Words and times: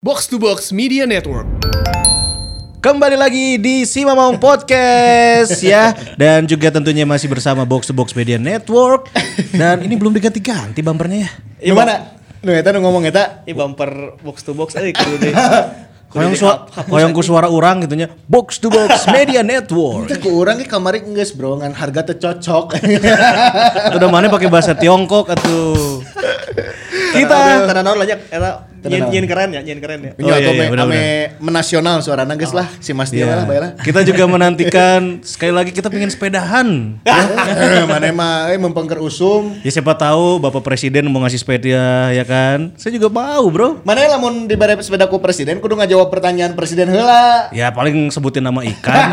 Box 0.00 0.32
to 0.32 0.40
Box 0.40 0.72
Media 0.72 1.04
Network. 1.04 1.44
Kembali 2.80 3.20
lagi 3.20 3.60
di 3.60 3.84
Si 3.84 4.00
Mamang 4.00 4.40
Podcast 4.40 5.60
ya 5.60 5.92
Dan 6.16 6.48
juga 6.48 6.72
tentunya 6.72 7.04
masih 7.04 7.28
bersama 7.28 7.68
Box 7.68 7.84
to 7.84 7.92
Box 7.92 8.16
Media 8.16 8.40
Network 8.40 9.12
Dan 9.52 9.84
ini 9.84 10.00
belum 10.00 10.16
diganti-ganti 10.16 10.80
bumpernya 10.80 11.28
ya 11.28 11.30
Di 11.60 11.72
mana? 11.76 12.16
Nu 12.40 12.48
eta 12.56 12.72
nu 12.72 12.80
ngomong 12.80 13.12
eta. 13.12 13.44
Ini 13.44 13.52
bumper 13.52 14.16
box 14.24 14.40
to 14.40 14.56
box 14.56 14.72
eh 14.80 14.88
kudu 14.88 15.20
deh. 15.20 15.36
Koyong 16.08 16.32
suara, 16.32 16.64
koyong 16.88 17.12
ku 17.12 17.20
suara 17.20 17.52
orang 17.52 17.84
gitunya 17.84 18.08
Box 18.24 18.56
to 18.56 18.72
Box 18.72 19.04
Media 19.12 19.44
Network 19.44 20.08
Kita 20.08 20.16
ku 20.16 20.32
urang 20.40 20.56
ge 20.56 20.64
kamari 20.64 21.04
geus 21.12 21.36
bro 21.36 21.60
ngan 21.60 21.76
harga 21.76 22.08
teu 22.08 22.16
cocok. 22.16 22.72
Itu 23.92 23.96
udah 24.00 24.08
mana 24.08 24.32
pakai 24.32 24.48
bahasa 24.48 24.72
Tiongkok 24.72 25.28
atuh 25.28 26.00
Kita 27.12 27.68
tanah 27.68 27.84
naon 27.84 28.00
banyak 28.00 28.32
eta 28.32 28.69
Tanda 28.80 28.88
nyin 28.90 29.02
naon. 29.02 29.12
nyin 29.12 29.26
keren 29.26 29.50
ya, 29.50 29.60
nyin 29.60 29.78
keren 29.78 30.00
ya. 30.00 30.12
Nya 30.14 30.24
Oh, 30.24 30.38
iya, 30.38 30.50
iya, 30.50 30.72
ame 30.74 31.04
menasional 31.36 32.00
suarana 32.00 32.32
geus 32.32 32.50
lah 32.50 32.64
si 32.76 32.90
Mas 32.90 33.08
dia 33.08 33.28
lah 33.28 33.44
bae 33.44 33.60
lah. 33.60 33.76
Kita 33.76 34.00
juga 34.00 34.24
menantikan 34.32 35.20
Sekali 35.20 35.52
lagi 35.52 35.70
kita 35.70 35.86
pengen 35.86 36.08
sepedahan 36.08 36.96
Eh, 37.04 37.84
Mana 37.84 38.08
mah 38.10 38.48
eh 38.48 38.56
mempengker 38.56 38.96
usum. 38.98 39.52
Ya 39.60 39.70
siapa 39.70 39.92
tahu 39.92 40.38
Bapak 40.38 40.62
Presiden 40.62 41.06
mau 41.06 41.20
ngasih 41.20 41.38
sepeda 41.38 42.08
ya 42.08 42.24
kan 42.24 42.72
Saya 42.74 42.96
juga 42.96 43.08
mau 43.08 43.44
bro 43.46 43.80
Mana 43.82 44.08
lamun 44.08 44.44
dibere 44.44 44.74
sepeda 44.78 45.04
ku 45.04 45.18
presiden 45.18 45.58
kudu 45.58 45.76
ngajawab 45.76 46.08
pertanyaan 46.08 46.52
presiden 46.52 46.88
heula. 46.88 47.52
Ya 47.52 47.68
paling 47.68 48.08
sebutin 48.08 48.40
nama 48.40 48.64
ikan 48.64 49.06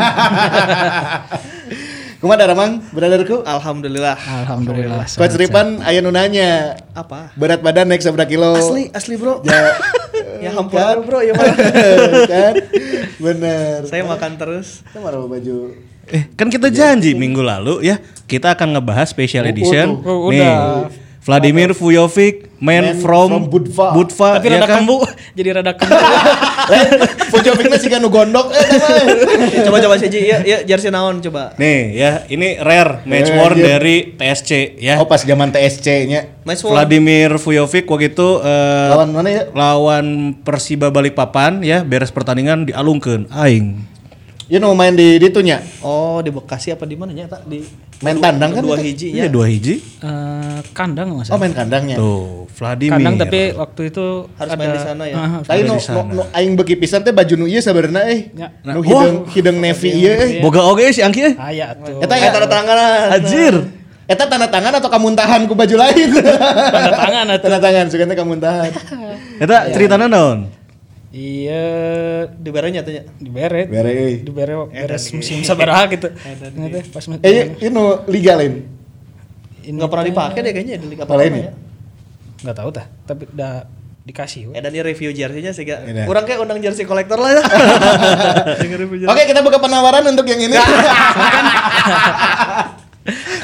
Kumaha 2.18 2.34
Daramang, 2.42 2.82
brotherku? 2.90 3.46
Alhamdulillah. 3.46 4.18
Alhamdulillah. 4.18 5.06
Coach 5.06 5.38
Ripan 5.38 5.78
aya 5.80 6.02
nu 6.02 6.10
nanya, 6.10 6.74
Apa? 6.90 7.30
berat 7.38 7.62
badan 7.62 7.86
naik 7.86 8.02
seberapa 8.02 8.26
kilo? 8.26 8.58
Asli, 8.58 8.90
asli 8.90 9.14
bro. 9.14 9.38
Ya, 9.46 9.78
Ya 10.44 10.50
hampir 10.50 10.82
bro, 10.98 11.22
ya 11.22 11.30
kan? 12.26 12.54
Bener. 13.22 13.86
Saya 13.86 14.02
makan 14.02 14.34
terus. 14.34 14.82
Kita 14.82 14.98
marah 14.98 15.22
baju. 15.22 15.78
Eh, 16.10 16.26
kan 16.34 16.50
kita 16.50 16.66
janji 16.68 17.14
minggu 17.14 17.38
lalu 17.38 17.86
ya, 17.86 18.02
kita 18.26 18.50
akan 18.50 18.74
ngebahas 18.74 19.06
special 19.06 19.46
Oh, 19.46 19.52
edition. 19.54 19.86
tuh. 20.02 20.10
Oh, 20.26 20.34
Nih, 20.34 20.42
udah. 20.42 20.90
Vladimir 21.28 21.76
Vujovic, 21.76 22.48
man, 22.56 22.96
Man 22.96 23.04
from, 23.04 23.28
from 23.28 23.42
Budva. 23.52 23.92
Budva, 23.92 24.40
Tapi 24.40 24.48
ya 24.48 24.56
rada 24.56 24.64
kan? 24.64 24.76
kembu, 24.80 24.96
jadi 25.36 25.48
rada 25.60 25.72
kembu. 25.76 25.92
Fujovic 27.36 27.68
mah 27.68 28.00
nu 28.00 28.08
gondok 28.08 28.48
eh 28.56 29.60
coba 29.68 29.76
coba 29.84 29.94
sih 30.00 30.08
ya, 30.08 30.40
ya 30.40 30.64
jersey 30.64 30.88
naon 30.88 31.20
coba. 31.20 31.52
Nih 31.60 31.92
ya, 31.92 32.24
ini 32.32 32.56
rare 32.56 33.04
match 33.04 33.28
Eh, 33.28 33.36
worn 33.36 33.60
iya. 33.60 33.76
dari 33.76 34.16
TSC 34.16 34.80
ya. 34.80 34.96
Oh 34.96 35.04
pas 35.04 35.20
zaman 35.20 35.52
TSC-nya. 35.52 36.40
Vladimir 36.48 37.36
Vujovic 37.36 37.84
waktu 37.84 38.08
itu 38.16 38.28
eh, 38.40 38.88
Lawan 38.88 39.12
mana 39.12 39.28
ya? 39.28 39.42
lawan 39.52 40.32
Persiba 40.40 40.88
Balikpapan 40.88 41.60
ya, 41.60 41.84
beres 41.84 42.08
pertandingan 42.08 42.64
dialungkeun 42.64 43.28
aing. 43.28 43.84
Ieu 44.48 44.56
nu 44.64 44.72
main 44.72 44.96
di 44.96 45.20
ditunya. 45.20 45.60
Oh, 45.84 46.24
di 46.24 46.32
Bekasi 46.32 46.72
apa 46.72 46.88
di 46.88 46.96
mana 46.96 47.12
ya? 47.12 47.28
Tak 47.28 47.44
di 47.44 47.60
Main 47.98 48.22
tandang 48.22 48.54
kan 48.54 48.62
dua 48.62 48.78
itu? 48.78 48.84
hiji 48.86 49.08
ya. 49.10 49.26
dua 49.26 49.50
hiji. 49.50 49.82
Eh, 49.98 50.58
kandang 50.70 51.18
nggak 51.18 51.34
Oh 51.34 51.38
main 51.38 51.50
kandangnya. 51.50 51.98
Tuh, 51.98 52.46
Vladimir. 52.54 52.94
Kandang 52.94 53.16
tapi 53.18 53.40
waktu 53.58 53.82
itu 53.90 54.06
Harus 54.38 54.50
main 54.54 54.70
di 54.70 54.80
sana 54.80 55.02
ya? 55.02 55.14
Harus 55.18 55.46
Tapi 55.50 55.60
sana. 55.82 56.06
nu 56.06 56.14
nu 56.14 56.22
aing 56.30 56.54
beuki 56.54 56.78
pisan 56.78 57.02
teh 57.02 57.10
baju 57.10 57.34
nu 57.34 57.50
ieu 57.50 57.58
sabenerna 57.58 58.06
eh. 58.06 58.30
Ya. 58.38 58.54
Nu 58.62 58.86
hideung 58.86 59.26
hideung 59.26 59.58
navy 59.58 59.90
ieu 59.98 60.14
eh. 60.14 60.30
Boga 60.38 60.62
oge 60.62 60.94
si 60.94 61.02
Angki 61.02 61.26
eh. 61.26 61.34
Ah, 61.34 61.50
ya 61.50 61.74
tuh. 61.74 61.98
Eta 61.98 62.14
Eh, 62.14 62.22
ya 62.22 62.28
tanda 62.30 62.46
tangan. 62.46 62.78
Anjir. 63.18 63.54
Eta 64.06 64.24
tanda 64.24 64.46
tangan 64.46 64.72
atau 64.78 64.88
kamuntahan 64.88 65.40
ku 65.50 65.58
baju 65.58 65.74
lain? 65.74 66.08
Tanda 66.14 66.92
tangan 66.94 67.24
atuh. 67.34 67.50
Tanda 67.50 67.58
tangan 67.58 67.84
sugante 67.90 68.14
kamuntahan. 68.14 68.70
Eta 69.42 69.74
ceritanya 69.74 70.06
naon? 70.06 70.46
Iya, 71.08 71.64
Di 72.28 72.50
barenya 72.52 72.84
tanya. 72.84 73.08
diberet. 73.16 73.66
Bere 73.66 73.90
euy. 73.90 74.14
Diberet 74.20 74.68
beres 74.68 75.08
musim 75.10 75.40
sabaraha 75.40 75.88
gitu. 75.88 76.12
Ingat 76.56 76.68
ya, 76.70 76.82
pas 76.92 77.04
Eh 77.24 77.56
ieu 77.56 77.70
nu 77.70 78.04
liga 78.06 78.36
lain. 78.36 78.68
ini 79.58 79.72
Enggak 79.72 79.88
pernah 79.88 80.04
dipakai 80.04 80.40
deh 80.40 80.52
kayaknya 80.52 80.76
di 80.76 80.86
liga 80.86 81.04
Apa 81.04 81.16
lain 81.16 81.32
ya? 81.32 81.40
ya. 81.42 81.52
Nggak 82.38 82.56
tahu 82.56 82.68
tah, 82.70 82.86
tapi 83.02 83.24
udah 83.26 83.64
dikasih. 84.04 84.52
Eh 84.52 84.60
dan 84.60 84.68
ini 84.68 84.80
review 84.82 85.08
jersey-nya 85.10 85.52
sih 85.52 85.64
gak. 85.64 85.80
Iya. 85.82 86.04
Kurang 86.04 86.24
kayak 86.24 86.40
undang 86.40 86.60
jersey 86.60 86.84
kolektor 86.84 87.16
lah 87.16 87.30
ya. 87.30 87.42
Oke, 89.10 89.22
kita 89.24 89.40
buka 89.40 89.56
penawaran 89.58 90.04
untuk 90.06 90.24
yang 90.24 90.40
ini. 90.40 90.56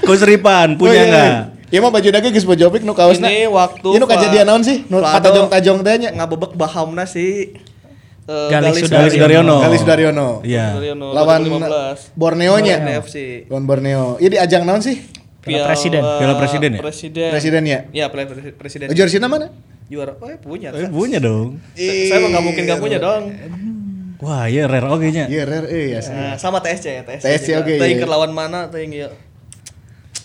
Coach 0.02 0.20
Ripan 0.22 0.76
punya 0.76 0.90
Oh, 0.90 0.94
iya, 0.94 1.04
nggak? 1.06 1.24
iya. 1.26 1.40
Iya 1.66 1.80
mah 1.80 1.90
baju 1.90 2.06
dage 2.06 2.28
geus 2.30 2.46
Bojovic 2.46 2.86
nu 2.86 2.94
kaosna. 2.94 3.26
Ini 3.26 3.50
waktu 3.50 3.88
nu 3.98 4.06
kajadian 4.06 4.46
naon 4.46 4.62
sih? 4.62 4.86
Nu 4.86 5.02
patajong-tajong 5.02 5.82
teh 5.82 5.94
nya. 5.98 6.10
ngabebek 6.14 6.54
bahamna 6.54 7.02
si 7.02 7.50
eh, 8.24 8.48
Galis 8.48 8.88
Gali 8.88 9.10
Sudaryono. 9.12 9.56
Gali 9.60 9.76
Sudaryono. 9.76 10.28
Iya. 10.44 10.64
Sudaryono, 10.76 11.06
Lawan 11.12 11.40
2015. 11.44 12.16
Borneo 12.16 12.54
FC. 13.04 13.16
Lawan 13.48 13.64
Borneo. 13.68 14.04
Iya 14.20 14.28
di 14.28 14.38
ajang 14.40 14.62
naon 14.64 14.80
sih? 14.80 14.96
Piala 15.44 15.68
Presiden. 15.68 16.00
Piala 16.00 16.34
Presiden 16.40 16.70
ya? 16.72 16.80
Presiden. 16.80 17.28
Presiden 17.30 17.62
ya. 17.68 17.78
Iya, 17.92 18.04
Piala 18.08 18.24
Pres- 18.32 18.56
Presiden. 18.56 18.86
Oh, 18.88 18.96
jersey 18.96 19.20
mana? 19.20 19.52
Juara. 19.92 20.16
Oh, 20.16 20.28
eh, 20.32 20.40
punya. 20.40 20.72
Eh, 20.72 20.88
Kak. 20.88 20.90
punya 20.90 21.20
dong. 21.20 21.60
Saya 21.76 22.08
saya 22.08 22.18
mah 22.24 22.28
nggak 22.32 22.44
mungkin 22.44 22.62
nggak 22.64 22.80
punya 22.80 22.98
dong. 22.98 23.24
Wah, 24.24 24.48
iya 24.48 24.64
rare 24.64 24.88
oge 24.88 25.12
nya. 25.12 25.28
Iya, 25.28 25.44
rare 25.44 25.68
eh 25.68 26.00
asli. 26.00 26.16
Nah, 26.16 26.40
sama 26.40 26.64
TSC 26.64 26.86
ya, 26.88 27.02
TSC. 27.04 27.24
TSC, 27.28 27.48
oke, 27.60 27.74
Teuing 27.76 28.00
iya. 28.00 28.08
lawan 28.08 28.32
mana 28.32 28.72
teuing 28.72 28.88
ieu. 28.96 29.12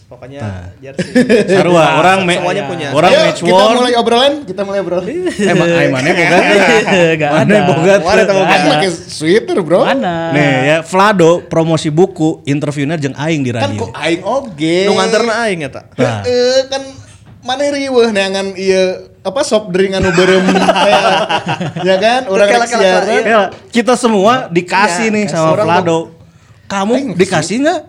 Pokoknya 0.09 0.73
jersey. 0.81 1.13
Sarua, 1.53 2.01
orang 2.01 2.25
me- 2.25 2.33
semuanya 2.33 2.65
punya. 2.65 2.87
Orang 2.89 3.13
Ayo, 3.13 3.21
match 3.29 3.45
kita 3.45 3.63
mulai 3.69 3.93
obrolan, 3.93 4.33
kita 4.41 4.61
mulai 4.65 4.79
obrolan. 4.81 5.05
Emang 5.53 5.69
ai 5.69 5.87
mana 5.87 6.09
boga? 6.17 6.37
Nggak 7.13 7.29
Mana 7.29 7.45
ada. 7.45 7.57
Mana 8.01 8.21
teu 8.25 8.33
boga? 8.33 8.49
Kan 8.49 8.59
pakai 8.73 8.89
sweater, 8.89 9.57
Bro. 9.61 9.85
Mana? 9.85 10.33
Nih 10.33 10.49
ya, 10.65 10.77
Vlado 10.81 11.45
promosi 11.45 11.93
buku, 11.93 12.41
interviewnya 12.43 12.97
jeung 12.97 13.13
aing 13.13 13.45
di 13.45 13.53
Kan 13.53 13.69
radio. 13.69 13.85
kok 13.85 13.91
aing 13.93 14.21
oge. 14.25 14.77
Nu 14.83 14.97
nganterna 14.97 15.33
aing 15.45 15.59
eta. 15.61 15.81
Nah. 15.93 16.25
Eh, 16.25 16.59
kan 16.65 16.81
mana 17.39 17.69
riweuh 17.69 18.09
neangan 18.09 18.57
ieu 18.57 18.83
apa 19.21 19.41
soft 19.43 19.69
drink 19.69 19.93
anu 19.93 20.09
beureum 20.09 20.41
kayak 20.43 21.05
ya 21.79 21.95
kan 21.95 22.21
orang 22.25 22.47
siaran. 22.65 23.05
iya. 23.05 23.21
Ya, 23.21 23.41
kita 23.69 23.93
semua 23.93 24.49
dikasih 24.49 25.07
Iya, 25.07 25.15
nih 25.15 25.25
sama 25.29 25.53
Vlado. 25.53 26.17
Kamu 26.65 27.13
dikasih 27.13 27.61
nggak? 27.61 27.79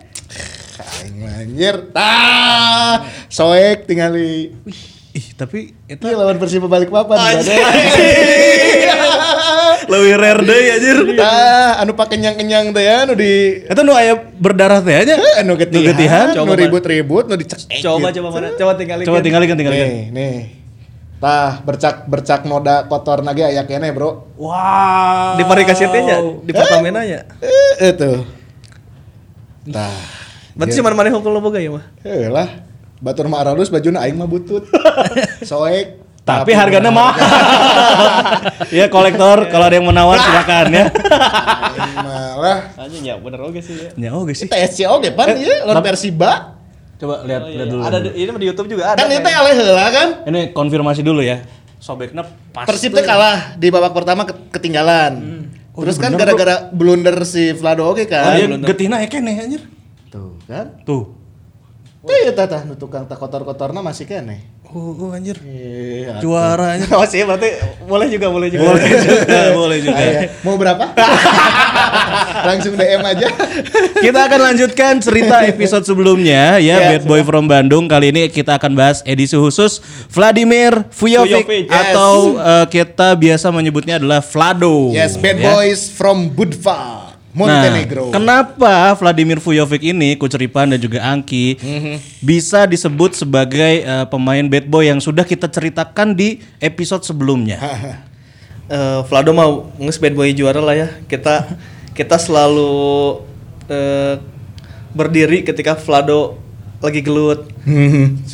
Aing 0.91 1.23
anjir. 1.23 1.75
Tah, 1.95 3.07
soek 3.31 3.87
tingali. 3.87 4.51
Ih, 5.11 5.27
tapi 5.35 5.75
itu 5.87 6.03
Itu 6.07 6.15
lawan 6.15 6.39
Persiba 6.39 6.67
Balikpapan. 6.67 7.15
Anjir. 7.15 7.55
lebih 9.91 10.13
rare 10.15 10.41
deh 10.47 10.61
anjir. 10.77 10.97
Tah, 11.19 11.83
anu 11.83 11.91
pak 11.95 12.15
kenyang-kenyang 12.15 12.71
teh 12.71 12.83
ya, 12.83 13.03
anu 13.03 13.13
di 13.17 13.63
Itu 13.67 13.81
nu 13.83 13.91
aya 13.91 14.15
berdarah 14.15 14.79
teh 14.79 14.95
aja. 14.95 15.19
Eh, 15.19 15.43
anu 15.43 15.59
getihan, 15.59 15.91
getihan. 15.91 16.27
nu 16.31 16.47
Coba, 16.47 16.55
ribut-ribut, 16.55 17.27
nu 17.27 17.35
dicek. 17.35 17.67
Coba 17.83 18.15
coba 18.15 18.27
mana? 18.31 18.47
Coba 18.55 18.71
tinggalin. 18.79 19.03
Coba 19.03 19.19
tinggalin 19.19 19.47
tinggalin. 19.51 19.79
Nih, 19.79 20.03
nih. 20.15 20.35
Tah, 21.21 21.61
bercak 21.61 22.09
bercak 22.09 22.49
noda 22.49 22.89
kotor 22.89 23.21
nage 23.21 23.45
aya 23.45 23.67
kene, 23.69 23.93
Bro. 23.93 24.33
Wow. 24.41 25.37
Di 25.37 25.43
parikasitnya 25.45 26.01
nya, 26.01 26.17
di 26.41 26.51
Pertamina 26.55 27.05
nya. 27.05 27.29
Eh, 27.43 27.93
itu. 27.93 28.25
Tah. 29.69 30.20
Berarti 30.53 30.73
cuma 30.75 30.91
mana 30.91 31.09
hukum 31.09 31.29
lo 31.29 31.39
boga 31.39 31.57
ya 31.57 31.71
mah? 31.71 31.83
Lah, 32.29 32.49
batur 32.97 33.25
mah 33.25 33.39
aralus 33.39 33.67
bajuna 33.67 34.01
aing 34.01 34.15
mah 34.15 34.25
butut. 34.25 34.67
Soek. 35.49 35.99
Tapi 36.21 36.53
harganya 36.53 36.93
mahal. 36.93 37.17
ya 38.71 38.85
kolektor 38.87 39.49
kalau 39.49 39.65
ada 39.65 39.73
yang 39.73 39.83
menawar 39.83 40.17
silakan 40.17 40.65
ya. 40.69 40.85
Malah. 41.97 42.57
Anjing 42.77 43.03
ya 43.03 43.15
bener 43.17 43.41
oke 43.41 43.57
sih 43.59 43.73
ya. 43.75 43.89
Ya 43.97 44.09
oke 44.13 44.31
sih. 44.31 44.45
TSC 44.45 44.85
oge 44.85 45.09
pan 45.11 45.33
ieu 45.33 45.65
lawan 45.65 45.81
Persiba. 45.81 46.61
Coba 46.95 47.25
lihat 47.25 47.41
lihat 47.47 47.67
dulu. 47.67 47.81
Ada 47.81 47.97
di- 47.99 48.13
ini 48.15 48.29
mah 48.29 48.37
di 48.37 48.47
YouTube 48.47 48.69
juga 48.69 48.93
ada. 48.93 49.01
Kan 49.01 49.09
itu 49.09 49.25
eleh 49.25 49.53
heula 49.57 49.85
kan? 49.89 50.07
Ini 50.23 50.39
konfirmasi 50.51 51.01
dulu 51.01 51.25
ya. 51.25 51.41
Sobeknya 51.81 52.21
pas. 52.53 52.69
Persib 52.69 52.93
teh 52.93 53.01
kalah 53.01 53.57
di 53.57 53.73
babak 53.73 53.89
pertama 53.91 54.21
ke- 54.21 54.37
ketinggalan. 54.51 55.41
Terus 55.73 55.97
kan 55.97 56.13
gara-gara 56.13 56.69
blunder 56.69 57.17
si 57.25 57.49
Vlado 57.51 57.87
oge 57.87 58.03
Oh, 58.03 58.07
kan. 58.07 58.37
dia 58.37 58.45
getina 58.61 59.01
ya 59.01 59.09
kene 59.09 59.33
anjir. 59.33 59.61
Tuh 60.11 60.35
kan. 60.43 60.67
Tuh. 60.83 61.07
Tuh 62.01 62.17
ya 62.25 62.33
tah 62.35 62.61
nu 62.67 62.75
tukang 62.75 63.07
tak 63.07 63.15
kotor-kotorna 63.15 63.79
masih 63.79 64.03
kene. 64.03 64.61
Oh, 64.71 64.95
oh 64.95 65.11
anjir. 65.11 65.35
Iya. 65.43 66.23
Juara 66.23 66.75
anjir. 66.75 66.87
Oh 66.97 67.03
sih 67.03 67.23
berarti 67.27 67.59
boleh 67.83 68.07
juga 68.07 68.27
boleh 68.31 68.47
juga. 68.47 68.71
Boleh 68.71 68.87
juga, 68.87 69.41
boleh 69.61 69.77
juga. 69.83 69.99
Ayo, 69.99 70.19
mau 70.47 70.55
berapa? 70.55 70.85
Langsung 72.47 72.73
DM 72.79 73.03
aja. 73.03 73.27
Kita 73.99 74.19
akan 74.31 74.39
lanjutkan 74.51 74.97
cerita 75.03 75.43
episode 75.45 75.83
sebelumnya 75.85 76.57
ya 76.57 76.79
Ya, 76.79 76.87
Bad 76.95 77.03
Boy 77.05 77.21
from 77.21 77.45
Bandung. 77.51 77.85
Kali 77.91 78.15
ini 78.15 78.31
kita 78.31 78.55
akan 78.55 78.73
bahas 78.73 79.03
edisi 79.03 79.35
khusus 79.35 79.83
Vladimir 80.07 80.87
Vujovic 80.89 81.45
Vujovic, 81.45 81.65
yes. 81.67 81.75
atau 81.75 82.13
eh, 82.39 82.65
kita 82.71 83.13
biasa 83.13 83.47
menyebutnya 83.51 83.99
adalah 83.99 84.23
Vlado. 84.23 84.89
Yes, 84.95 85.19
bad 85.19 85.37
ya. 85.37 85.51
boys 85.51 85.91
from 85.91 86.31
Budva, 86.31 87.10
Montenegro. 87.31 88.07
Nah, 88.07 88.13
kenapa 88.13 88.73
Vladimir 88.95 89.39
Vujovic 89.39 89.81
ini, 89.81 90.15
Coach 90.15 90.35
Ripan 90.35 90.71
dan 90.71 90.79
juga 90.79 90.99
Angki 91.01 91.55
Mhm. 91.55 91.95
bisa 92.19 92.63
disebut 92.65 93.15
sebagai 93.15 93.81
eh, 93.81 94.05
pemain 94.07 94.43
bad 94.43 94.67
boy 94.67 94.83
yang 94.83 94.99
sudah 94.99 95.23
kita 95.23 95.47
ceritakan 95.47 96.11
di 96.11 96.39
episode 96.59 97.01
sebelumnya? 97.01 97.57
eh, 98.67 98.99
Vlado 99.03 99.31
mau 99.31 99.71
nges 99.75 99.97
bad 99.97 100.11
boy 100.11 100.31
juara 100.31 100.59
lah 100.59 100.75
ya. 100.75 100.87
Kita 101.05 101.55
kita 101.97 102.15
selalu 102.15 103.23
eh, 103.67 104.15
berdiri 104.91 105.41
ketika 105.41 105.75
Vlado 105.75 106.35
lagi 106.81 106.99
gelut. 106.99 107.45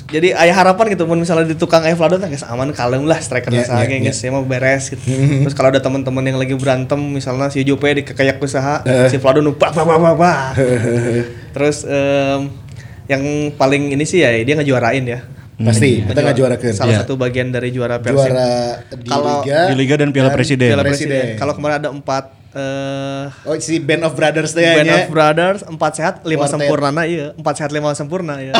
Jadi 0.07 0.31
ayah 0.31 0.55
harapan 0.55 0.95
gitu, 0.95 1.03
mun 1.03 1.19
misalnya 1.19 1.45
di 1.45 1.53
tukang 1.53 1.83
ayah 1.83 1.93
Vlado 1.93 2.15
teh 2.15 2.25
geus 2.25 2.47
aman 2.47 2.71
kalem 2.71 3.03
lah 3.03 3.19
striker 3.19 3.51
Ya, 3.51 3.67
yeah, 3.67 3.83
ya, 3.83 3.99
geus 4.01 4.19
ya 4.19 4.31
mau 4.31 4.41
beres 4.41 4.87
gitu. 4.89 5.03
Terus 5.43 5.51
kalau 5.51 5.69
ada 5.69 5.77
teman-teman 5.77 6.23
yang 6.23 6.39
lagi 6.39 6.55
berantem 6.55 6.95
misalnya 6.97 7.51
si 7.51 7.61
Jope 7.61 7.91
dikekayak 7.91 8.39
usaha, 8.39 8.81
si 9.07 9.19
Vlado 9.19 9.43
nu 9.43 9.51
bak 9.53 9.75
bak 9.75 9.83
bak 9.83 9.99
bak, 9.99 10.15
bak. 10.15 10.39
Terus 11.51 11.83
em, 11.83 12.47
yang 13.07 13.23
paling 13.53 13.91
ini 13.91 14.03
sih 14.03 14.19
ya 14.19 14.31
dia 14.33 14.55
ngejuarain 14.55 15.03
ya. 15.03 15.19
Pasti, 15.57 16.05
kita 16.05 16.21
nggak 16.21 16.37
juara 16.37 16.55
ke 16.61 16.69
Salah 16.69 16.93
Iya. 16.93 17.01
satu 17.01 17.17
bagian 17.17 17.49
dari 17.49 17.73
juara 17.73 17.97
Persib. 17.97 18.29
juara 18.29 18.77
di 18.93 19.09
Kalau- 19.09 19.41
liga 19.41 19.59
Di 19.65 19.75
Liga 19.75 19.95
dan 19.97 20.09
Piala 20.13 20.29
Presiden. 20.29 20.69
Piala 20.69 20.85
Presiden. 20.85 21.17
Presiden. 21.17 21.39
Kalau 21.41 21.57
kemarin 21.57 21.75
ada 21.81 21.89
empat 21.89 22.36
eh 22.57 23.23
Oh 23.43 23.53
si 23.57 23.77
Band 23.77 24.01
of 24.01 24.13
Brothers 24.13 24.51
teh 24.51 24.65
Band 24.65 24.83
nya. 24.83 24.95
of 24.99 25.07
Brothers, 25.07 25.61
empat 25.63 25.91
sehat, 25.93 26.15
lima 26.23 26.45
sempurna 26.45 26.89
nah 26.89 27.05
iya, 27.05 27.31
empat 27.31 27.53
sehat 27.55 27.69
lima 27.69 27.93
sempurna 27.93 28.41
ya. 28.41 28.57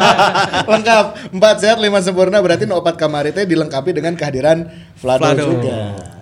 Lengkap. 0.70 1.32
Empat 1.32 1.56
sehat 1.58 1.78
lima 1.78 1.98
sempurna 1.98 2.38
berarti 2.38 2.64
no 2.64 2.76
opat 2.76 2.94
kamari 2.94 3.30
teh 3.30 3.42
dilengkapi 3.42 3.90
dengan 3.90 4.14
kehadiran 4.14 4.68
Vlado, 4.94 5.24
Vlado. 5.24 5.44
juga. 5.50 5.78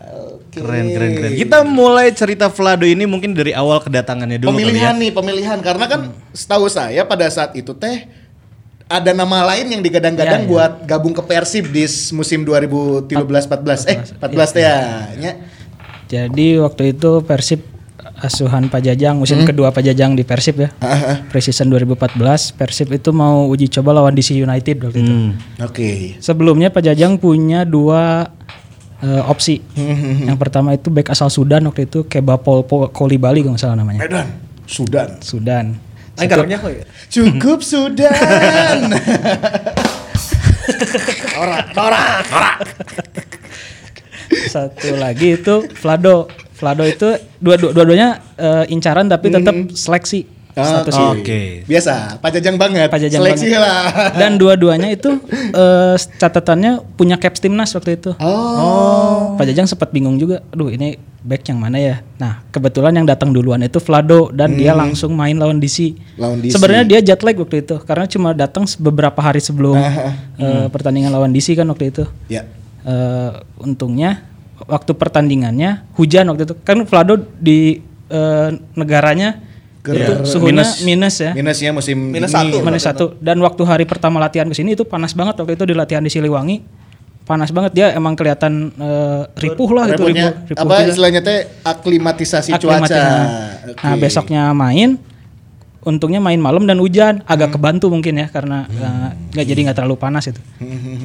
Oke. 0.09 0.59
Keren, 0.59 0.87
keren, 0.89 1.11
keren. 1.15 1.31
Kita 1.35 1.59
mulai 1.63 2.09
cerita 2.11 2.47
Vlado 2.49 2.83
ini 2.83 3.05
mungkin 3.05 3.33
dari 3.33 3.53
awal 3.53 3.79
kedatangannya 3.79 4.39
dulu 4.39 4.49
Pemilihan 4.51 4.95
ya. 4.95 5.01
nih, 5.01 5.11
pemilihan 5.11 5.59
karena 5.61 5.85
kan 5.85 6.01
setahu 6.31 6.67
saya 6.67 7.05
pada 7.05 7.29
saat 7.29 7.53
itu 7.53 7.75
teh 7.75 8.09
ada 8.89 9.13
nama 9.13 9.45
lain 9.45 9.69
yang 9.69 9.83
digadang-gadang 9.85 10.43
Ya, 10.43 10.47
ya. 10.47 10.49
buat 10.49 10.73
gabung 10.83 11.13
ke 11.13 11.21
Persib 11.21 11.69
di 11.69 11.85
musim 12.11 12.41
2013-14 12.41 13.85
eh 13.85 13.99
14 14.17 14.57
teh 14.57 14.63
ya. 14.65 14.77
Nya. 15.15 15.33
Jadi 16.09 16.57
waktu 16.57 16.93
itu 16.93 17.21
Persib 17.21 17.61
asuhan 18.19 18.67
Pak 18.67 18.83
Jajang 18.83 19.15
musim 19.15 19.45
kedua 19.45 19.71
Pak 19.71 19.85
Jajang 19.85 20.13
di 20.13 20.25
Persib 20.25 20.59
ya. 20.59 20.69
Preseason 21.29 21.69
2014 21.69 22.19
Persib 22.53 22.89
itu 22.91 23.09
mau 23.13 23.47
uji 23.47 23.71
coba 23.71 23.95
lawan 23.95 24.13
DC 24.13 24.35
United 24.35 24.77
waktu 24.83 24.99
itu. 24.99 25.13
Hmm. 25.13 25.31
Oke. 25.63 26.19
Sebelumnya 26.19 26.69
Pak 26.69 26.83
Jajang 26.83 27.17
punya 27.17 27.63
dua 27.63 28.27
eh, 28.99 29.23
opsi. 29.23 29.63
Yang 30.25 30.35
pertama 30.35 30.75
itu 30.75 30.89
back 30.89 31.13
asal 31.13 31.29
Sudan 31.29 31.63
waktu 31.69 31.85
itu 31.85 32.05
Kebapol 32.05 32.65
Po- 32.65 32.91
Kolibali 32.91 33.45
kalau 33.45 33.55
nggak 33.55 33.63
salah 33.63 33.79
namanya. 33.79 34.01
Medan, 34.03 34.27
Sudan. 34.67 35.09
Sudan. 35.23 35.79
Aing 36.19 36.27
karepnya 36.27 36.59
kok 36.59 36.75
ya. 36.75 36.83
Cukup 37.07 37.63
Sudan. 37.63 38.91
Satu 44.29 44.97
lagi 44.97 45.41
itu 45.41 45.65
Vlado. 45.79 46.29
Vlado 46.59 46.83
itu 46.83 47.15
dua 47.39 47.55
dua 47.55 47.71
dua-duanya 47.71 48.19
eh, 48.35 48.65
incaran 48.75 49.07
tapi 49.07 49.31
tetap 49.31 49.55
seleksi 49.79 50.39
statusnya. 50.59 51.09
Oke. 51.15 51.41
Biasa, 51.67 52.19
Pak 52.19 52.31
Jajang 52.39 52.57
banget. 52.59 52.89
Pak 52.91 52.99
Jajang 52.99 53.23
Seleksi 53.23 53.47
banget. 53.55 53.63
lah. 53.63 53.83
Dan 54.19 54.37
dua-duanya 54.41 54.89
itu 54.91 55.19
eh, 55.55 55.95
catatannya 56.19 56.83
punya 56.99 57.17
caps 57.19 57.39
timnas 57.39 57.71
waktu 57.75 57.99
itu. 57.99 58.11
Oh. 58.19 59.39
Pak 59.39 59.47
Jajang 59.47 59.71
sempat 59.71 59.95
bingung 59.95 60.19
juga, 60.19 60.43
aduh 60.51 60.71
ini 60.71 60.99
back 61.23 61.51
yang 61.51 61.59
mana 61.59 61.79
ya? 61.79 61.97
Nah 62.19 62.43
kebetulan 62.51 62.95
yang 62.95 63.07
datang 63.07 63.35
duluan 63.35 63.63
itu 63.63 63.79
Vlado 63.83 64.31
dan 64.35 64.55
dia 64.55 64.75
langsung 64.75 65.15
main 65.15 65.37
lawan 65.39 65.59
DC. 65.63 65.95
Hmm. 65.95 66.23
Lawan 66.27 66.39
DC. 66.43 66.53
Sebenarnya 66.55 66.85
dia 66.87 67.01
jet 67.03 67.21
lag 67.23 67.37
waktu 67.37 67.63
itu 67.63 67.77
karena 67.83 68.05
cuma 68.07 68.31
datang 68.35 68.65
beberapa 68.79 69.19
hari 69.23 69.43
sebelum 69.43 69.79
eh, 69.79 70.67
pertandingan 70.71 71.15
lawan 71.15 71.31
DC 71.31 71.55
kan 71.55 71.67
waktu 71.71 71.91
itu. 71.95 72.05
Ya. 72.31 72.47
Eh, 72.81 73.31
untungnya 73.59 74.23
waktu 74.65 74.95
pertandingannya 74.95 75.87
hujan 75.95 76.31
waktu 76.31 76.47
itu 76.47 76.55
kan 76.63 76.79
Vlado 76.83 77.19
di 77.37 77.83
eh, 78.07 78.49
negaranya 78.73 79.43
itu 79.83 80.15
suhunya 80.29 80.63
Minus. 80.63 80.85
minus, 80.85 81.17
ya 81.19 81.33
Minusnya 81.33 81.71
musim 81.73 81.97
Minus 81.97 82.29
ini. 82.29 82.37
satu. 82.53 82.57
minus 82.61 82.83
satu 82.85 83.07
dan 83.19 83.41
waktu 83.41 83.63
hari 83.65 83.85
pertama 83.85 84.21
latihan 84.21 84.45
ke 84.45 84.55
sini 84.55 84.77
itu 84.77 84.85
panas 84.85 85.11
banget 85.11 85.37
waktu 85.37 85.57
itu 85.57 85.65
di 85.65 85.75
latihan 85.75 86.01
di 86.01 86.09
Siliwangi 86.09 86.61
panas 87.25 87.51
banget 87.51 87.73
dia 87.73 87.87
emang 87.93 88.13
kelihatan 88.13 88.73
eh, 88.73 89.23
ripuh 89.37 89.69
lah 89.73 89.85
itu 89.89 90.01
ripuh, 90.01 90.33
ripuh 90.49 90.63
apa 90.65 90.75
gitu. 90.81 90.89
istilahnya 90.93 91.21
teh 91.21 91.39
aklimatisasi 91.63 92.51
Aklimatis. 92.53 92.89
cuaca. 92.89 93.05
Nah 93.75 93.95
Oke. 93.97 94.01
besoknya 94.01 94.53
main, 94.53 94.97
untungnya 95.89 96.21
main 96.21 96.37
malam 96.37 96.69
dan 96.69 96.77
hujan, 96.77 97.25
agak 97.25 97.57
kebantu 97.57 97.89
mungkin 97.89 98.15
ya 98.15 98.29
karena 98.29 98.69
eh, 98.69 99.09
nggak 99.33 99.47
jadi 99.47 99.61
nggak 99.65 99.77
terlalu 99.77 99.97
panas 99.97 100.29
itu. 100.29 100.41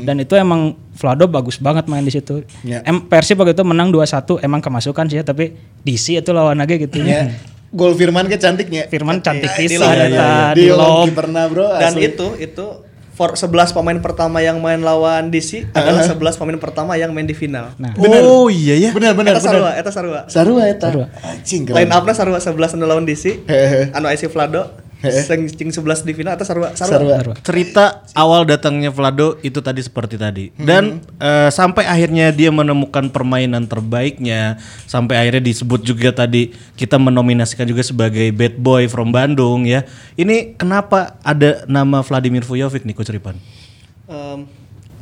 Dan 0.04 0.20
itu 0.20 0.36
emang 0.36 0.76
Vlado 0.94 1.26
bagus 1.26 1.56
banget 1.58 1.88
main 1.88 2.04
di 2.04 2.12
situ. 2.12 2.44
Ya. 2.62 2.84
Em, 2.84 3.00
Persib 3.02 3.40
waktu 3.40 3.56
itu 3.56 3.64
menang 3.64 3.90
2-1 3.90 4.38
emang 4.40 4.60
kemasukan 4.60 5.08
sih 5.08 5.18
ya, 5.18 5.24
tapi 5.24 5.56
DC 5.82 6.20
itu 6.20 6.30
lawan 6.30 6.60
aja 6.60 6.76
gitu 6.76 7.00
Ya. 7.00 7.32
Gol 7.72 7.96
Firman 7.96 8.28
ke 8.28 8.38
cantiknya. 8.38 8.86
Firman 8.86 9.18
cantik 9.18 9.50
Iya, 9.50 9.58
di 9.58 9.66
pisan 9.66 9.82
lob. 9.82 10.06
eta 10.06 10.28
Di 10.54 10.62
di 10.62 10.66
lob 10.70 11.08
pernah 11.10 11.44
bro. 11.48 11.66
Dan 11.74 11.98
asli. 11.98 12.06
itu 12.06 12.28
itu 12.38 12.66
for 13.14 13.38
11 13.38 13.78
pemain 13.78 13.98
pertama 14.02 14.42
yang 14.42 14.58
main 14.58 14.82
lawan 14.82 15.30
DC 15.30 15.70
adalah 15.72 16.02
11 16.02 16.18
pemain 16.36 16.58
pertama 16.58 16.98
yang 16.98 17.14
main 17.14 17.24
di 17.24 17.38
final. 17.38 17.70
Nah, 17.78 17.94
Oh 17.98 18.50
iya 18.50 18.74
ya. 18.76 18.90
benar 18.90 19.14
benar 19.14 19.38
Eta 19.38 19.42
benar. 19.42 19.54
sarua, 19.54 19.72
eta 19.78 19.92
sarua. 19.94 20.22
Sarua 20.28 20.64
eta. 20.66 20.88
Sarua. 20.90 21.08
Anjing 21.22 21.70
Line 21.70 21.92
up-na 21.94 22.14
sarua 22.14 22.42
11 22.42 22.74
anu 22.74 22.86
lawan 22.86 23.06
DC. 23.06 23.46
Anu 23.94 24.10
IC 24.10 24.28
Vlado. 24.28 24.66
Sing 25.04 25.52
cing 25.52 25.68
11 25.68 26.08
di 26.08 26.16
final 26.16 26.40
eta 26.40 26.48
sarua. 26.48 26.72
Sarua. 26.80 27.20
Sarua. 27.20 27.36
Cerita 27.44 28.08
awal 28.16 28.48
datangnya 28.48 28.88
Vlado 28.88 29.36
itu 29.44 29.60
tadi 29.60 29.84
seperti 29.84 30.16
tadi. 30.16 30.56
Dan 30.56 31.04
eh, 31.20 31.52
sampai 31.52 31.84
akhirnya 31.84 32.32
dia 32.32 32.56
menemukan 32.56 33.12
permainan 33.12 33.68
terbaiknya, 33.68 34.64
sampai 34.88 35.20
akhirnya 35.20 35.44
disebut 35.44 35.84
juga 35.84 36.16
tadi 36.16 36.56
kita 36.80 36.96
menominasikan 36.96 37.68
juga 37.68 37.84
sebagai 37.84 38.32
bad 38.32 38.56
boy 38.64 38.88
from 38.88 39.12
Bandung 39.12 39.68
ya. 39.68 39.84
Ini 40.16 40.56
kenapa 40.56 41.20
ada 41.20 41.68
nama 41.68 42.00
Vladimir 42.00 42.48
Vujovic 42.48 42.88
nih 42.88 42.96
Coach 42.96 43.12
Ripan? 43.12 43.36
Em, 44.08 44.48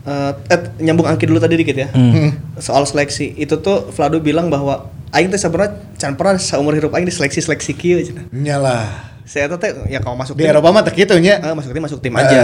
eh, 0.10 0.34
Ed, 0.50 0.82
nyambung 0.82 1.06
angki 1.06 1.30
dulu 1.30 1.38
tadi 1.38 1.62
dikit 1.62 1.78
ya. 1.78 1.94
Soal 2.66 2.90
seleksi. 2.90 3.38
Itu 3.38 3.62
tuh 3.62 3.94
Vlado 3.94 4.18
bilang 4.18 4.50
bahwa 4.50 4.90
aing 5.14 5.30
teh 5.30 5.38
sebenarnya 5.38 5.78
can 6.02 6.18
pernah 6.18 6.42
seumur 6.42 6.74
hidup 6.74 6.90
aing 6.98 7.06
diseleksi-seleksi 7.06 7.72
kieu 7.78 8.02
cenah. 8.02 8.26
Nyala. 8.34 9.11
Saya 9.26 9.52
teh 9.58 9.72
ya 9.88 10.00
kalau 10.02 10.18
masuk 10.18 10.36
Di 10.36 10.44
tim, 10.46 10.52
Eropa 10.52 10.70
mah 10.74 10.84
tak 10.84 10.96
gitu 10.98 11.16
nya. 11.22 11.40
eh, 11.40 11.54
masuk 11.56 11.72
tim 11.72 11.84
masuk 11.84 12.00
tim 12.02 12.14
aja. 12.16 12.40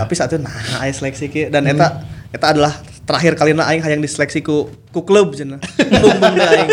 Tapi 0.00 0.12
saat 0.16 0.32
itu 0.32 0.40
nah 0.42 0.52
seleksi 0.90 1.26
kieu 1.28 1.46
dan 1.52 1.66
eta 1.66 2.02
eta 2.32 2.46
adalah 2.56 2.72
terakhir 3.02 3.34
kali 3.34 3.52
aing 3.52 3.82
hayang 3.82 3.98
diseleksi 3.98 4.40
ku 4.46 4.70
ku 4.94 5.02
klub 5.02 5.34
cenah. 5.34 5.58
Bumbung 5.76 6.36
aing. 6.38 6.70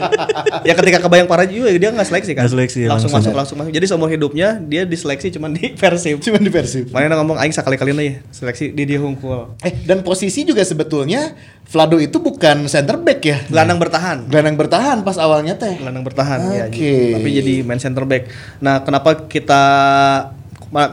Ya 0.63 0.77
ketika 0.77 1.01
kebayang 1.01 1.25
para 1.25 1.49
juga 1.49 1.73
dia 1.73 1.89
nggak 1.89 2.07
seleksi 2.07 2.31
kan. 2.38 2.45
Seleksi, 2.45 2.86
langsung, 2.86 3.09
langsung. 3.09 3.33
masuk 3.33 3.33
langsung 3.33 3.57
masuk. 3.57 3.71
Jadi 3.74 3.86
seumur 3.89 4.09
hidupnya 4.13 4.62
dia 4.62 4.86
diseleksi 4.86 5.33
cuman 5.33 5.57
di 5.57 5.74
Persib. 5.74 6.21
Cuma 6.25 6.38
di 6.38 6.53
Persib. 6.53 6.93
Mana 6.93 7.17
ngomong 7.17 7.41
aing 7.41 7.53
sekali-kali 7.55 7.91
ya 7.98 8.21
seleksi 8.29 8.69
di 8.71 8.83
dia 8.86 9.01
hungkul. 9.01 9.57
Eh 9.65 9.74
dan 9.89 10.05
posisi 10.05 10.45
juga 10.45 10.62
sebetulnya 10.62 11.33
Vlado 11.69 12.01
itu 12.01 12.17
bukan 12.17 12.65
center 12.65 12.98
back 12.98 13.19
ya. 13.21 13.38
Gelandang 13.45 13.77
bertahan. 13.77 14.17
Gelandang 14.25 14.57
bertahan 14.57 14.98
pas 15.01 15.17
awalnya 15.17 15.57
teh. 15.57 15.79
gelandang 15.79 16.05
bertahan 16.05 16.39
ya 16.51 16.65
Oke. 16.67 17.15
tapi 17.15 17.29
jadi 17.33 17.53
main 17.63 17.79
center 17.79 18.03
back 18.03 18.29
nah 18.59 18.83
kenapa 18.83 19.25
kita 19.25 19.62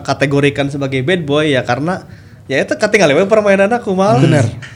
kategorikan 0.07 0.73
sebagai 0.73 1.05
bad 1.05 1.26
boy 1.28 1.52
ya 1.52 1.61
karena 1.66 2.07
ya 2.49 2.62
itu 2.62 2.73
ketinggalan 2.78 3.28
permainan 3.28 3.69
aku 3.76 3.93
mal 3.93 4.16
Bener. 4.23 4.47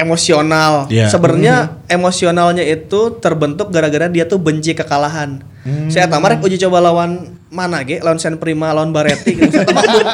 emosional. 0.00 0.88
Iya. 0.88 1.12
sebenarnya 1.12 1.84
emosionalnya 1.86 2.64
itu 2.64 3.20
terbentuk 3.20 3.68
gara-gara 3.68 4.08
dia 4.08 4.24
tuh 4.24 4.40
benci 4.40 4.72
kekalahan. 4.72 5.44
Saya 5.92 6.08
tamarek 6.08 6.40
uji 6.40 6.56
coba 6.56 6.80
lawan 6.80 7.36
mana 7.52 7.84
ge? 7.84 8.00
Lawan 8.00 8.16
Sen 8.16 8.40
Prima 8.40 8.72
lawan 8.72 8.90
Baretti 8.96 9.36
gitu. 9.36 9.52
saya 9.52 10.04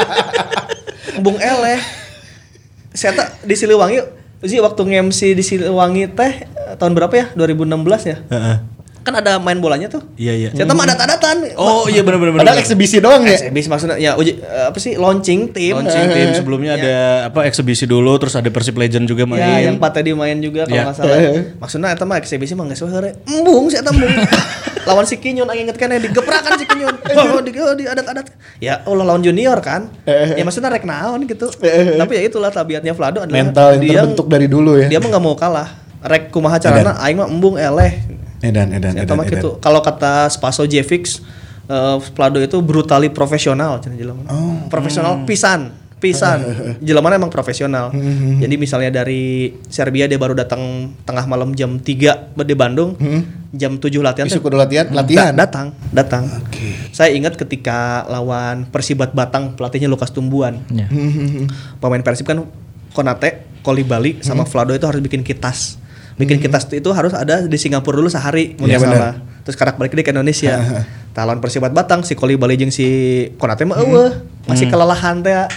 bung, 1.22 1.38
eleh 1.54 1.78
saya 2.96 3.12
tak 3.12 3.28
di 3.44 3.54
Siliwangi 3.54 4.00
sih 4.40 4.58
waktu 4.60 4.80
nge-MC 4.88 5.20
di 5.36 5.44
Siliwangi 5.44 6.08
teh 6.16 6.32
eh, 6.48 6.74
tahun 6.80 6.96
berapa 6.96 7.14
ya? 7.14 7.26
2016 7.36 8.10
ya? 8.10 8.16
Heeh. 8.32 8.75
Kan 9.06 9.14
ada 9.14 9.38
main 9.38 9.54
bolanya 9.56 9.86
tuh 9.86 10.02
Iya 10.18 10.34
iya. 10.34 10.48
saya 10.50 10.66
tahu 10.66 10.82
ada 10.82 10.98
tadatan 10.98 11.54
Oh 11.54 11.86
iya 11.86 12.02
benar 12.02 12.18
benar 12.18 12.42
Padahal 12.42 12.58
eksibisi 12.58 12.98
doang 12.98 13.22
ya. 13.22 13.38
Eksibisi 13.38 13.70
maksudnya 13.70 13.96
ya 13.96 14.18
uji 14.18 14.34
eh, 14.36 14.66
apa 14.66 14.74
sih 14.76 14.98
launching 14.98 15.54
tim 15.54 15.78
Launching 15.78 16.10
tim 16.10 16.28
sebelumnya 16.38 16.74
ada 16.74 16.94
apa 17.30 17.46
eksebisi 17.46 17.86
dulu 17.86 18.18
terus 18.18 18.34
ada 18.34 18.50
Persib 18.50 18.74
Legend 18.74 19.06
juga 19.06 19.22
main. 19.22 19.38
Ya, 19.38 19.70
yang 19.70 19.78
Pak 19.78 19.94
tadi 19.94 20.10
main 20.10 20.34
juga 20.38 20.66
kalau 20.66 20.74
Ya. 20.74 20.82
nggak 20.84 20.96
salah. 20.96 21.18
Maksudnya 21.56 21.88
eta 21.92 22.02
mah 22.02 22.18
eksibisi 22.18 22.52
mah 22.52 22.66
geus 22.66 22.82
heure. 22.82 23.14
Embung 23.24 23.70
sih 23.70 23.78
eta 23.78 23.94
embung. 23.94 24.10
lawan 24.88 25.02
si 25.02 25.18
Kinyon 25.18 25.46
aing 25.46 25.66
inget 25.66 25.76
kan 25.76 25.90
digeprakan 25.92 26.52
si 26.56 26.64
Kinyon. 26.64 26.94
Oh, 27.16 27.40
di, 27.40 27.50
oh, 27.54 27.74
di 27.74 27.84
adat-adat. 27.84 28.26
Ya 28.58 28.82
Allah 28.82 29.04
lawan 29.04 29.20
junior 29.20 29.58
kan. 29.60 29.86
ya 30.06 30.42
maksudnya 30.42 30.68
rek 30.68 30.82
naon 30.82 31.22
gitu. 31.24 31.46
Tapi 31.52 32.12
ya 32.12 32.22
itulah 32.24 32.50
tabiatnya 32.50 32.90
Vlado 32.90 33.22
adalah 33.22 33.38
Mental 33.38 33.68
yang 33.76 33.80
dia 33.80 34.00
terbentuk 34.02 34.26
dari 34.26 34.46
dulu 34.46 34.74
ya. 34.76 34.86
dia 34.88 34.98
mah 34.98 35.08
nggak 35.08 35.22
mau 35.22 35.36
kalah. 35.36 35.68
Rek 36.02 36.30
kumaha 36.30 36.58
carana 36.58 36.98
aing 37.00 37.16
mah 37.16 37.28
embung 37.28 37.54
eleh. 37.54 37.92
Edan 38.46 38.68
edan 38.70 38.94
edan. 38.94 39.16
edan. 39.18 39.26
gitu. 39.28 39.50
Kalau 39.58 39.80
kata 39.80 40.30
Spaso 40.30 40.62
Jevix 40.64 41.18
eh 41.66 41.96
Vlado 42.14 42.38
itu 42.38 42.56
brutally 42.60 43.10
profesional. 43.10 43.82
Oh. 44.28 44.66
Profesional 44.66 45.26
pisan. 45.26 45.84
pisan 45.96 46.44
jelamana 46.86 47.16
emang 47.16 47.32
profesional 47.32 47.88
jadi 48.36 48.60
misalnya 48.60 49.00
dari 49.00 49.56
Serbia 49.64 50.04
dia 50.04 50.20
baru 50.20 50.36
datang 50.36 50.92
tengah 51.08 51.24
malam 51.24 51.56
jam 51.56 51.80
3 51.80 52.36
di 52.36 52.52
Bandung 52.52 53.00
jam 53.50 53.80
7 53.80 53.88
latihan 54.04 54.28
teh 54.28 54.36
kudu 54.36 54.60
latihan, 54.60 54.92
latihan. 54.92 55.32
Da- 55.32 55.48
datang 55.48 55.66
datang 55.88 56.28
saya 56.92 57.16
ingat 57.16 57.40
ketika 57.40 58.04
lawan 58.06 58.68
Persibat 58.68 59.16
Batang 59.16 59.56
pelatihnya 59.56 59.88
Lukas 59.88 60.12
Tumbuan 60.12 60.60
Ya. 60.68 60.84
pemain 61.80 62.04
Persib 62.04 62.28
kan 62.28 62.44
Konate, 62.92 63.48
Kolibali 63.60 64.20
sama 64.20 64.44
Vlado 64.44 64.72
itu 64.72 64.84
harus 64.84 65.00
bikin 65.00 65.20
kitas. 65.20 65.80
Bikin 66.16 66.40
kitas 66.40 66.64
itu 66.72 66.90
harus 66.96 67.12
ada 67.12 67.44
di 67.44 67.58
Singapura 67.60 68.00
dulu 68.00 68.08
sehari 68.08 68.56
benar. 68.56 68.80
salah. 68.80 69.14
Terus 69.44 69.56
karak 69.56 69.76
balik 69.76 69.94
ke 69.94 70.10
Indonesia. 70.10 70.56
Talon 71.16 71.40
Persibat 71.40 71.72
Batang 71.72 72.04
si 72.04 72.12
Kolibali 72.12 72.60
jeung 72.60 72.68
si 72.68 72.84
Konate 73.40 73.64
mah 73.64 73.80
eueuh, 73.80 74.20
masih 74.44 74.68
kelelahan 74.68 75.24
teh. 75.24 75.32
Ya, 75.32 75.48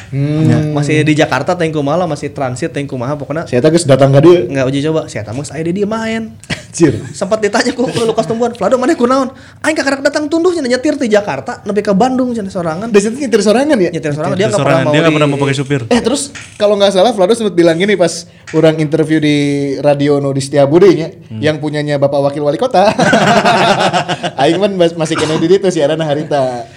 Masih 0.72 1.04
di 1.04 1.12
Jakarta 1.20 1.52
teh 1.52 1.68
kumaha 1.68 2.00
lah, 2.00 2.08
masih 2.08 2.32
transit 2.32 2.72
teh 2.72 2.80
kumaha 2.88 3.20
pokoknya 3.20 3.44
Saya 3.44 3.60
tadi 3.60 3.76
datang 3.84 4.16
ke 4.16 4.24
dia. 4.24 4.48
nggak 4.48 4.66
uji 4.72 4.80
coba. 4.88 5.12
Saya 5.12 5.28
tamu 5.28 5.44
saya 5.44 5.60
dia 5.68 5.84
main. 5.84 6.32
Anjir. 6.70 7.02
Sempat 7.12 7.42
ditanya 7.42 7.74
ku 7.74 7.82
ku 7.82 8.06
Lukas 8.06 8.30
Tumbuhan, 8.30 8.54
"Vlado 8.54 8.78
mana 8.78 8.94
kunaon?" 8.94 9.34
Aing 9.66 9.74
karak 9.74 10.06
datang 10.06 10.30
tunduh 10.30 10.54
cenah 10.54 10.70
nyetir 10.70 10.94
di 10.96 11.10
Jakarta 11.10 11.66
nepi 11.66 11.82
ke 11.82 11.90
Bandung 11.92 12.30
cenah 12.30 12.54
sorangan. 12.54 12.94
Di 12.94 13.02
situ 13.02 13.18
nyetir 13.18 13.42
sorangan 13.42 13.74
ya? 13.74 13.90
Nyetir 13.90 14.14
sorangan 14.14 14.38
dia 14.38 14.46
Dia 14.46 14.54
nggak 14.54 14.62
pernah 14.62 14.80
mau 14.86 14.94
dia 14.94 15.00
nggak 15.02 15.10
di- 15.10 15.18
pernah 15.18 15.28
mau 15.28 15.40
pakai 15.42 15.56
supir. 15.58 15.82
Eh 15.90 15.98
terus 15.98 16.30
kalau 16.62 16.78
nggak 16.78 16.94
salah 16.94 17.10
Vlado 17.10 17.34
sempat 17.34 17.58
bilang 17.58 17.74
gini 17.74 17.98
pas 17.98 18.30
orang 18.54 18.78
interview 18.78 19.18
di 19.18 19.38
Radio 19.82 20.22
No 20.22 20.30
di 20.30 20.46
Setiabudi 20.46 20.90
nya, 20.94 21.10
yang 21.42 21.58
punyanya 21.58 21.98
Bapak 21.98 22.30
Wakil 22.30 22.46
Wali 22.46 22.62
Kota. 22.62 22.86
Aing 24.42 24.62
kan 24.62 24.72
mas- 24.78 24.94
masih 24.94 25.18
kena 25.18 25.36
di 25.36 25.50
itu 25.50 25.68
siaran 25.74 26.00
harita. 26.00 26.70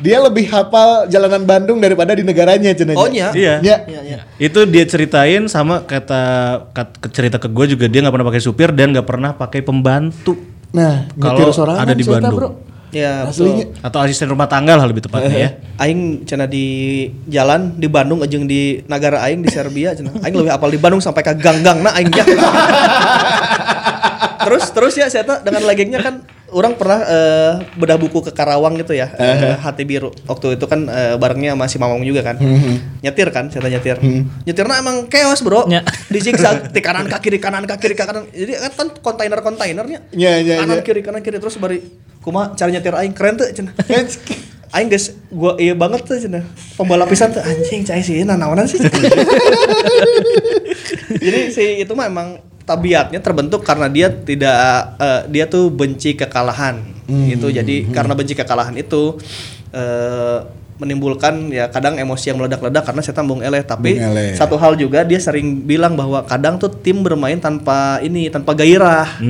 Dia 0.00 0.16
lebih 0.24 0.48
hafal 0.48 1.12
jalanan 1.12 1.44
Bandung 1.44 1.76
daripada 1.76 2.16
di 2.16 2.24
negaranya 2.24 2.72
cenanya. 2.72 2.96
Oh, 2.96 3.04
nya? 3.04 3.36
Iya. 3.36 3.60
Ya. 3.60 3.76
Iya, 3.84 4.00
iya. 4.00 4.18
Itu 4.40 4.64
dia 4.64 4.88
ceritain 4.88 5.44
sama 5.46 5.84
kata, 5.84 6.22
kat- 6.72 6.96
ke 7.04 7.08
cerita 7.12 7.36
ke 7.36 7.52
gue 7.52 7.76
juga 7.76 7.84
dia 7.84 8.00
nggak 8.00 8.16
pernah 8.16 8.28
pakai 8.32 8.42
supir 8.42 8.72
dan 8.72 8.96
nggak 8.96 9.04
pernah 9.04 9.36
pakai 9.36 9.60
pembantu. 9.60 10.40
Nah, 10.72 11.04
Kalau 11.14 11.52
ada 11.76 11.92
di 11.92 12.04
Bandung. 12.08 12.32
bro. 12.32 12.50
Ya, 12.90 13.30
Aslinya. 13.30 13.70
betul. 13.70 13.86
Atau 13.86 13.98
asisten 14.02 14.26
rumah 14.26 14.50
tangga 14.50 14.74
lah 14.74 14.82
lebih 14.82 15.06
tepatnya 15.06 15.30
ya. 15.30 15.50
aing 15.78 16.26
cenah 16.26 16.50
di 16.50 17.06
jalan 17.30 17.78
di 17.78 17.86
Bandung 17.86 18.18
jeung 18.26 18.50
di 18.50 18.82
negara 18.90 19.22
aing 19.30 19.46
di 19.46 19.50
Serbia 19.52 19.94
cenah. 19.94 20.18
Aing 20.26 20.34
lebih 20.34 20.50
apal 20.50 20.74
di 20.74 20.80
Bandung 20.82 20.98
sampai 20.98 21.22
ke 21.22 21.38
gang-gang 21.38 21.86
na 21.86 21.94
aing 21.94 22.10
ya. 22.10 22.24
terus 24.40 24.64
terus 24.74 24.94
ya 24.98 25.06
saya 25.06 25.22
tuh 25.22 25.38
dengan 25.46 25.62
legengnya 25.68 26.00
kan 26.02 26.26
orang 26.50 26.74
pernah 26.74 27.00
eh, 27.06 27.52
bedah 27.74 27.98
buku 27.98 28.22
ke 28.26 28.32
Karawang 28.34 28.78
gitu 28.78 28.94
ya 28.94 29.10
eh, 29.16 29.56
hati 29.58 29.86
biru. 29.86 30.10
Waktu 30.26 30.58
itu 30.58 30.66
kan 30.66 30.86
eh, 30.86 31.14
barengnya 31.16 31.54
masih 31.54 31.78
mamang 31.78 32.02
juga 32.02 32.26
kan. 32.26 32.36
Nyetir 33.02 33.30
kan 33.30 33.50
saya 33.50 33.70
nyetir. 33.70 33.98
Nyetirnya 34.46 34.76
emang 34.82 35.06
chaos 35.06 35.42
bro. 35.42 35.66
Ya. 35.70 35.82
di 36.10 36.18
zigzag 36.18 36.74
di 36.74 36.80
kanan 36.82 37.06
ke 37.06 37.16
kiri 37.22 37.38
kanan 37.38 37.64
ke 37.64 37.74
kiri 37.78 37.94
kanan. 37.94 38.26
Jadi 38.30 38.52
kan 38.74 38.88
kontainer 39.00 39.40
kontainernya 39.40 40.00
Ya, 40.14 40.38
ya, 40.42 40.62
kanan 40.62 40.78
ya. 40.78 40.84
kiri 40.84 41.00
kanan 41.02 41.20
kiri. 41.22 41.38
Terus 41.38 41.56
bari 41.56 41.82
kuma 42.20 42.52
cara 42.58 42.70
nyetir 42.70 42.94
aing. 42.94 43.14
Keren 43.14 43.38
tuh 43.38 43.46
cenah 43.50 43.74
aing 44.70 44.86
guys 44.86 45.18
gua 45.34 45.58
iya 45.58 45.74
banget 45.74 46.06
tuh 46.06 46.14
cenah 46.14 46.46
pembalap 46.78 47.10
pisan 47.10 47.34
tuh 47.34 47.42
anjing 47.42 47.82
cai 47.82 48.06
sih 48.06 48.22
nanaonan 48.22 48.70
sih. 48.70 48.78
Jadi 51.24 51.40
si 51.50 51.64
itu 51.82 51.92
mah 51.94 52.06
emang 52.06 52.38
tabiatnya 52.64 53.20
terbentuk 53.22 53.64
karena 53.64 53.90
dia 53.90 54.08
tidak 54.12 54.56
eh, 55.00 55.22
dia 55.32 55.44
tuh 55.50 55.72
benci 55.72 56.14
kekalahan. 56.14 56.80
Gitu. 57.10 57.50
Jadi 57.50 57.90
karena 57.90 58.14
benci 58.14 58.38
kekalahan 58.38 58.76
itu 58.78 59.18
eh, 59.74 60.38
menimbulkan 60.80 61.52
ya 61.52 61.68
kadang 61.68 62.00
emosi 62.00 62.32
yang 62.32 62.40
meledak-ledak 62.40 62.88
karena 62.88 63.00
saya 63.04 63.12
tambung 63.12 63.44
eleh. 63.44 63.60
Tapi 63.60 64.00
Bung 64.00 64.16
eleh. 64.16 64.32
satu 64.32 64.56
hal 64.56 64.80
juga 64.80 65.04
dia 65.04 65.20
sering 65.20 65.60
bilang 65.60 65.92
bahwa 65.92 66.24
kadang 66.24 66.56
tuh 66.56 66.72
tim 66.72 67.04
bermain 67.04 67.36
tanpa 67.36 68.00
ini 68.00 68.32
tanpa 68.32 68.56
gairah. 68.56 69.20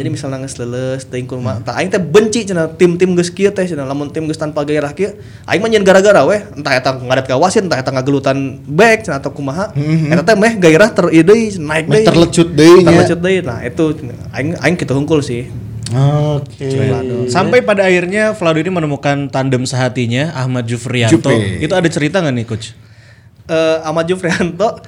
Jadi 0.00 0.08
misalnya 0.08 0.40
nges 0.42 0.56
leles 0.56 1.04
teuing 1.04 1.28
kumaha 1.28 1.60
tah 1.60 1.76
aing 1.76 1.92
teh 1.92 2.00
benci 2.00 2.48
cenah 2.48 2.72
tim-tim 2.74 3.12
geus 3.12 3.28
kieu 3.28 3.52
teh 3.52 3.68
cenah 3.68 3.84
lamun 3.84 4.08
tim 4.08 4.24
geus 4.24 4.40
tanpa 4.40 4.64
gairah 4.64 4.96
kieu 4.96 5.12
aing 5.44 5.60
mah 5.60 5.70
gara-gara 5.84 6.24
weh 6.24 6.40
entah 6.56 6.72
eta 6.72 6.90
ngadat 6.96 7.28
ka 7.28 7.36
wasit 7.36 7.62
entah 7.68 7.76
eta 7.76 7.92
ngagelutan 7.92 8.56
back 8.64 9.04
cenah 9.04 9.20
atau 9.20 9.30
kumaha. 9.30 9.76
Eta 10.08 10.24
teh 10.24 10.36
meh 10.40 10.56
gairah 10.56 10.88
ter 10.88 11.06
ieu 11.12 11.22
deui 11.22 11.52
naik 11.60 11.86
deui. 11.92 12.06
terlecut 12.08 12.48
deui 12.48 12.80
nya. 12.80 12.88
terlecut 12.88 13.20
deui. 13.20 13.38
Nah 13.44 13.60
itu 13.60 13.84
aing 14.32 14.56
aing 14.56 14.76
kitu 14.80 14.96
hungkul 14.96 15.20
sih 15.20 15.52
Oke. 15.92 16.68
Sampai 17.28 17.60
pada 17.60 17.84
akhirnya 17.84 18.32
Vlado 18.32 18.58
ini 18.58 18.72
menemukan 18.72 19.28
tandem 19.28 19.68
sehatinya 19.68 20.32
Ahmad 20.32 20.64
Jufrianto. 20.64 21.28
Jupe. 21.28 21.60
Itu 21.60 21.72
ada 21.76 21.88
cerita 21.92 22.24
nggak 22.24 22.34
nih 22.34 22.46
coach? 22.48 22.72
eh 23.50 23.76
Ahmad 23.82 24.06
Jufrianto 24.06 24.78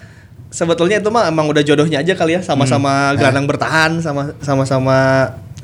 sebetulnya 0.46 1.02
itu 1.02 1.10
mah 1.10 1.26
emang 1.26 1.50
udah 1.50 1.62
jodohnya 1.66 1.98
aja 1.98 2.14
kali 2.14 2.38
ya 2.38 2.40
sama-sama 2.40 3.10
gelandang 3.18 3.50
bertahan 3.50 3.98
sama 3.98 4.30
sama-sama 4.38 4.96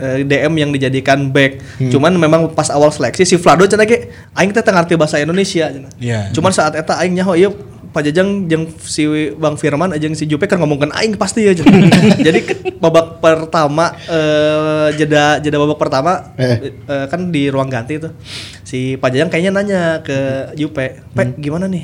eh, 0.00 0.26
DM 0.26 0.54
yang 0.59 0.70
dijadikan 0.75 1.30
back. 1.30 1.62
Cuman 1.78 2.18
memang 2.18 2.50
pas 2.50 2.66
awal 2.75 2.90
seleksi 2.90 3.23
si 3.23 3.38
Vlado 3.38 3.62
cenah 3.70 3.87
ge 3.87 4.11
aing 4.35 4.50
teh 4.50 4.64
bahasa 4.99 5.23
Indonesia 5.23 5.70
cenah. 5.70 5.92
Iya. 6.02 6.35
Cuman 6.35 6.50
saat 6.50 6.75
eta 6.75 6.99
aing 6.99 7.14
nyaho 7.14 7.38
ieu 7.38 7.54
Pak 7.90 8.02
Jajang 8.02 8.47
jeung 8.47 8.70
si 8.78 9.02
Bang 9.35 9.54
Firman 9.54 9.90
jeung 9.97 10.14
si 10.14 10.25
Jupe 10.25 10.47
kan 10.47 10.56
ngomongkan 10.56 10.90
aing 10.92 11.14
pasti 11.14 11.42
ya 11.42 11.52
cenah. 11.52 11.90
Jadi 12.26 12.40
babak 12.78 13.18
pertama 13.18 13.90
eh, 14.04 14.88
jeda 14.94 15.38
jeda 15.38 15.59
babak 15.59 15.76
pertama 15.76 16.30
Eh. 16.35 16.70
eh, 16.73 17.06
kan 17.06 17.28
di 17.28 17.47
ruang 17.47 17.66
ganti 17.66 17.99
tuh. 17.99 18.14
Si 18.62 18.94
Pak 18.94 19.11
Jajang 19.11 19.28
kayaknya 19.28 19.50
nanya 19.52 19.82
ke 20.00 20.18
Jupe, 20.54 21.02
"Pe, 21.11 21.23
gimana 21.37 21.66
nih?" 21.66 21.82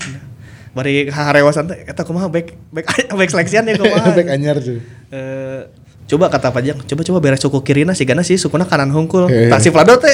bari 0.70 1.08
harewasan 1.08 1.66
teh 1.66 1.88
eta 1.88 2.04
kumaha 2.04 2.28
back 2.28 2.52
back 2.68 2.84
back 3.18 3.30
seleksian 3.32 3.64
ya 3.64 3.74
kumaha 3.74 4.12
Back 4.18 4.28
anyar 4.28 4.60
tuh. 4.60 4.78
Eh, 5.08 5.60
coba 6.06 6.28
kata 6.28 6.52
Pajang 6.52 6.78
coba 6.78 7.02
coba 7.02 7.18
beres 7.18 7.40
suku 7.40 7.64
kirina 7.64 7.90
sih 7.90 8.04
karena 8.04 8.20
sih 8.20 8.36
sukuna 8.36 8.62
kanan 8.62 8.92
hungkul 8.92 9.26
Eh. 9.26 9.50
si 9.58 9.72
Vlado 9.72 9.96
teh 9.96 10.12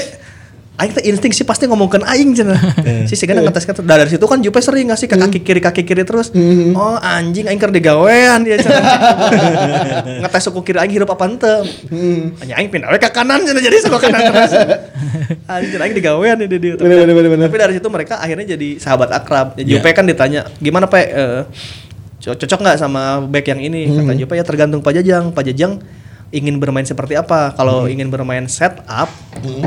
Aing 0.83 0.91
teh 0.91 1.05
insting 1.05 1.31
sih 1.31 1.43
pasti 1.43 1.65
ngomongkan 1.65 2.03
aing 2.03 2.35
cenah. 2.35 2.59
Si 3.07 3.15
Sigana 3.15 3.39
ngetes 3.41 3.63
kan 3.63 3.79
dari 3.79 4.09
situ 4.09 4.25
kan 4.25 4.39
Jupe 4.39 4.59
sering 4.59 4.91
ngasih 4.91 5.07
ke 5.07 5.15
kaki 5.17 5.39
kiri 5.41 5.61
kaki 5.61 5.83
kiri 5.83 6.03
terus. 6.03 6.35
Oh 6.73 6.99
anjing 6.99 7.47
aing 7.47 7.57
keur 7.57 7.71
digawean 7.71 8.43
dia 8.43 8.59
cenah. 8.59 8.83
ngetes 10.23 10.43
suku 10.43 10.59
kiri 10.63 10.79
aing 10.79 10.91
hirup 10.91 11.07
apa 11.09 11.23
henteu. 11.25 11.63
Hanya 12.37 12.55
aing 12.57 12.67
pindah 12.67 12.91
we 12.91 12.99
ke 12.99 13.09
kanan 13.09 13.41
cenah 13.41 13.61
jadi 13.61 13.79
suku 13.79 13.95
kanan 13.97 14.21
terus. 14.27 14.53
Anjing 15.47 15.79
aing 15.79 15.95
digawean 15.95 16.35
dia 16.41 16.51
dia. 16.51 16.75
Tapi, 16.75 16.83
Bener, 16.83 17.07
bener, 17.07 17.31
bener. 17.31 17.47
tapi 17.47 17.59
dari 17.61 17.73
situ 17.75 17.87
mereka 17.87 18.19
akhirnya 18.19 18.47
jadi 18.49 18.69
sahabat 18.77 19.09
akrab. 19.13 19.55
Ya, 19.55 19.63
Iya. 19.63 19.79
Jupe 19.79 19.89
kan 19.91 20.03
ditanya, 20.03 20.51
"Gimana, 20.57 20.85
Pe? 20.85 20.99
Eh, 21.05 21.41
co- 22.19 22.35
cocok 22.35 22.59
nggak 22.59 22.77
sama 22.77 23.03
back 23.23 23.47
yang 23.47 23.63
ini?" 23.63 23.87
Kata 23.89 24.13
Jupe 24.15 24.35
ya 24.35 24.43
tergantung 24.43 24.81
Pak 24.81 24.93
Jajang. 24.93 25.31
Pak 25.31 25.47
Jajang 25.47 25.79
ingin 26.33 26.57
bermain 26.57 26.83
seperti 26.83 27.15
apa? 27.15 27.53
Kalau 27.53 27.85
ingin 27.85 28.09
bermain 28.09 28.49
set 28.49 28.81
up, 28.89 29.13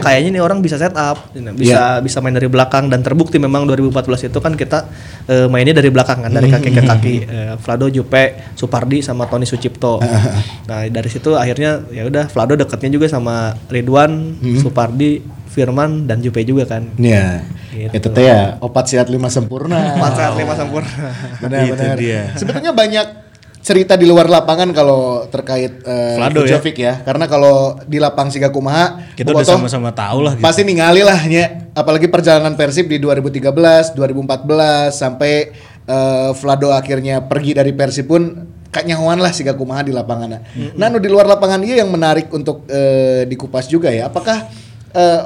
kayaknya 0.02 0.42
nih 0.42 0.44
orang 0.44 0.66
bisa 0.66 0.82
set 0.82 0.98
up, 0.98 1.30
bisa 1.54 2.02
bisa 2.02 2.18
main 2.26 2.34
dari 2.34 2.50
belakang 2.50 2.90
dan 2.90 3.06
terbukti 3.06 3.38
memang 3.38 3.70
2014 3.70 4.34
itu 4.34 4.40
kan 4.42 4.58
kita 4.58 4.90
eh, 5.30 5.46
mainnya 5.46 5.78
dari 5.78 5.94
belakang 5.94 6.26
kan, 6.26 6.34
dari 6.34 6.50
kaki 6.50 6.70
ke 6.74 6.82
kaki. 6.82 7.16
Eh, 7.30 7.54
Vlado, 7.62 7.86
Jupe, 7.94 8.58
Supardi 8.58 9.06
sama 9.06 9.30
Tony 9.30 9.46
Sucipto. 9.46 10.02
nah 10.70 10.82
dari 10.90 11.10
situ 11.14 11.38
akhirnya 11.38 11.86
ya 11.94 12.10
udah 12.10 12.26
Vlado 12.34 12.58
deketnya 12.58 12.98
juga 12.98 13.08
sama 13.08 13.54
Ridwan, 13.70 14.42
Supardi, 14.58 15.22
Firman 15.56 16.10
dan 16.10 16.20
Jupe 16.20 16.42
juga 16.44 16.66
kan. 16.66 16.84
Iya. 16.98 17.46
Gitu. 17.72 17.94
Itu 17.94 18.08
teh 18.10 18.26
ya 18.26 18.58
opat 18.60 18.90
sehat 18.90 19.08
lima 19.08 19.30
sempurna. 19.30 19.96
Empat 19.96 20.14
sehat 20.18 20.34
lima 20.34 20.58
sempurna. 20.58 21.14
Benar-benar. 21.40 21.96
Itu 21.96 22.02
dia. 22.02 22.22
Sebetulnya 22.36 22.74
banyak 22.74 23.25
cerita 23.66 23.98
di 23.98 24.06
luar 24.06 24.30
lapangan 24.30 24.70
kalau 24.78 25.26
terkait 25.26 25.82
eh, 25.82 26.22
Vlado 26.22 26.46
ya. 26.46 26.62
Vujovic 26.62 26.78
ya. 26.78 27.02
Karena 27.02 27.26
kalau 27.26 27.82
di 27.90 27.98
lapang 27.98 28.30
Siga 28.30 28.54
Kumaha 28.54 29.18
Kita 29.18 29.34
udah 29.34 29.42
sama-sama 29.42 29.90
tahu 29.90 30.22
lah 30.22 30.38
gitu. 30.38 30.46
Pasti 30.46 30.62
ningali 30.62 31.02
lah 31.02 31.18
nya. 31.26 31.74
Apalagi 31.74 32.06
perjalanan 32.06 32.54
Persib 32.54 32.86
di 32.86 33.02
2013, 33.02 33.98
2014 33.98 34.94
sampai 34.94 35.50
eh, 35.90 36.30
Vlado 36.38 36.70
akhirnya 36.70 37.26
pergi 37.26 37.58
dari 37.58 37.74
Persib 37.74 38.06
pun 38.06 38.54
kanyahoan 38.70 39.18
lah 39.18 39.34
Siga 39.34 39.58
Kumaha 39.58 39.82
di 39.82 39.98
lapangan. 39.98 40.46
Nah, 40.78 40.88
nu 40.94 41.02
di 41.02 41.10
luar 41.10 41.26
lapangan 41.26 41.66
iya 41.66 41.82
yang 41.82 41.90
menarik 41.90 42.30
untuk 42.30 42.70
eh, 42.70 43.26
dikupas 43.26 43.66
juga 43.66 43.90
ya. 43.90 44.14
Apakah 44.14 44.46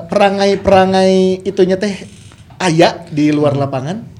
perangai-perangai 0.09 1.45
itunya 1.45 1.77
teh 1.77 1.93
aya 2.57 3.05
di 3.13 3.29
luar 3.29 3.53
lapangan? 3.53 4.18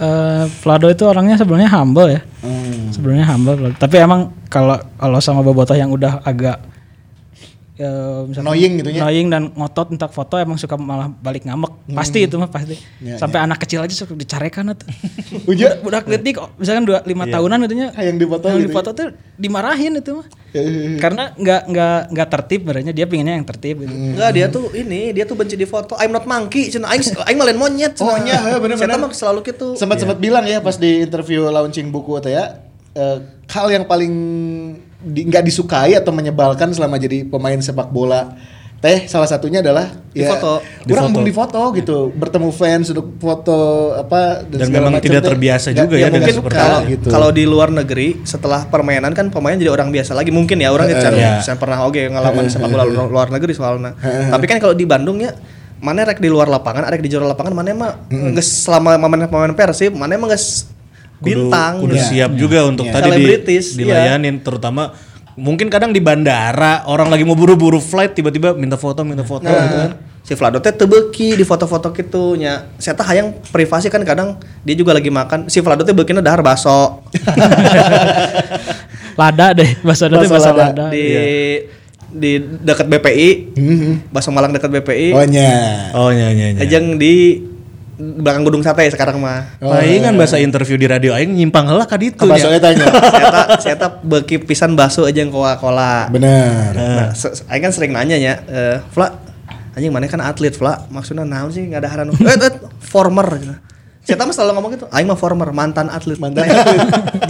Eh, 0.00 0.44
Vlado 0.64 0.88
itu 0.88 1.04
orangnya 1.04 1.36
sebenarnya 1.36 1.68
humble 1.76 2.08
ya. 2.08 2.20
Hmm. 2.40 2.88
Sebenarnya 2.88 3.26
humble. 3.28 3.76
Tapi 3.76 4.00
emang 4.00 4.32
kalau 4.48 4.80
kalau 4.96 5.20
sama 5.20 5.44
Bobotoh 5.44 5.76
yang 5.76 5.92
udah 5.92 6.24
agak 6.24 6.56
eh, 7.80 8.20
misalkan 8.28 8.44
Annoying 8.46 8.72
gitu 8.78 8.88
ya? 8.92 9.00
annoying 9.00 9.26
dan 9.26 9.42
ngotot 9.50 9.88
untuk 9.90 10.10
foto 10.10 10.36
emang 10.36 10.54
suka 10.54 10.76
malah 10.76 11.08
balik 11.08 11.42
ngambek 11.42 11.72
pasti 11.90 12.28
itu 12.28 12.36
mah 12.36 12.46
pasti 12.46 12.76
Ya, 13.00 13.16
sampai 13.16 13.40
anak 13.40 13.56
kecil 13.58 13.80
aja 13.80 13.94
suka 13.96 14.12
dicarekan 14.12 14.76
tuh 14.76 14.84
Uja 15.48 15.80
budak 15.80 16.04
detik 16.04 16.36
misalkan 16.54 16.84
dua 16.84 17.00
lima 17.02 17.24
tahunan 17.24 17.64
itunya 17.64 17.88
Yang 17.96 18.16
difoto 18.20 18.44
yang 18.46 18.54
gitu 18.54 18.60
ya? 18.60 18.68
difoto 18.68 18.90
tuh 18.92 19.06
dimarahin 19.34 19.96
itu 19.96 20.12
mah 20.12 20.26
karena 20.98 21.24
nggak 21.32 21.62
nggak 21.66 21.98
nggak 22.10 22.28
tertib 22.28 22.60
sebenarnya 22.60 22.92
dia 22.92 23.06
pinginnya 23.06 23.38
yang 23.38 23.46
tertib 23.46 23.86
gitu. 23.86 23.94
Enggak, 23.94 24.30
dia 24.34 24.46
tuh 24.50 24.66
ini, 24.74 25.14
dia 25.14 25.22
tuh 25.22 25.38
benci 25.38 25.54
di 25.54 25.62
foto. 25.62 25.94
I'm 25.94 26.10
not 26.10 26.26
monkey, 26.26 26.66
cenah 26.68 26.90
aing 26.90 27.06
aing 27.22 27.38
mah 27.38 27.46
lain 27.46 27.54
monyet. 27.54 27.94
Oh, 28.02 28.18
iya, 28.18 28.58
bener-bener. 28.58 28.90
Saya 28.90 28.98
mah 28.98 29.14
selalu 29.14 29.46
gitu. 29.46 29.78
sempat 29.78 30.02
sempat 30.02 30.18
bilang 30.18 30.42
ya 30.42 30.58
pas 30.58 30.74
di 30.74 31.06
interview 31.06 31.46
launching 31.46 31.94
buku 31.94 32.18
teh 32.18 32.34
ya 32.34 32.66
eh, 32.98 33.22
hal 33.46 33.66
yang 33.70 33.86
paling 33.86 34.10
di- 35.02 35.24
nggak 35.24 35.42
disukai 35.42 35.92
atau 35.92 36.10
menyebalkan 36.10 36.70
selama 36.70 36.96
jadi 36.96 37.24
pemain 37.24 37.56
sepak 37.56 37.88
bola. 37.88 38.36
Teh 38.80 39.04
salah 39.04 39.28
satunya 39.28 39.60
adalah 39.60 39.92
Di 40.08 40.24
foto. 40.24 40.64
di 40.82 40.94
foto. 40.94 41.18
di 41.20 41.32
foto 41.34 41.60
gitu. 41.74 41.98
Bertemu 42.10 42.48
fans 42.48 42.88
untuk 42.88 43.12
foto 43.16 43.58
apa 43.92 44.40
Dan 44.42 44.56
segala 44.64 44.88
memang 44.88 44.92
macam 44.94 45.04
tidak 45.04 45.20
teh. 45.20 45.28
terbiasa 45.28 45.68
juga 45.70 45.94
ya 45.94 46.08
dengan 46.08 46.24
mungkin 46.24 46.48
kalau 46.48 46.78
gitu. 46.88 47.08
Kalau 47.08 47.28
di 47.28 47.44
luar 47.44 47.68
negeri 47.68 48.24
setelah 48.24 48.64
permainan 48.64 49.12
kan 49.12 49.28
pemain 49.28 49.52
jadi 49.52 49.68
orang 49.68 49.92
biasa 49.92 50.16
lagi. 50.16 50.32
Mungkin 50.32 50.56
ya 50.56 50.72
orang 50.72 50.88
kan 50.88 51.12
Iya. 51.12 51.44
saya 51.44 51.60
pernah 51.60 51.84
oke 51.84 52.00
ngalamin 52.00 52.48
sepak 52.48 52.68
bola 52.68 52.84
luar, 52.84 53.08
luar 53.10 53.28
negeri 53.28 53.52
soalnya. 53.52 53.92
Tapi 54.00 54.44
kan 54.48 54.56
kalau 54.56 54.72
di 54.72 54.88
Bandung 54.88 55.20
ya 55.20 55.36
mana 55.76 56.00
rek 56.02 56.16
di 56.16 56.28
luar 56.28 56.44
lapangan 56.46 56.80
ada 56.82 56.96
di 56.96 57.08
jero 57.08 57.24
lapangan 57.24 57.52
mana 57.52 57.72
mah 57.72 57.92
geus 58.08 58.64
selama 58.64 58.96
pemain 58.96 59.24
pemain 59.24 59.52
persib 59.54 59.92
mana 59.92 60.12
emang 60.12 60.28
bintang 61.20 61.72
kudu 61.78 61.94
gitu. 61.94 62.06
siap 62.06 62.30
juga 62.32 62.64
untuk 62.64 62.84
Iya. 62.84 62.94
tadi 62.94 63.08
di, 63.12 63.22
iya. 63.22 63.60
dilayanin 63.76 64.40
terutama 64.40 64.92
mungkin 65.34 65.68
kadang 65.68 65.90
di 65.90 65.98
bandara 65.98 66.84
orang 66.84 67.06
lagi 67.06 67.22
mau 67.22 67.32
buru-buru 67.32 67.76
flight 67.76 68.12
tiba-tiba 68.12 68.52
minta 68.52 68.74
foto 68.74 69.00
minta 69.02 69.22
foto 69.22 69.44
Nah, 69.44 69.56
gitu 69.62 69.76
kan. 69.78 69.90
si 70.20 70.32
Vlado 70.32 70.58
teh 70.58 70.70
tebeki 70.70 71.32
di 71.32 71.42
foto-foto 71.42 71.90
gitu 71.90 72.34
nya. 72.34 72.68
Saya 72.76 72.92
teh 72.92 73.02
hayang 73.02 73.32
privasi 73.46 73.88
kan 73.88 74.02
kadang 74.02 74.36
dia 74.60 74.74
juga 74.74 74.92
lagi 74.92 75.08
makan. 75.08 75.46
Si 75.46 75.58
Vlado 75.58 75.80
teh 75.80 75.90
beukina 75.90 76.20
dahar 76.20 76.40
baso 76.40 77.00
lada 79.16 79.52
deh 79.52 79.70
bahasa 79.80 80.06
Bahasa 80.06 80.10
bahasa, 80.10 80.30
bahasa 80.30 80.50
lada. 80.50 80.64
lada, 80.66 80.84
di 80.88 81.02
Iya. 81.02 81.22
di 82.10 82.30
dekat 82.60 82.86
BPI. 82.88 83.28
Baso 84.08 84.28
Malang 84.28 84.50
dekat 84.50 84.70
BPI. 84.72 85.08
oh 85.12 85.24
nya 85.24 85.50
oh 85.94 86.10
iya 86.10 86.28
iya 86.32 86.46
iya 86.52 86.60
Ajeng 86.60 86.96
di 86.96 87.38
belakang 88.00 88.48
gedung 88.48 88.64
sate 88.64 88.88
sekarang 88.88 89.20
mah. 89.20 89.60
Oh, 89.60 89.76
Aing 89.76 90.02
kan 90.08 90.16
bahasa 90.16 90.40
interview 90.40 90.80
di 90.80 90.88
radio 90.88 91.12
aing 91.12 91.36
nyimpang 91.36 91.68
heula 91.68 91.84
ka 91.84 92.00
ditu 92.00 92.24
apa 92.24 92.34
nya. 92.36 92.42
soalnya 92.42 92.62
tanya 92.64 92.84
saya 93.14 93.26
tak 93.28 93.46
saya 93.60 93.76
tak 93.76 93.92
beki 94.02 94.36
pisan 94.48 94.72
baso 94.72 95.04
aja 95.04 95.20
yang 95.20 95.28
Coca-Cola. 95.28 96.08
benar 96.08 96.72
Nah, 96.72 97.08
Aing 97.52 97.62
kan 97.62 97.72
sering 97.72 97.92
nanya 97.92 98.16
ya, 98.16 98.34
eh, 98.48 98.76
Vla, 98.96 99.12
anjing 99.76 99.92
mana 99.92 100.08
kan 100.08 100.24
atlet, 100.24 100.56
Vla, 100.56 100.88
maksudnya 100.88 101.28
naon 101.28 101.52
sih 101.52 101.68
nggak 101.68 101.80
ada 101.84 101.90
haranu. 101.92 102.12
eh, 102.24 102.34
eh, 102.34 102.52
former. 102.80 103.28
gitu. 103.36 103.54
Saya 104.00 104.16
mah 104.16 104.32
selalu 104.32 104.52
ngomong 104.56 104.70
gitu, 104.74 104.86
Aing 104.90 105.04
mah 105.04 105.14
former, 105.14 105.52
mantan 105.52 105.92
atlet. 105.92 106.16
Mantan 106.16 106.48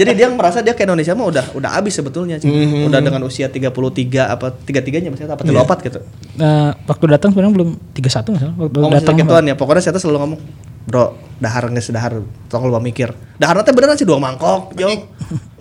Jadi 0.00 0.10
dia 0.14 0.30
merasa 0.30 0.62
dia 0.62 0.72
ke 0.72 0.86
Indonesia 0.86 1.12
mah 1.12 1.26
udah 1.26 1.44
udah 1.52 1.70
abis 1.76 1.98
sebetulnya, 1.98 2.38
Cing. 2.38 2.46
Mhm. 2.48 2.86
udah 2.86 3.00
dengan 3.02 3.20
usia 3.26 3.50
33 3.50 4.30
apa 4.30 4.54
33-nya 4.54 5.10
maksudnya 5.10 5.34
apa 5.34 5.42
34 5.42 5.50
Iya. 5.50 5.86
gitu. 5.90 6.00
Nah, 6.38 6.70
waktu 6.86 7.04
datang 7.10 7.34
sebenarnya 7.34 7.54
belum 7.58 7.70
31 7.92 8.30
misalnya. 8.32 8.54
Waktu 8.56 8.78
Oh, 8.78 8.88
datang 8.88 9.14
gituan 9.18 9.44
ya. 9.44 9.54
Pokoknya 9.58 9.82
saya 9.82 9.92
tuh 9.98 10.02
selalu 10.06 10.18
ngomong, 10.22 10.38
"Bro, 10.86 11.04
dahar 11.36 11.66
geus 11.74 11.90
dahar, 11.90 12.22
tong 12.46 12.62
lu 12.64 12.78
mikir." 12.78 13.10
Dahar 13.36 13.60
teh 13.60 13.74
beneran 13.74 13.98
sih 13.98 14.06
dua 14.06 14.22
mangkok, 14.22 14.70
jong. 14.78 15.10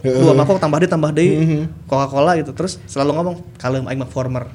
dua 0.05 0.31
mangkok 0.31 0.61
tambah 0.61 0.77
deui 0.77 0.87
tambah 0.87 1.09
deui. 1.09 1.35
Mhm. 1.35 1.89
Coca-Cola 1.89 2.37
gitu. 2.37 2.53
Terus 2.53 2.77
selalu 2.85 3.11
ngomong, 3.17 3.35
"Kalem 3.57 3.89
aing 3.89 3.97
mah 3.97 4.07
former." 4.07 4.45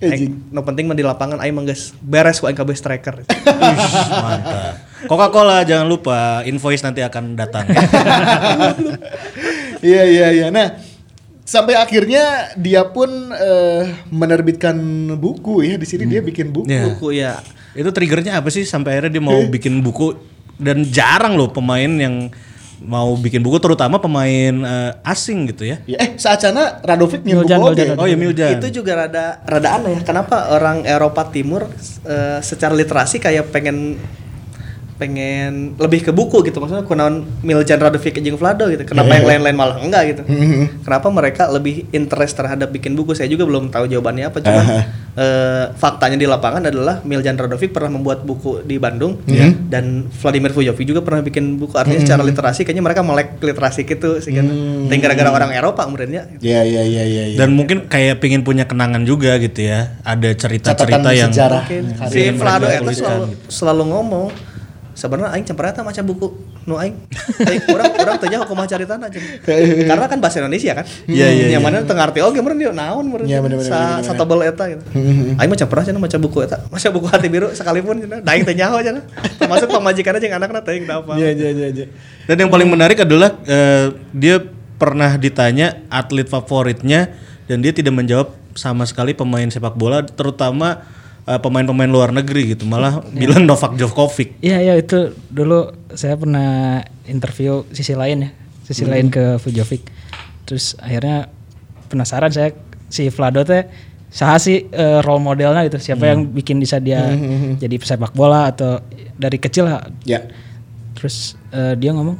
Aing, 0.00 0.50
no 0.50 0.60
penting 0.60 0.84
mah 0.84 0.92
di 0.92 1.00
lapangan 1.00 1.38
aing 1.38 1.54
mah 1.54 1.64
geus 1.64 1.92
beres 1.94 2.36
ku 2.36 2.44
aing 2.44 2.56
kabeh 2.56 2.74
striker. 2.74 3.20
Ih, 3.24 3.76
mantap. 4.10 4.83
Coca-Cola 5.04 5.64
jangan 5.68 5.86
lupa 5.86 6.40
invoice 6.44 6.84
nanti 6.84 7.00
akan 7.04 7.36
datang. 7.36 7.66
Iya 9.84 10.02
iya 10.08 10.26
iya. 10.32 10.46
Nah, 10.48 10.80
sampai 11.44 11.76
akhirnya 11.76 12.56
dia 12.56 12.88
pun 12.88 13.08
eh, 13.36 13.92
menerbitkan 14.08 14.76
buku 15.20 15.60
ya 15.60 15.76
di 15.76 15.84
sini 15.84 16.08
dia 16.08 16.24
bikin 16.24 16.48
buku. 16.48 16.72
Iya. 16.72 16.82
Buku 16.88 17.08
ya. 17.12 17.32
Itu 17.76 17.92
triggernya 17.92 18.40
apa 18.40 18.48
sih 18.48 18.64
sampai 18.64 18.96
akhirnya 18.96 19.20
dia 19.20 19.24
mau 19.24 19.36
bikin 19.44 19.84
buku 19.84 20.16
dan 20.56 20.88
jarang 20.88 21.36
loh 21.36 21.52
pemain 21.52 21.90
yang 21.90 22.32
mau 22.84 23.16
bikin 23.16 23.44
buku 23.44 23.60
terutama 23.60 24.00
pemain 24.00 24.54
eh, 24.56 24.92
asing 25.04 25.52
gitu 25.52 25.68
ya. 25.68 25.76
Ya, 25.84 26.00
eh 26.00 26.16
saacana 26.16 26.80
Radovic 26.80 27.20
nyen 27.20 27.44
buku 27.44 27.52
Miljan. 27.52 27.60
Miljan. 27.60 27.96
Oh 28.00 28.08
ya 28.08 28.16
Miljan. 28.16 28.56
Itu 28.56 28.80
juga 28.80 29.04
rada 29.04 29.44
rada 29.44 29.68
aneh 29.76 30.00
ya. 30.00 30.02
Kenapa 30.02 30.48
orang 30.48 30.88
Eropa 30.88 31.28
Timur 31.28 31.68
eh, 32.08 32.40
secara 32.40 32.72
literasi 32.72 33.20
kayak 33.20 33.52
pengen 33.52 34.00
pengen 35.04 35.76
lebih 35.76 36.00
ke 36.00 36.10
buku 36.10 36.40
gitu 36.42 36.56
maksudnya 36.56 36.82
kunaon 36.82 37.28
Miljan 37.40 37.76
Radovic 37.76 38.16
jeung 38.16 38.40
Vlado 38.40 38.66
gitu 38.66 38.82
kenapa 38.82 39.04
Iya, 39.06 39.14
yang 39.14 39.22
iya. 39.22 39.30
lain-lain 39.36 39.56
malah 39.56 39.76
enggak 39.78 40.02
gitu 40.10 40.22
kenapa 40.80 41.06
mereka 41.08 41.42
lebih 41.48 41.84
interest 41.92 42.34
terhadap 42.34 42.72
bikin 42.72 42.96
buku 42.96 43.12
saya 43.12 43.28
juga 43.28 43.44
belum 43.44 43.68
tahu 43.68 43.84
jawabannya 43.86 44.24
apa 44.26 44.38
cuman 44.40 44.64
Aha. 44.64 44.80
eh, 45.14 45.64
faktanya 45.74 46.16
di 46.16 46.24
lapangan 46.24 46.64
adalah 46.64 47.04
Miljan 47.04 47.36
Radovic 47.36 47.70
pernah 47.70 47.92
membuat 47.92 48.24
buku 48.24 48.64
di 48.64 48.80
Bandung 48.80 49.20
Mhm. 49.20 49.68
dan 49.68 49.84
Vladimir 50.10 50.50
Vujovic 50.50 50.86
juga 50.86 51.04
pernah 51.04 51.20
bikin 51.20 51.56
buku 51.56 51.76
artinya 51.76 52.00
secara 52.00 52.22
literasi 52.22 52.64
kayaknya 52.64 52.80
mereka 52.82 53.04
melek 53.04 53.36
literasi 53.38 53.84
gitu 53.84 54.16
sih 54.18 54.32
kan 54.32 54.46
Hmm. 54.46 54.88
Gara-gara 54.94 55.28
orang 55.28 55.52
Eropa 55.52 55.84
kemudiannya 55.84 56.40
Iya 56.40 56.64
iya 56.64 56.80
iya 56.80 57.04
iya. 57.04 57.24
iya. 57.28 57.36
Dan 57.36 57.52
mungkin 57.52 57.84
kayak 57.84 58.18
pingin 58.18 58.40
punya 58.40 58.64
kenangan 58.64 59.04
juga 59.04 59.36
gitu 59.36 59.60
ya. 59.60 60.00
Ada 60.00 60.32
cerita-cerita 60.32 61.12
yang 61.12 61.28
sejarah. 61.28 61.68
Karya 61.68 62.08
si 62.08 62.32
Vlado 62.32 62.64
tuliskan 62.64 63.04
selalu, 63.04 63.24
gitu. 63.28 63.44
selalu 63.52 63.82
ngomong 63.84 64.26
sebenarnya 64.94 65.34
aing 65.34 65.46
cemperata 65.46 65.82
maca 65.82 66.00
buku 66.00 66.32
nu 66.64 66.80
aing. 66.80 66.96
Aing 67.50 67.62
kurang 67.68 67.92
kurang 67.92 68.16
aku 68.16 68.52
mah 68.56 68.64
caritana 68.64 69.10
aja 69.10 69.20
karena 69.84 70.06
kan 70.08 70.18
bahasa 70.22 70.40
Indonesia 70.40 70.72
kan. 70.72 70.86
Iya, 71.04 71.28
iya, 71.28 71.46
yang 71.52 71.60
iya. 71.60 71.68
mana 71.68 71.84
teu 71.84 71.92
ngarti 71.92 72.24
oge 72.24 72.40
meureun 72.40 72.58
dia 72.62 72.72
naon 72.72 73.04
meureun 73.04 73.28
Iya, 73.28 73.44
bener, 73.44 73.60
bener, 73.60 73.68
sa 73.68 74.00
bener, 74.00 74.06
sa 74.06 74.12
tebel 74.16 74.40
eta 74.48 74.64
gitu. 74.72 74.84
Aing 75.42 75.50
mah 75.50 75.58
cemperata 75.58 75.84
cenah 75.92 76.00
maca 76.00 76.16
buku 76.16 76.38
eta 76.46 76.56
maca 76.72 76.88
buku 76.88 77.06
hati 77.10 77.26
biru 77.28 77.48
sekalipun 77.52 78.00
cenah 78.06 78.18
da 78.24 78.30
aing 78.32 78.46
teh 78.48 78.56
nyaho 78.56 78.80
cenah 78.80 79.04
termasuk 79.36 79.68
pamajikanna 79.68 80.18
jeung 80.22 80.32
anakna 80.32 80.60
teh 80.64 80.72
aing 80.78 80.86
apa 80.88 81.12
Iya 81.20 81.28
iya 81.36 81.48
iya 81.52 81.68
iya. 81.74 81.86
Dan 82.24 82.46
yang 82.46 82.50
paling 82.54 82.68
menarik 82.70 83.04
adalah 83.04 83.36
eh, 83.44 83.92
dia 84.14 84.40
pernah 84.80 85.20
ditanya 85.20 85.84
atlet 85.92 86.26
favoritnya 86.26 87.12
dan 87.44 87.60
dia 87.60 87.76
tidak 87.76 87.92
menjawab 87.92 88.32
sama 88.56 88.86
sekali 88.86 89.12
pemain 89.12 89.46
sepak 89.50 89.74
bola 89.74 90.00
terutama 90.02 90.86
eh, 91.28 91.40
pemain-pemain 91.40 91.90
luar 91.90 92.10
negeri 92.12 92.56
gitu. 92.56 92.64
Malah 92.68 93.04
bilang 93.12 93.44
Novak 93.48 93.76
Djokovic. 93.76 94.40
Iya 94.44 94.60
iya 94.60 94.74
itu 94.76 95.12
dulu 95.28 95.72
saya 95.92 96.14
pernah 96.16 96.80
interview 97.04 97.64
sisi 97.72 97.92
lain 97.92 98.28
ya, 98.28 98.30
sisi 98.64 98.84
lain 98.84 99.12
ke 99.12 99.40
Vujovic. 99.40 99.88
Terus 100.44 100.76
akhirnya 100.80 101.32
penasaran 101.88 102.32
saya 102.32 102.52
si 102.92 103.08
Vlado 103.08 103.42
teh 103.44 103.64
saha 104.14 104.38
sih 104.38 104.70
eh, 104.70 104.98
role 105.02 105.18
modelnya 105.18 105.66
gitu, 105.66 105.82
siapa 105.82 106.06
yang 106.06 106.30
bikin 106.30 106.62
bisa 106.62 106.78
dia 106.78 107.02
jadi 107.58 107.74
pesepak 107.74 108.14
bola 108.14 108.54
atau 108.54 108.78
dari 109.18 109.42
kecil 109.42 109.66
lah. 109.66 109.82
Ya. 110.06 110.22
Terus 110.94 111.34
eh, 111.50 111.74
dia 111.74 111.90
ngomong, 111.90 112.14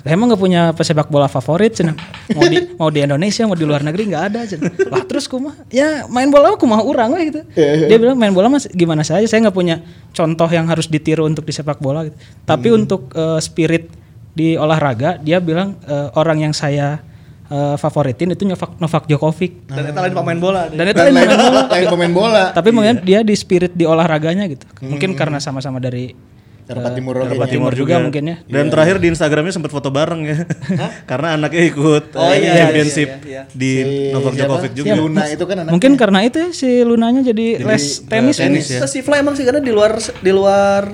saya 0.00 0.16
emang 0.16 0.32
nggak 0.32 0.40
punya 0.40 0.62
pesepak 0.72 1.12
bola 1.12 1.28
favorit 1.28 1.76
cenah. 1.76 1.92
Mau 2.32 2.48
di 2.48 2.56
mau 2.80 2.88
di 2.88 3.04
Indonesia 3.04 3.44
mau 3.44 3.52
di 3.52 3.68
luar 3.68 3.84
negeri 3.84 4.08
nggak 4.08 4.24
ada 4.32 4.40
cenah. 4.48 4.72
Lah 4.88 5.04
terus 5.04 5.28
kumah, 5.28 5.52
ya 5.68 6.08
main 6.08 6.32
bola 6.32 6.56
aku 6.56 6.64
mah 6.64 6.80
urang 6.80 7.12
we 7.12 7.28
gitu. 7.28 7.44
Dia 7.56 7.96
bilang 8.00 8.16
main 8.16 8.32
bola 8.32 8.48
mas 8.48 8.64
gimana 8.72 9.04
saja, 9.04 9.28
saya 9.28 9.44
nggak 9.44 9.56
punya 9.56 9.84
contoh 10.16 10.48
yang 10.48 10.64
harus 10.72 10.88
ditiru 10.88 11.28
untuk 11.28 11.44
di 11.44 11.52
sepak 11.52 11.84
bola 11.84 12.08
gitu. 12.08 12.16
Tapi 12.48 12.68
untuk 12.72 13.12
eh, 13.12 13.40
spirit 13.44 13.92
di 14.32 14.56
olahraga, 14.56 15.20
dia 15.20 15.36
bilang 15.36 15.76
eh, 15.84 16.08
orang 16.16 16.48
yang 16.48 16.54
saya 16.56 16.96
eh, 17.52 17.76
favoritin 17.76 18.32
itu 18.32 18.48
Novak, 18.48 18.80
Novak 18.80 19.04
Djokovic. 19.04 19.68
dan 19.68 19.84
eta 19.84 20.00
lain 20.00 20.14
pemain 20.16 20.38
bola 20.40 20.70
Dan 20.72 20.86
itu 20.88 20.96
lain 20.96 21.12
lain 21.12 21.28
main 21.28 21.36
bola. 21.36 21.60
lain 21.68 21.86
pemain 21.92 22.12
bola. 22.14 22.44
Tapi 22.56 22.72
mungkin 22.72 23.04
dia 23.04 23.20
di 23.20 23.36
spirit 23.36 23.76
di 23.76 23.84
olahraganya 23.84 24.48
gitu. 24.48 24.64
Mungkin 24.80 25.12
karena 25.12 25.36
sama-sama 25.42 25.76
dari 25.76 26.16
Eropa 26.70 26.88
eh, 26.88 26.94
Timur. 26.94 27.14
Eropa 27.26 27.46
Timur 27.50 27.72
juga 27.74 27.98
mungkin 27.98 28.22
ya. 28.30 28.36
Dan 28.46 28.70
terakhir 28.70 29.02
di 29.02 29.10
Instagramnya 29.10 29.50
sempat 29.50 29.74
foto 29.74 29.90
bareng 29.90 30.22
ya. 30.22 30.36
Karena 31.10 31.34
anaknya 31.34 31.62
ikut 31.66 32.14
Oh, 32.14 32.30
eh, 32.30 32.38
iya, 32.38 32.38
iya, 32.38 32.52
championship 32.62 33.08
iya, 33.26 33.26
iya. 33.26 33.42
di 33.50 33.70
Si 33.82 34.14
Novak? 34.14 34.32
Djokovic 34.38 34.72
Si 34.72 34.78
juga. 34.78 34.94
Luna 34.94 35.22
itu 35.26 35.44
kan 35.44 35.56
anak. 35.66 35.72
Mungkin 35.74 35.92
karena 35.98 36.18
itu 36.22 36.36
ya, 36.38 36.50
si 36.54 36.68
Lunanya 36.86 37.26
jadi, 37.26 37.58
les 37.58 37.84
tenis. 38.06 38.36
tenis 38.38 38.66
ya. 38.70 38.86
Si 38.86 39.02
Fly 39.02 39.18
emang 39.18 39.34
sih 39.34 39.42
karena 39.42 39.58
di 39.58 39.74
luar 39.74 39.98
di 39.98 40.30
luar 40.30 40.86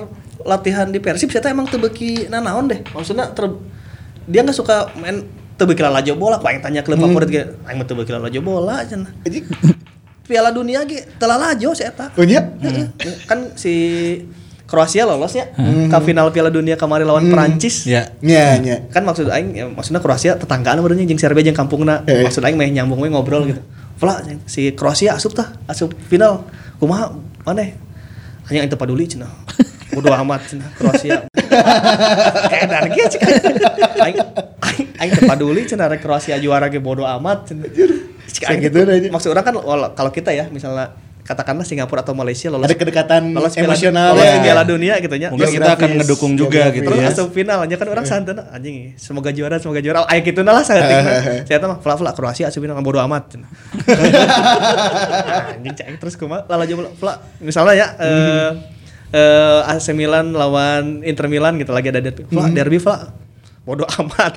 latihan 0.46 0.88
di 0.88 1.02
Persib 1.02 1.28
saya 1.28 1.52
emang 1.52 1.68
tebeki 1.68 2.32
nanaon 2.32 2.72
deh. 2.72 2.80
Maksudnya 2.96 3.28
ter- 3.36 3.60
dia 4.24 4.40
nggak 4.42 4.56
suka 4.56 4.90
main 4.96 5.26
tebeki 5.60 5.82
lalajo 5.84 6.12
bola. 6.16 6.40
Kau 6.40 6.48
yang 6.48 6.62
tanya 6.64 6.80
klub 6.80 6.96
favorit 6.96 7.28
ge, 7.28 7.42
aing 7.68 7.76
mah 7.76 7.86
tebeki 7.86 8.12
lalajo 8.16 8.40
bola 8.40 8.80
cenah. 8.86 9.12
Anjing. 9.26 9.44
Piala 10.26 10.50
dunia 10.50 10.82
ge 10.88 11.06
telah 11.20 11.38
lajo 11.38 11.70
si 11.74 11.82
eta. 11.86 12.10
Oh 12.14 12.24
iya. 12.24 12.42
Heeh. 12.62 12.86
Kan 13.26 13.54
si 13.54 13.74
Kroasia 14.66 15.06
lolos 15.06 15.30
ya 15.30 15.46
ke 15.54 15.98
final 16.02 16.34
Piala 16.34 16.50
Dunia 16.50 16.74
kemarin 16.74 17.06
lawan 17.06 17.30
Perancis. 17.30 17.86
Ya. 17.86 18.10
Nya 18.18 18.58
nya. 18.58 18.76
Kan 18.90 19.06
maksud 19.06 19.30
aing 19.30 19.54
ya, 19.54 19.64
maksudnya 19.70 20.02
Kroasia 20.02 20.34
tetanggaan 20.34 20.82
berarti 20.82 21.06
jeung 21.06 21.22
Serbia 21.22 21.46
jeung 21.46 21.54
kampungna. 21.54 22.02
Eh. 22.10 22.26
Maksud 22.26 22.42
aing 22.42 22.58
meh 22.58 22.66
nyambung 22.74 22.98
we 22.98 23.06
ngobrol 23.06 23.46
gitu. 23.46 23.62
Vla 23.96 24.26
si 24.50 24.74
Kroasia 24.74 25.14
asup 25.14 25.38
tah, 25.38 25.54
asup 25.70 25.94
final. 26.10 26.42
Kumaha 26.82 27.14
maneh? 27.46 27.78
Hanya 28.50 28.66
yang 28.66 28.74
peduli 28.74 29.06
cenah. 29.06 29.30
Bodoh 29.94 30.10
amat 30.10 30.42
cenah 30.50 30.66
Kroasia. 30.74 31.30
Kayak 32.50 32.90
ge 32.90 33.04
cik. 33.16 33.20
Aing 34.02 34.18
aing 34.66 34.86
aing 34.98 35.10
teu 35.14 35.30
peduli 35.30 35.62
cenah 35.62 35.86
rek 35.86 36.02
Kroasia 36.02 36.42
juara 36.42 36.66
ge 36.66 36.82
bodoh 36.82 37.06
amat 37.06 37.54
cenah. 37.54 37.70
Cik 37.70 38.66
gitu. 38.66 38.82
Maksud 39.14 39.30
orang 39.30 39.46
kan 39.46 39.54
kalau 39.94 40.10
kita 40.10 40.34
ya 40.34 40.50
misalnya 40.50 40.90
katakanlah 41.26 41.66
Singapura 41.66 42.06
atau 42.06 42.14
Malaysia 42.14 42.46
lolos 42.46 42.70
Ada 42.70 42.78
kedekatan 42.78 43.34
lolos 43.34 43.58
emosional 43.58 44.14
lolos 44.14 44.30
ya. 44.30 44.38
Piala 44.40 44.62
dunia 44.62 44.94
gitu 45.02 45.10
nya. 45.18 45.28
Mungkin 45.28 45.42
Terus- 45.42 45.58
kita 45.58 45.70
akan 45.74 45.90
ngedukung 45.98 46.32
juga 46.34 46.70
geografis. 46.70 46.76
gitu 46.78 46.86
Terus 46.88 47.00
ya. 47.02 47.08
asup 47.10 47.28
final 47.34 47.58
aja 47.60 47.74
kan 47.74 47.88
orang 47.90 48.06
santai 48.06 48.34
anjing 48.48 48.94
semoga 48.94 49.34
juara 49.34 49.58
semoga 49.58 49.82
juara. 49.82 50.06
Aya 50.06 50.22
kitu 50.22 50.40
lah 50.40 50.62
saya 50.62 51.58
tahu 51.58 51.66
mah 51.66 51.78
fla 51.82 51.94
fla 51.98 52.10
Kroasia 52.14 52.46
asup 52.46 52.62
final 52.62 52.78
bodo 52.78 53.02
amat. 53.02 53.34
Anjing 55.52 55.74
cai 55.74 55.94
terus 55.98 56.14
kumaha 56.14 56.46
lala 56.46 56.64
jam 56.64 56.78
fla 56.94 57.18
misalnya 57.42 57.74
ya 57.74 57.86
eh 57.98 58.50
eh 59.10 59.60
AC 59.70 59.90
Milan 59.92 60.30
lawan 60.30 61.02
Inter 61.02 61.26
Milan 61.26 61.58
gitu 61.58 61.70
lagi 61.70 61.90
ada 61.90 61.98
derby. 61.98 62.22
Fla 62.26 62.46
derby 62.48 62.78
fla. 62.78 63.10
Bodo 63.66 63.82
amat. 63.98 64.34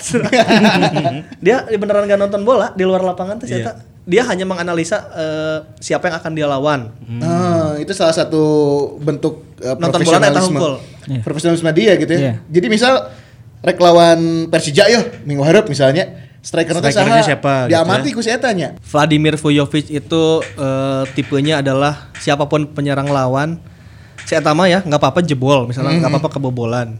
Dia 1.37 1.61
beneran 1.69 2.09
gak 2.09 2.17
nonton 2.17 2.41
bola 2.41 2.73
di 2.73 2.81
luar 2.81 3.05
lapangan 3.05 3.37
tuh 3.37 3.45
saya 3.45 3.77
dia 4.09 4.25
hanya 4.25 4.41
menganalisa 4.43 4.97
eh, 5.13 5.57
siapa 5.77 6.09
yang 6.09 6.17
akan 6.17 6.31
dia 6.33 6.49
lawan 6.49 6.89
Nah, 7.05 7.77
itu 7.77 7.93
salah 7.93 8.13
satu 8.13 8.41
bentuk 8.97 9.45
uh, 9.61 9.77
Nonton 9.77 10.01
bola 10.01 10.17
profesionalisme. 10.17 10.57
hungkul. 10.57 10.73
Iya. 11.05 11.21
Profesionalisme 11.21 11.69
dia 11.77 11.91
gitu 12.01 12.11
ya. 12.11 12.19
Iya. 12.19 12.33
Jadi 12.49 12.67
misal 12.73 12.93
rek 13.61 13.77
lawan 13.77 14.49
Persija 14.49 14.89
yo 14.89 15.01
minggu 15.27 15.43
hareup 15.45 15.69
misalnya 15.69 16.25
striker 16.39 16.79
Strikernya 16.79 17.23
siapa 17.23 17.67
gitu 17.67 17.75
Diamati 17.75 18.09
ya. 18.09 18.15
ku 18.15 18.21
nya. 18.55 18.69
Vladimir 18.79 19.35
Vujovic 19.35 19.85
itu 19.91 20.23
eh, 20.57 21.03
tipenya 21.13 21.59
adalah 21.59 22.09
siapa 22.17 22.47
pun 22.47 22.65
penyerang 22.71 23.11
lawan 23.11 23.59
saya 24.23 24.39
tama 24.39 24.69
ya 24.71 24.79
nggak 24.85 24.99
apa-apa 24.99 25.19
jebol 25.25 25.67
misalnya 25.67 25.99
nggak 25.99 26.11
apa-apa 26.15 26.29
kebobolan 26.39 26.95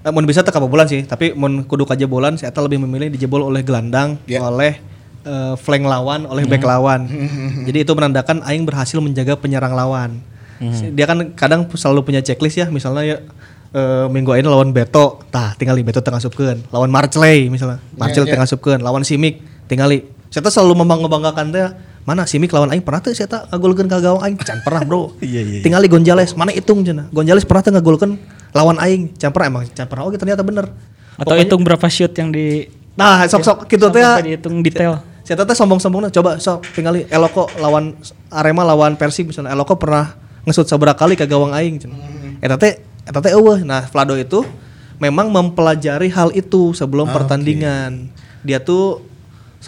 eh, 0.00 0.10
mau 0.10 0.24
bisa 0.24 0.40
tak 0.40 0.56
kebobolan 0.56 0.88
sih 0.88 1.04
tapi 1.04 1.36
mau 1.36 1.50
kudu 1.68 1.84
kejebolan 1.84 2.40
saya 2.40 2.54
lebih 2.64 2.80
memilih 2.80 3.12
dijebol 3.12 3.44
oleh 3.44 3.60
gelandang 3.60 4.16
Ya. 4.24 4.40
oleh 4.40 4.80
eh, 5.28 5.54
flank 5.60 5.84
lawan 5.84 6.24
oleh 6.24 6.48
back 6.48 6.64
lawan. 6.64 7.04
Jadi 7.68 7.84
itu 7.84 7.92
menandakan 7.92 8.40
aing 8.48 8.64
berhasil 8.64 8.96
menjaga 9.04 9.36
penyerang 9.36 9.76
lawan. 9.76 10.24
Dia 10.96 11.06
kan 11.06 11.36
kadang 11.38 11.70
selalu 11.70 12.02
punya 12.02 12.20
checklist 12.24 12.58
ya 12.58 12.66
misalnya 12.66 13.02
ya 13.04 13.16
eh, 13.72 14.06
minggu 14.08 14.34
ini 14.34 14.48
lawan 14.48 14.72
Beto 14.72 15.22
tah 15.30 15.54
tinggali 15.54 15.84
Beto 15.84 16.00
tengah 16.00 16.18
supkeun 16.18 16.66
lawan 16.72 16.90
Marclay 16.90 17.46
misalnya 17.46 17.78
Marcel 17.94 18.26
ya. 18.26 18.34
tengah 18.36 18.48
supkeun 18.48 18.80
lawan 18.80 19.04
Simic 19.04 19.42
tinggali. 19.68 20.08
Saya 20.28 20.44
tuh 20.44 20.52
selalu 20.52 20.84
membangga-banggakan 20.84 21.46
teh 21.52 21.64
mana 22.04 22.24
Simic 22.24 22.52
lawan 22.52 22.72
aing? 22.72 22.84
Pernah 22.84 23.00
tuh 23.04 23.12
saya 23.12 23.28
tak 23.28 23.52
ngagolkeun 23.52 23.88
ka 23.88 24.00
gawang 24.00 24.22
aing? 24.24 24.36
Can 24.40 24.60
pernah 24.64 24.82
bro. 24.84 25.12
Iya, 25.24 25.40
iya, 25.40 25.40
iya. 25.60 25.62
tinggali 25.64 25.86
Gonzales 25.88 26.32
mana 26.36 26.52
hitung 26.52 26.84
cenah? 26.84 27.08
Gonzales 27.12 27.44
pernah 27.44 27.62
tuh 27.64 27.72
ngagolkeun 27.76 28.12
lawan 28.56 28.76
aing. 28.80 29.12
Can 29.16 29.32
pernah 29.32 29.46
emang 29.52 29.62
can 29.72 29.86
pernah. 29.88 30.04
Oke 30.08 30.16
ternyata 30.16 30.42
bener. 30.44 30.72
Atau 31.18 31.34
hitung 31.36 31.62
berapa 31.64 31.86
shoot 31.90 32.12
yang 32.16 32.32
di 32.32 32.68
nah 32.98 33.22
sok-sok 33.30 33.70
gitu 33.70 33.94
teh 33.94 34.02
sampai 34.02 34.26
dihitung 34.26 34.58
detail. 34.58 34.98
Saya 35.28 35.44
teh 35.44 35.52
sombong-sombongnya 35.52 36.08
coba 36.08 36.40
sok 36.40 36.64
tinggali 36.72 37.04
Eloko 37.12 37.52
lawan 37.60 37.92
Arema 38.32 38.64
lawan 38.64 38.96
Persib 38.96 39.28
misalnya 39.28 39.52
Eloko 39.52 39.76
pernah 39.76 40.16
ngesut 40.48 40.64
seberapa 40.64 40.96
kali 40.96 41.20
ke 41.20 41.28
gawang 41.28 41.52
aing 41.52 41.84
cenah. 41.84 42.00
Eta 42.40 42.56
teh 42.56 42.80
eta 43.04 43.20
teh 43.20 43.36
eueuh. 43.36 43.60
Nah, 43.60 43.84
Vlado 43.84 44.16
itu 44.16 44.40
memang 44.96 45.28
mempelajari 45.28 46.08
hal 46.08 46.32
itu 46.32 46.72
sebelum 46.72 47.12
pertandingan. 47.12 48.08
Dia 48.40 48.56
tuh 48.56 49.04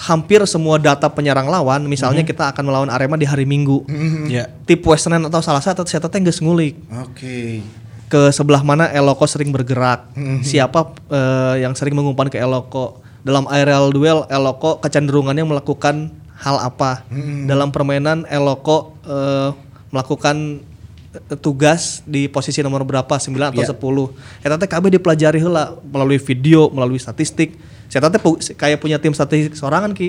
hampir 0.01 0.41
semua 0.49 0.81
data 0.81 1.13
penyerang 1.13 1.51
lawan, 1.51 1.85
misalnya 1.85 2.25
kita 2.25 2.49
akan 2.57 2.65
melawan 2.65 2.89
Arema 2.89 3.21
di 3.21 3.29
hari 3.29 3.45
Minggu. 3.45 3.85
Ya. 4.33 4.49
Tip 4.65 4.81
Western 4.81 5.29
atau 5.29 5.45
salah 5.45 5.61
satu 5.61 5.85
saya 5.85 6.01
teh 6.01 6.21
geus 6.25 6.41
ngulik 6.41 6.81
Oke. 7.05 7.61
ke 8.09 8.33
sebelah 8.33 8.65
mana 8.65 8.89
Eloko 8.89 9.29
sering 9.29 9.53
bergerak, 9.53 10.09
siapa 10.41 10.97
eh, 11.13 11.69
yang 11.69 11.77
sering 11.77 11.93
mengumpan 11.93 12.33
ke 12.33 12.41
Eloko. 12.41 13.10
Dalam 13.21 13.45
aerial 13.47 13.91
duel 13.91 14.25
Eloko 14.27 14.79
kecenderungannya 14.79 15.45
melakukan 15.45 16.09
hal 16.37 16.57
apa. 16.59 17.05
Dalam 17.45 17.69
permainan 17.69 18.25
Eloko 18.25 18.97
eh, 19.03 19.51
melakukan 19.89 20.65
eh, 21.11 21.37
tugas 21.37 22.01
di 22.03 22.27
posisi 22.27 22.61
nomor 22.61 22.83
berapa 22.83 23.13
9 23.13 23.29
atau 23.51 23.61
Iya. 23.61 23.69
10. 23.71 24.15
Eta 24.41 24.57
teh 24.57 24.67
KB 24.67 24.85
dipelajari 24.91 25.39
heula 25.39 25.77
melalui 25.85 26.17
video, 26.17 26.69
melalui 26.69 26.97
statistik. 26.97 27.61
Saya 27.87 28.07
teh 28.07 28.17
pu- 28.17 28.39
kayak 28.39 28.79
punya 28.79 28.97
tim 28.97 29.11
statistik 29.11 29.53
sorangan 29.53 29.91
ki. 29.91 30.09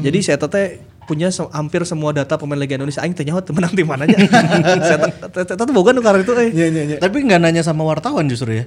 Jadi 0.00 0.18
saya 0.20 0.36
teh 0.36 0.78
punya 1.06 1.30
se- 1.30 1.46
hampir 1.50 1.82
semua 1.82 2.10
data 2.10 2.34
pemain 2.34 2.54
Liga 2.54 2.74
Indonesia 2.74 2.98
aing 2.98 3.14
nyaho 3.16 3.40
teu 3.40 3.50
menang 3.50 3.72
tim 3.72 3.82
mana 3.82 4.04
nya. 4.04 4.18
Saya 4.82 4.98
teh 5.56 5.72
boga 5.72 5.90
nu 5.90 6.02
itu 6.02 6.32
eh. 6.36 6.50
Iya 6.52 6.66
iya 6.68 6.82
iya. 6.84 6.96
Tapi 6.98 7.24
nggak 7.24 7.40
nanya 7.40 7.62
sama 7.62 7.82
wartawan 7.82 8.28
justru 8.28 8.52
ya. 8.52 8.64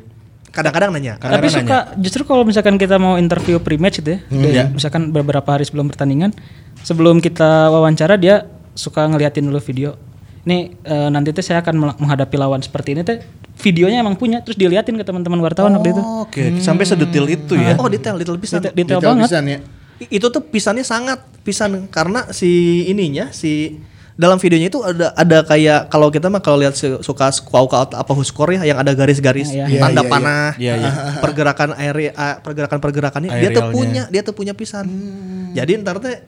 Kadang-kadang 0.49 0.89
nanya. 0.89 1.15
Karena 1.15 1.37
Tapi 1.37 1.47
kan 1.47 1.55
suka 1.61 1.77
justru 1.95 2.21
kalau 2.23 2.41
misalkan 2.41 2.75
kita 2.75 2.97
mau 2.97 3.15
interview 3.15 3.57
pre-match 3.57 3.99
gitu 3.99 4.15
ya, 4.15 4.19
Iya. 4.29 4.63
misalkan 4.69 5.09
beberapa 5.09 5.45
hari 5.47 5.63
sebelum 5.63 5.87
pertandingan, 5.87 6.33
sebelum 6.79 7.19
kita 7.19 7.69
wawancara 7.69 8.15
dia 8.15 8.49
suka 8.73 9.05
ngeliatin 9.05 9.45
dulu 9.45 9.59
video. 9.59 9.93
Ini 10.39 10.57
eh, 10.79 11.09
nanti 11.09 11.29
teh 11.29 11.43
saya 11.43 11.59
akan 11.59 11.99
menghadapi 11.99 12.33
lawan 12.33 12.59
seperti 12.59 12.95
ini 12.95 13.03
teh 13.03 13.19
videonya 13.59 13.99
emang 13.99 14.15
punya 14.15 14.39
terus 14.39 14.55
diliatin 14.55 14.95
ke 14.95 15.03
teman-teman 15.03 15.37
wartawan 15.39 15.75
waktu 15.75 15.91
itu. 15.91 16.01
Oke, 16.23 16.43
sampai 16.57 16.87
sedetil 16.87 17.27
itu 17.27 17.53
ya. 17.53 17.75
Oh 17.75 17.85
detail, 17.85 18.15
detail 18.15 18.39
pisan. 18.39 18.63
Detail, 18.63 18.73
detail 18.73 18.97
Detail 18.97 19.11
banget. 19.13 19.27
pisan 19.29 19.43
ya. 19.45 19.59
Itu 19.99 20.31
tuh 20.31 20.41
pisannya 20.41 20.81
sangat 20.81 21.19
pisan 21.43 21.91
karena 21.91 22.31
si 22.31 22.49
ininya 22.87 23.29
si 23.29 23.83
dalam 24.19 24.35
videonya 24.35 24.67
itu 24.67 24.83
ada 24.83 25.15
ada 25.15 25.37
kayak 25.41 25.87
kalau 25.87 26.11
kita 26.11 26.27
mah 26.27 26.43
kalau 26.43 26.59
lihat 26.59 26.75
su- 26.75 26.99
suka 26.99 27.31
squat 27.31 27.95
apa 27.95 28.11
huskor 28.11 28.51
ya 28.51 28.67
yang 28.67 28.75
ada 28.75 28.91
garis-garis 28.91 29.47
iya. 29.47 29.79
tanda 29.79 30.03
Iya, 30.03 30.03
iya, 30.03 30.11
panah 30.11 30.49
iya. 30.59 30.73
Iya, 30.75 30.91
pergerakan 31.23 31.69
air 31.79 31.95
pergerakan 32.43 32.77
pergerakannya 32.77 33.31
dia 33.31 33.49
tuh 33.49 33.71
punya 33.71 34.03
dia 34.11 34.19
tuh 34.19 34.35
punya 34.35 34.51
pisan 34.51 34.91
jadi 35.55 35.79
ntar 35.79 36.03
teh 36.03 36.19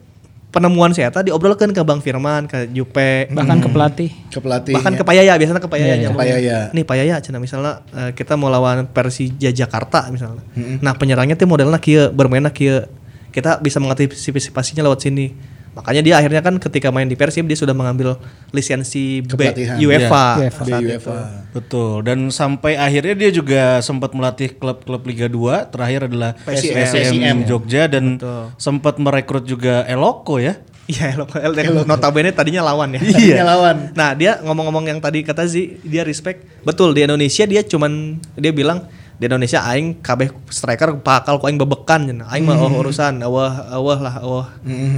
penemuan 0.52 0.92
saya 0.92 1.12
tadi 1.12 1.32
diobrolkan 1.32 1.72
ke 1.72 1.80
Bang 1.82 2.00
Firman 2.00 2.44
ke 2.44 2.68
Jupe 2.68 3.28
Bahkan 3.28 3.58
ke 3.60 3.70
pelatih. 3.72 4.10
Ke 4.28 4.40
pelatih. 4.40 4.76
bahkan 4.76 4.96
ke 4.96 5.04
Payaya 5.04 5.36
biasanya 5.36 5.60
ke 5.60 5.68
Payaya 5.68 5.88
Iya, 5.88 5.96
iya. 5.98 6.08
Ke 6.08 6.16
Payaya. 6.16 6.58
nih 6.72 6.84
Payaya 6.84 7.16
cina 7.20 7.40
misalnya 7.40 7.84
eh, 7.92 8.12
kita 8.12 8.36
mau 8.36 8.48
lawan 8.48 8.88
Persija 8.88 9.52
Jakarta 9.52 10.08
misalnya 10.08 10.44
nah 10.80 10.96
penyerangnya 10.96 11.36
tuh 11.36 11.44
modelnya 11.46 11.80
kia 11.80 12.08
bermainnya 12.08 12.52
kia 12.52 12.88
kita 13.32 13.60
bisa 13.60 13.80
mengantisipasinya 13.80 14.84
lewat 14.84 15.00
sini 15.02 15.51
makanya 15.72 16.02
dia 16.02 16.16
akhirnya 16.16 16.40
kan 16.40 16.56
ketika 16.58 16.92
main 16.92 17.06
di 17.06 17.16
Persib 17.16 17.44
dia 17.44 17.56
sudah 17.56 17.72
mengambil 17.72 18.20
lisensi 18.52 19.24
B 19.24 19.32
Kepelatihan. 19.32 19.78
UEFA 19.78 20.28
Iya, 20.38 20.50
itu. 20.50 20.92
UEFA. 20.92 21.18
Betul. 21.52 22.04
Dan 22.04 22.28
sampai 22.30 22.76
akhirnya 22.76 23.16
dia 23.16 23.30
juga 23.30 23.62
sempat 23.80 24.12
melatih 24.12 24.52
klub-klub 24.52 25.02
Liga 25.04 25.28
2. 25.28 25.68
Terakhir 25.68 26.08
adalah 26.08 26.36
PSM. 26.38 26.76
PSM 26.76 27.38
Jogja 27.46 27.88
dan 27.88 28.20
sempat 28.56 29.00
merekrut 29.00 29.44
juga 29.44 29.84
Eloko 29.86 30.38
ya. 30.38 30.60
Iya, 30.88 31.16
Eloko. 31.16 31.40
El- 31.40 31.88
notabene 31.88 32.32
tadinya 32.32 32.66
lawan 32.66 32.92
ya. 32.92 33.00
Tadinya 33.00 33.46
lawan. 33.48 33.76
Nah, 33.94 34.12
dia 34.12 34.44
ngomong-ngomong 34.44 34.88
yang 34.88 35.00
tadi 35.00 35.24
kata 35.24 35.48
Zi, 35.48 35.80
dia 35.82 36.04
respect. 36.04 36.44
Betul, 36.62 36.92
di 36.92 37.04
Indonesia 37.04 37.48
dia 37.48 37.64
cuman 37.64 38.20
dia 38.36 38.52
bilang 38.52 38.92
di 39.22 39.30
Indonesia 39.30 39.62
aing 39.62 40.02
kabeh 40.02 40.34
striker 40.50 40.98
bakal 40.98 41.38
ku 41.38 41.46
aing 41.46 41.62
bebekan 41.62 42.10
cenah. 42.10 42.26
Aing 42.34 42.42
mah 42.42 42.58
oh, 42.58 42.82
urusan 42.82 43.22
eueuh 43.22 43.54
eueuh 43.70 44.00
lah 44.02 44.18
eueuh. 44.18 44.48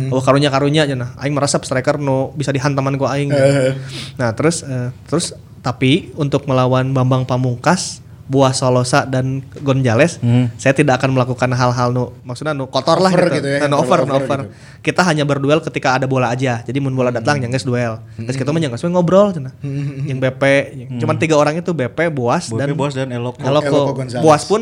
Eueuh 0.07 0.23
karunya-karunya 0.23 0.87
cenah. 0.87 1.11
Aing 1.19 1.35
merasa 1.35 1.59
striker 1.59 1.99
nu 1.99 2.31
bisa 2.31 2.55
dihantaman 2.55 2.95
ku 2.95 3.03
aing. 3.03 3.35
nah, 4.15 4.31
terus 4.31 4.63
eh, 4.63 4.95
terus 5.11 5.35
tapi 5.59 6.15
untuk 6.15 6.47
melawan 6.47 6.95
Bambang 6.95 7.27
Pamungkas 7.27 8.02
Buah 8.23 8.55
Solosa 8.55 9.03
dan 9.03 9.43
Gonzales, 9.59 10.15
saya 10.55 10.71
tidak 10.71 11.03
akan 11.03 11.11
melakukan 11.11 11.51
hal-hal 11.51 11.91
nu 11.91 12.15
maksudnya 12.23 12.55
nu 12.55 12.71
kotor 12.71 13.03
lah 13.03 13.11
Over 13.11 13.27
gitu. 13.27 13.35
gitu 13.43 13.47
ya, 13.51 13.67
Nah, 13.67 13.75
over, 13.75 14.07
nu 14.07 14.15
over 14.15 14.39
gitu. 14.47 14.55
Kita 14.79 14.99
hanya 15.03 15.23
berduel 15.23 15.59
ketika 15.59 15.95
ada 15.95 16.07
bola 16.07 16.31
aja. 16.31 16.63
Jadi 16.63 16.79
mun 16.79 16.91
bola 16.91 17.11
datang 17.11 17.39
yang 17.39 17.51
geus 17.51 17.63
duel. 17.63 17.99
Terus 18.15 18.35
kita 18.35 18.51
mah 18.51 18.59
ngobrol 18.63 19.31
cenah. 19.31 19.51
Yang 20.03 20.19
BP, 20.19 20.43
yang- 20.75 20.99
cuman 20.99 21.15
tiga 21.19 21.35
orang 21.35 21.59
itu 21.59 21.71
BP, 21.71 22.11
Boas 22.11 22.47
Bope 22.47 22.59
dan 22.63 22.75
dan 22.75 23.09
Eloko. 23.11 23.39
Eloko. 23.39 23.67
Eloko 23.67 23.91
Gonzales. 23.95 24.23
Boas 24.23 24.43
pun 24.43 24.61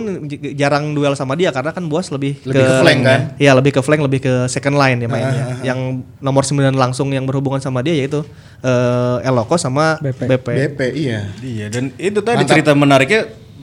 jarang 0.54 0.94
duel 0.94 1.14
sama 1.14 1.34
dia 1.34 1.50
karena 1.50 1.70
kan 1.70 1.86
Boas 1.86 2.10
lebih, 2.10 2.42
Lebih 2.42 2.62
ke 2.62 2.74
flank 2.82 3.00
kan? 3.02 3.20
Iya, 3.38 3.52
lebih 3.54 3.72
ke 3.74 3.82
flank, 3.82 4.02
lebih 4.02 4.20
ke 4.22 4.34
second 4.50 4.78
line 4.78 4.98
ya 5.02 5.10
mainnya. 5.10 5.46
yang 5.62 5.80
nomor 6.18 6.42
9 6.42 6.74
langsung 6.74 7.14
yang 7.14 7.26
berhubungan 7.26 7.62
sama 7.62 7.82
dia 7.82 7.94
yaitu 7.94 8.26
eh, 8.62 9.18
Eloko 9.26 9.58
sama 9.58 9.98
BP. 10.02 10.26
BP. 10.28 10.48
BP 10.50 10.80
iya. 10.96 11.20
Iya 11.42 11.66
dan 11.70 11.94
itu 11.98 12.20
tadi 12.22 12.42
Mantap. 12.42 12.54
cerita 12.54 12.72
menariknya 12.74 13.22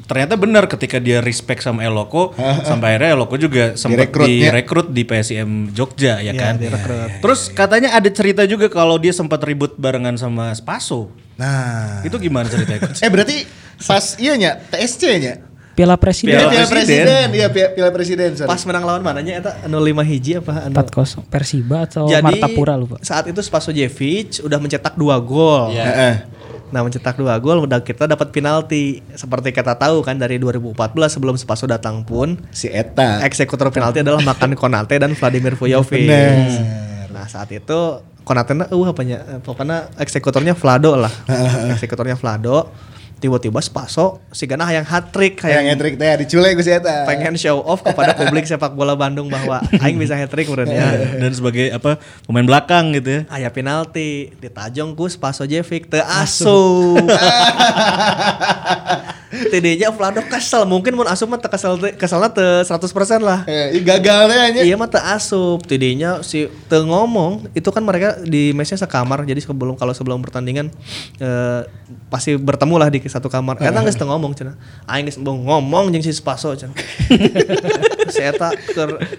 ternyata 0.09 0.35
benar 0.35 0.65
ketika 0.67 0.97
dia 0.97 1.21
respect 1.21 1.61
sama 1.61 1.85
Eloko 1.85 2.33
sampai 2.65 2.97
akhirnya 2.97 3.15
Eloko 3.15 3.37
juga 3.37 3.65
sempat 3.75 4.09
direkrut 4.11 4.89
di 4.89 5.05
PSM 5.05 5.71
Jogja 5.71 6.19
ya 6.19 6.29
Iya, 6.29 6.33
kan. 6.35 6.55
direkrut. 6.57 7.21
Terus 7.21 7.41
katanya 7.51 7.93
ada 7.93 8.09
cerita 8.09 8.43
juga 8.43 8.67
kalau 8.67 8.97
dia 8.97 9.13
sempat 9.13 9.39
ribut 9.41 9.77
barengan 9.77 10.17
sama 10.17 10.51
Spaso. 10.51 11.13
Nah. 11.37 12.01
Itu 12.03 12.17
gimana 12.17 12.49
ceritanya? 12.49 12.89
Eh 13.05 13.07
berarti 13.07 13.45
pas 13.79 14.17
iya 14.17 14.35
nya 14.35 14.57
TSC 14.59 15.03
nya. 15.19 15.35
Piala 15.71 15.95
Presiden 15.95 16.35
Piala 16.35 16.51
Piala 16.51 16.67
presiden, 16.67 17.07
Presiden. 17.07 17.27
iya 17.31 17.47
Piala 17.47 17.71
Piala 17.71 17.91
presiden. 17.93 18.29
sorry. 18.35 18.49
Pas 18.49 18.59
menang 18.65 18.83
lawan 18.83 18.99
mananya 18.99 19.39
eta 19.39 19.53
05 19.63 19.79
hiji 20.03 20.33
apa 20.35 20.67
anu? 20.67 20.75
4-0 20.75 21.23
Persiba 21.29 21.87
atau 21.87 22.11
Jadi 22.11 22.25
Martapura 22.25 22.75
lupa. 22.75 22.99
saat 22.99 23.31
itu 23.31 23.39
Spasojevic 23.39 24.43
udah 24.43 24.59
mencetak 24.59 24.97
dua 24.97 25.21
gol. 25.21 25.71
Heeh. 25.71 26.27
Nah 26.69 26.85
mencetak 26.85 27.17
dua 27.17 27.41
gol 27.41 27.65
udah 27.65 27.81
kita 27.81 28.05
dapat 28.09 28.31
penalti. 28.31 29.01
Seperti 29.15 29.53
kita 29.53 29.75
tahu 29.77 30.05
kan 30.05 30.17
dari 30.21 30.37
2014 30.37 30.75
sebelum 31.09 31.35
Spaso 31.41 31.65
datang 31.65 32.05
pun 32.05 32.37
Si 32.53 32.69
Eta. 32.69 33.25
eksekutor 33.25 33.73
penalti 33.73 34.05
adalah 34.05 34.21
Makan 34.23 34.55
Konate 34.59 35.01
dan 35.01 35.17
Vladimir 35.17 35.57
Vujovic. 35.57 36.09
Nah 37.13 37.27
saat 37.27 37.51
itu 37.53 38.03
Konate 38.29 38.53
na 38.53 38.69
uh 38.69 38.87
apanya? 38.93 39.41
Pokoknya 39.41 39.89
eksekutornya 39.97 40.53
Vlado 40.53 41.01
lah. 41.01 41.13
eksekutornya 41.73 42.13
Vlado. 42.21 42.69
Tiba-tiba 43.19 43.59
Spaso 43.59 44.23
si 44.31 44.47
Gana 44.47 44.63
hayang 44.63 44.87
hat 44.87 45.11
trick 45.11 45.43
Kayak 45.43 45.75
ngetrik 45.75 45.99
teh 45.99 46.23
diculek 46.23 46.55
ku 46.55 46.63
si 46.63 46.71
Eta. 46.71 47.03
pengen 47.03 47.35
show 47.35 47.59
off 47.67 47.83
kepada 47.83 48.15
publik 48.15 48.47
sepak 48.47 48.79
bola 48.79 48.95
Bandung 48.95 49.27
bahwa 49.27 49.59
aing 49.83 49.99
bisa 49.99 50.15
hat 50.15 50.31
trick 50.31 50.47
ya. 50.47 50.89
Dan 51.21 51.35
sebagai 51.35 51.75
apa 51.75 51.99
pemain 52.25 52.47
belakang 52.47 52.95
gitu 52.95 53.11
ya. 53.11 53.21
Aya 53.27 53.51
penalti 53.51 54.31
ditajong 54.39 54.95
ku 54.95 55.11
Spasojevic 55.11 55.91
teu 55.91 56.07
asup. 56.07 57.03
Tidinya 59.29 59.93
Vlado 59.93 60.25
kesel, 60.25 60.65
mungkin 60.65 60.97
mun 60.97 61.05
asup 61.05 61.29
mah 61.29 61.37
kesel 61.37 61.77
keselna 62.01 62.33
teu 62.33 62.65
100% 62.65 63.21
lah. 63.21 63.45
Eh, 63.45 63.77
ih, 63.77 63.83
gagal 63.85 64.33
teh 64.33 64.39
anya. 64.41 64.63
Iya 64.65 64.81
mah 64.81 64.89
teu 64.89 65.05
asup, 65.05 65.61
tidinya 65.69 66.25
si 66.25 66.49
teu 66.73 66.89
ngomong, 66.89 67.53
itu 67.53 67.69
kan 67.69 67.85
mereka 67.85 68.17
di 68.25 68.57
mesnya 68.57 68.81
sekamar, 68.81 69.29
jadi 69.29 69.37
sebelum 69.45 69.77
kalau 69.77 69.93
sebelum 69.93 70.25
pertandingan 70.25 70.73
eh, 71.21 71.61
pasti 72.09 72.41
bertemu 72.41 72.75
lah 72.81 72.89
di 72.89 73.05
satu 73.05 73.29
kamar. 73.29 73.61
Eta 73.61 73.85
geus 73.85 74.01
teu 74.01 74.09
ngomong 74.09 74.33
cenah. 74.33 74.57
Aing 74.89 75.13
geus 75.13 75.21
embung 75.21 75.45
ngomong 75.45 75.93
jeung 75.93 76.01
si 76.01 76.13
Spaso 76.17 76.57
cenah. 76.57 76.73
si 78.15 78.25
Eta 78.25 78.57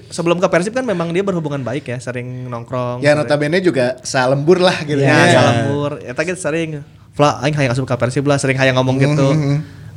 sebelum 0.09 0.41
ke 0.41 0.49
Persib 0.49 0.73
kan 0.73 0.81
memang 0.81 1.13
dia 1.13 1.21
berhubungan 1.21 1.61
baik 1.61 1.85
ya, 1.85 2.01
sering 2.01 2.49
nongkrong. 2.49 3.05
Ya 3.05 3.13
notabene 3.13 3.61
juga 3.61 4.01
salembur 4.01 4.57
lah 4.57 4.81
gitu 4.89 4.97
Ya, 5.05 5.13
ya. 5.13 5.37
salambur. 5.37 6.01
Eta 6.01 6.21
gitu 6.25 6.41
sering. 6.41 6.81
Fla, 7.13 7.37
aing 7.45 7.53
hayang 7.53 7.77
asup 7.77 7.85
ka 7.85 7.99
Persib 7.99 8.25
lah, 8.25 8.41
sering 8.41 8.57
hayang 8.57 8.73
ngomong 8.79 8.97
gitu. 8.97 9.27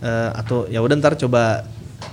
Eh, 0.02 0.30
atau 0.34 0.66
ya 0.66 0.82
udah 0.82 0.98
ntar 0.98 1.14
coba 1.14 1.62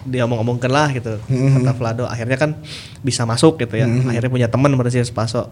dia 0.05 0.23
ngomong-ngomongkan 0.23 0.71
lah 0.71 0.93
gitu. 0.93 1.17
Kata 1.25 1.73
Vlado 1.73 2.03
akhirnya 2.05 2.37
kan 2.37 2.53
bisa 3.01 3.25
masuk 3.25 3.57
gitu 3.57 3.81
ya. 3.81 3.89
Akhirnya 3.89 4.29
punya 4.29 4.47
teman 4.47 4.69
pada 4.77 4.93
si 4.93 5.01
Spaso. 5.01 5.49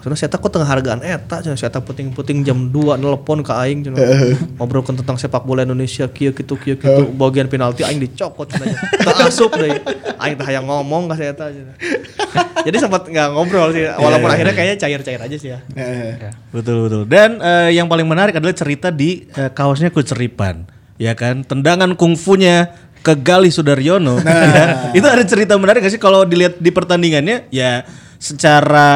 Maksudnya 0.00 0.16
saya 0.16 0.30
takut 0.32 0.48
tengah 0.48 0.64
hargaan 0.64 1.04
eta 1.04 1.44
cenah 1.44 1.60
saya 1.60 1.68
puting-puting 1.76 2.42
jam 2.42 2.72
2 2.72 2.96
nelpon 2.96 3.44
ke 3.44 3.52
aing 3.52 3.84
cenah 3.84 4.00
ngobrolkan 4.58 4.96
tentang 4.96 5.20
sepak 5.20 5.44
bola 5.44 5.68
Indonesia 5.68 6.08
kieu 6.08 6.32
kitu 6.32 6.56
kieu 6.56 6.80
kitu 6.80 7.12
bagian 7.12 7.46
penalti 7.52 7.84
aing 7.84 8.00
dicokot 8.00 8.48
cenah 8.48 8.72
teu 9.04 9.12
asup 9.28 9.52
deui 9.54 9.76
aing 10.16 10.34
teh 10.40 10.44
hayang 10.48 10.64
ngomong 10.64 11.12
ka 11.12 11.14
si 11.20 11.24
eta 11.28 11.52
jadi 12.66 12.76
sempat 12.80 13.06
nggak 13.06 13.28
ngobrol 13.36 13.70
sih. 13.76 13.84
Walaupun 13.86 14.28
akhirnya 14.32 14.54
kayaknya 14.56 14.76
cair-cair 14.80 15.20
aja 15.20 15.36
sih 15.36 15.52
ya. 15.52 15.60
Betul 16.50 16.88
betul. 16.88 17.02
Dan 17.06 17.38
eh, 17.38 17.76
yang 17.76 17.86
paling 17.86 18.08
menarik 18.08 18.34
adalah 18.34 18.56
cerita 18.56 18.88
di 18.88 19.28
eh, 19.36 19.52
kaosnya 19.52 19.92
Kuceripan. 19.92 20.75
Ya 20.96 21.12
kan, 21.12 21.44
tendangan 21.44 21.92
kungfunya 21.94 22.72
ke 23.04 23.14
Gali 23.14 23.54
Sudaryono. 23.54 24.18
Ya, 24.18 24.90
itu 24.98 25.06
ada 25.06 25.22
cerita 25.22 25.54
menarik 25.54 25.84
gak 25.84 25.94
sih 25.94 26.02
kalau 26.02 26.26
dilihat 26.26 26.58
di 26.58 26.70
pertandingannya? 26.74 27.46
Ya 27.54 27.86
secara 28.16 28.88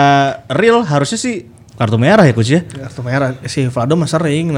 real 0.49 0.81
harusnya 0.83 1.21
sih 1.21 1.45
kartu 1.77 1.97
merah 1.97 2.29
ya 2.29 2.33
coach 2.37 2.53
ya. 2.53 2.61
Kartu 2.65 3.01
merah 3.01 3.37
si 3.49 3.65
Vlado 3.69 3.97
mah 3.97 4.09
sering. 4.09 4.53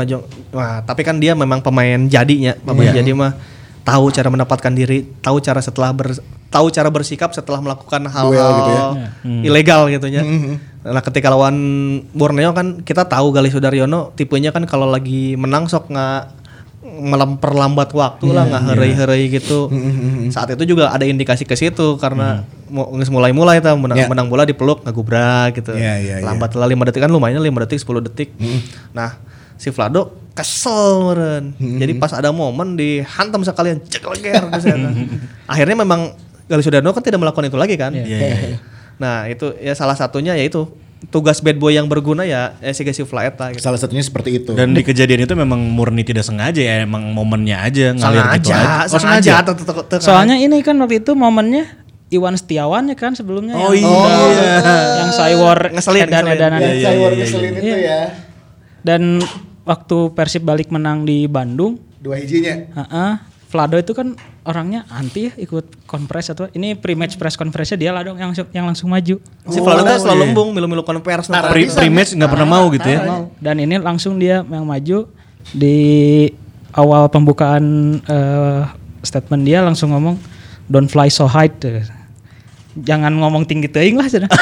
Wah, 0.50 0.82
tapi 0.82 1.06
kan 1.06 1.22
dia 1.22 1.38
memang 1.38 1.62
pemain 1.62 1.98
jadinya, 2.10 2.56
pemain 2.66 2.90
jadi 2.90 3.10
mah 3.14 3.36
tahu 3.82 4.10
cara 4.14 4.30
mendapatkan 4.30 4.72
diri, 4.74 5.06
tahu 5.22 5.38
cara 5.42 5.58
setelah 5.62 5.90
ber, 5.94 6.18
tahu 6.50 6.66
cara 6.70 6.90
bersikap 6.90 7.30
setelah 7.34 7.58
melakukan 7.62 8.06
hal-hal 8.10 8.50
gitu 8.58 8.72
ya. 8.74 8.84
ilegal 9.42 9.90
gitu 9.90 10.06
ya. 10.10 10.22
Nah, 10.82 11.02
ketika 11.02 11.30
lawan 11.30 11.54
Borneo 12.10 12.50
kan 12.54 12.82
kita 12.82 13.06
tahu 13.06 13.30
Gali 13.30 13.50
Sudaryono 13.54 14.10
tipenya 14.18 14.50
kan 14.50 14.66
kalau 14.66 14.90
lagi 14.90 15.38
menang 15.38 15.70
sok 15.70 15.94
nggak 15.94 16.41
memperlambat 16.82 17.94
waktu 17.94 18.26
lah 18.34 18.42
nggak 18.50 18.62
herai-herai 18.74 19.22
gitu. 19.30 19.70
Saat 20.34 20.58
itu 20.58 20.74
juga 20.74 20.90
ada 20.90 21.06
indikasi 21.06 21.46
ke 21.46 21.54
situ 21.54 21.94
karena 22.02 22.42
geus 22.66 23.06
mulai-mulai 23.12 23.62
tuh 23.62 23.78
menang, 23.78 24.02
Ya. 24.02 24.06
menang 24.10 24.26
bola 24.26 24.42
dipeluk 24.42 24.82
ngagubrak 24.82 25.54
gitu. 25.62 25.78
Ya, 25.78 25.96
ya, 26.02 26.18
ya. 26.18 26.26
Lambat 26.26 26.58
lah 26.58 26.66
5 26.66 26.88
detik 26.90 27.06
kan 27.06 27.10
lumayan 27.14 27.38
5 27.38 27.62
detik 27.62 27.78
10 27.78 28.02
detik. 28.02 28.28
Nah, 28.90 29.14
si 29.54 29.70
Vlado 29.70 30.18
kesel 30.34 31.06
meren. 31.06 31.44
Jadi 31.54 31.92
pas 32.02 32.10
ada 32.16 32.34
momen 32.34 32.74
dihantam 32.74 33.46
sekalian 33.46 33.78
cek 33.86 34.02
sana. 34.58 34.90
Akhirnya 35.46 35.76
memang 35.78 36.18
Gali 36.50 36.66
Sudarno 36.66 36.90
kan 36.90 37.04
tidak 37.06 37.22
melakukan 37.22 37.46
itu 37.46 37.58
lagi 37.60 37.78
kan. 37.78 37.94
Iya, 37.94 38.04
iya. 38.04 38.58
Nah, 38.98 39.30
itu 39.30 39.54
ya 39.62 39.72
salah 39.78 39.94
satunya 39.94 40.34
yaitu 40.34 40.66
tugas 41.08 41.40
bad 41.40 41.56
boy 41.56 41.72
yang 41.72 41.86
berguna 41.86 42.22
ya 42.22 42.54
eh, 42.58 42.70
si 42.70 42.82
Gasi 42.82 43.02
Flaeta 43.02 43.50
gitu. 43.50 43.58
Salah 43.58 43.76
satunya 43.76 44.00
seperti 44.00 44.38
itu. 44.38 44.52
Dan 44.52 44.70
di 44.70 44.80
kejadian 44.80 45.24
itu 45.24 45.34
memang 45.34 45.58
murni 45.58 46.02
tidak 46.02 46.22
sengaja 46.22 46.60
ya, 46.60 46.74
emang 46.82 47.10
momennya 47.10 47.58
aja 47.58 47.90
ngalir 47.90 48.22
gitu 48.38 48.52
aja. 48.52 48.86
Sengaja, 48.86 49.32
sengaja. 49.42 49.54
Tuh, 49.88 49.98
Soalnya 49.98 50.36
ini 50.36 50.60
kan 50.60 50.78
waktu 50.78 51.00
itu 51.00 51.12
momennya 51.12 51.66
Iwan 52.08 52.36
Setiawan 52.36 52.86
ya 52.86 52.94
kan 52.94 53.16
sebelumnya 53.16 53.56
Oh 53.56 53.72
yang, 53.72 53.88
iya. 53.88 54.54
yang 55.00 55.10
Cywar 55.10 55.72
Ngeselin, 55.72 56.04
edan-edanan 56.06 56.60
Ya, 56.60 56.68
itu. 56.70 56.84
saya 56.84 56.96
war 57.00 57.12
ngeselin 57.16 57.52
itu 57.56 57.76
ya. 57.80 58.00
Dan 58.84 59.02
waktu 59.64 59.96
Persib 60.12 60.42
balik 60.44 60.68
menang 60.68 61.02
di 61.02 61.24
Bandung, 61.24 61.80
Dua 61.98 62.20
hijinya. 62.20 62.68
heeh, 62.68 63.12
Vlado 63.48 63.80
itu 63.80 63.96
kan 63.96 64.12
orangnya 64.42 64.82
anti 64.90 65.30
ya 65.30 65.32
ikut 65.38 65.86
konfres 65.86 66.26
atau 66.28 66.50
ini 66.50 66.74
pre-match 66.74 67.14
press 67.14 67.38
conference 67.38 67.78
dia 67.78 67.94
lah 67.94 68.02
dong 68.02 68.18
yang 68.18 68.34
langsung, 68.34 68.48
yang 68.50 68.66
langsung 68.66 68.90
maju. 68.90 69.22
Si 69.46 69.58
Vlado 69.58 69.82
kan 69.82 69.98
selalu 69.98 70.18
lembung 70.26 70.48
milu-milu 70.50 70.82
konvers 70.82 71.30
nah, 71.30 71.46
Pri- 71.46 71.70
Pre-match 71.70 72.18
nggak 72.18 72.26
pernah 72.26 72.48
mau 72.48 72.66
gitu 72.68 72.84
ya. 72.84 73.22
Dan 73.38 73.62
ini 73.62 73.78
langsung 73.78 74.18
dia 74.18 74.42
yang 74.42 74.66
maju 74.66 75.06
di 75.54 75.78
awal 76.74 77.06
pembukaan 77.06 77.62
eh, 78.02 78.62
statement 79.02 79.42
dia 79.42 79.62
langsung 79.62 79.94
ngomong 79.94 80.18
don't 80.66 80.90
fly 80.90 81.06
so 81.06 81.30
high. 81.30 81.46
tuh." 81.46 81.82
Jangan 82.72 83.12
ngomong 83.12 83.44
tinggi 83.44 83.68
teuing 83.68 84.00
lah 84.00 84.08
cenah. 84.08 84.32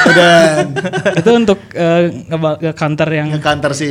itu 1.19 1.29
untuk 1.29 1.59
eh, 1.75 2.09
ngeba- 2.25 2.57
nge-counter 2.57 3.09
yang 3.11 3.27
Ngekanter 3.37 3.75
si 3.75 3.89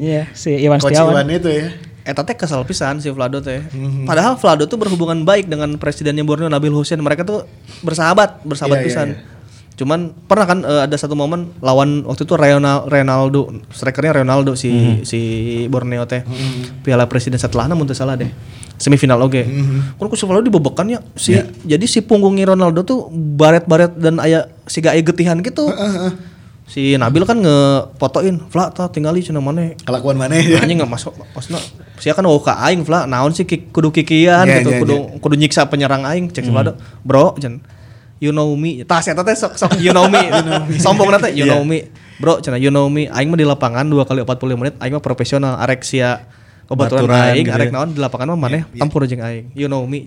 iya 0.00 0.26
si 0.32 0.56
Iwan 0.58 0.80
Coach 0.80 0.96
Setiawan. 0.96 1.12
Iwan 1.12 1.28
itu 1.28 1.48
ya. 1.52 1.66
Eta 2.06 2.22
teh 2.22 2.38
kesal 2.38 2.62
pisan 2.62 3.02
si 3.02 3.10
Vlado 3.10 3.42
teh. 3.42 3.66
Padahal 4.06 4.38
Vlado 4.38 4.70
tuh 4.70 4.78
berhubungan 4.78 5.26
baik 5.26 5.50
dengan 5.50 5.74
presidennya 5.74 6.22
Borneo 6.22 6.46
Nabil 6.46 6.70
Hussein. 6.70 7.02
Mereka 7.02 7.26
tuh 7.26 7.42
bersahabat, 7.82 8.46
bersahabat 8.46 8.78
Iya, 8.78 8.82
iya, 8.82 8.88
pisan. 8.88 9.08
iya. 9.10 9.34
Cuman 9.76 10.14
pernah 10.24 10.46
kan 10.48 10.58
eh, 10.64 10.82
ada 10.88 10.96
satu 10.96 11.12
momen 11.12 11.52
lawan 11.60 12.00
waktu 12.08 12.24
itu 12.24 12.32
Ronaldo, 12.32 12.88
Ronaldo 12.88 13.40
strikernya 13.68 14.22
Ronaldo 14.24 14.54
si 14.54 15.02
si 15.02 15.20
Borneo 15.66 16.06
teh. 16.06 16.22
Piala 16.80 17.10
Presiden 17.10 17.42
setelahnya 17.42 17.74
mun 17.74 17.90
salah 17.90 18.14
deh. 18.14 18.30
Semifinal 18.78 19.18
oke. 19.20 19.42
Kan 19.98 20.06
ku 20.06 20.14
si 20.14 20.24
Vlado 20.24 20.46
dibebekan 20.46 20.86
ya. 20.86 21.02
Si 21.18 21.34
jadi 21.66 21.84
si 21.84 22.00
punggungnya 22.00 22.54
Ronaldo 22.54 22.86
tuh 22.86 23.10
baret-baret 23.12 23.98
dan 23.98 24.22
aya 24.22 24.46
siga 24.64 24.94
aya 24.94 25.02
getihan 25.02 25.42
gitu. 25.42 25.66
Si 26.66 26.98
Nabil 26.98 27.22
kan 27.22 27.38
ngefotoin, 27.38 28.42
"Vla, 28.50 28.74
tah 28.74 28.90
tinggali 28.90 29.22
cenah 29.22 29.38
maneh." 29.38 29.78
Kelakuan 29.86 30.18
mana 30.18 30.34
ya? 30.34 30.58
anjing 30.58 30.82
nggak 30.82 30.90
masuk 30.90 31.14
maksudnya 31.32 31.62
sia 31.96 32.12
kan 32.12 32.26
oh 32.28 32.36
ka 32.42 32.60
aing 32.60 32.84
vla 32.84 33.08
naon 33.08 33.32
sih 33.32 33.48
kudu 33.48 33.88
kikian 33.88 34.44
Iya, 34.44 34.60
gitu 34.60 34.70
iya, 34.74 34.80
kudu 34.84 34.96
kudu 35.16 35.34
nyiksa 35.40 35.64
penyerang 35.64 36.04
aing 36.04 36.28
cek 36.28 36.44
Vlado 36.44 36.76
bro 37.00 37.32
jen 37.40 37.64
you 38.20 38.32
know 38.32 38.52
me. 38.56 38.84
Tah 38.84 39.00
sia 39.00 39.16
teh 39.16 39.36
sok 39.36 39.56
sok 39.56 39.76
you 39.84 39.92
know 39.92 40.08
me. 40.08 40.20
Sombong 40.80 41.12
nanti 41.12 41.32
you 41.36 41.44
know 41.48 41.60
me. 41.64 41.88
Bro 42.20 42.40
cenah 42.40 42.60
you 42.60 42.72
know 42.72 42.88
me. 42.88 43.08
Aing 43.12 43.28
mah 43.32 43.38
di 43.40 43.44
lapangan 43.48 43.84
dua 43.88 44.04
kali 44.08 44.24
45 44.24 44.60
menit 44.60 44.74
aing 44.80 44.92
mah 44.96 45.04
profesional 45.04 45.56
arek 45.60 45.84
sia 45.84 46.24
kebetulan 46.66 47.06
Baturan 47.06 47.20
aing 47.32 47.46
gitu 47.46 47.56
arek 47.56 47.68
ya. 47.70 47.74
naon 47.76 47.88
di 47.92 48.00
lapangan 48.00 48.26
mah 48.36 48.40
maneh 48.48 48.62
tempur 48.76 49.04
jeung 49.08 49.20
aing. 49.24 49.52
You 49.56 49.68
know 49.68 49.84
me. 49.88 50.04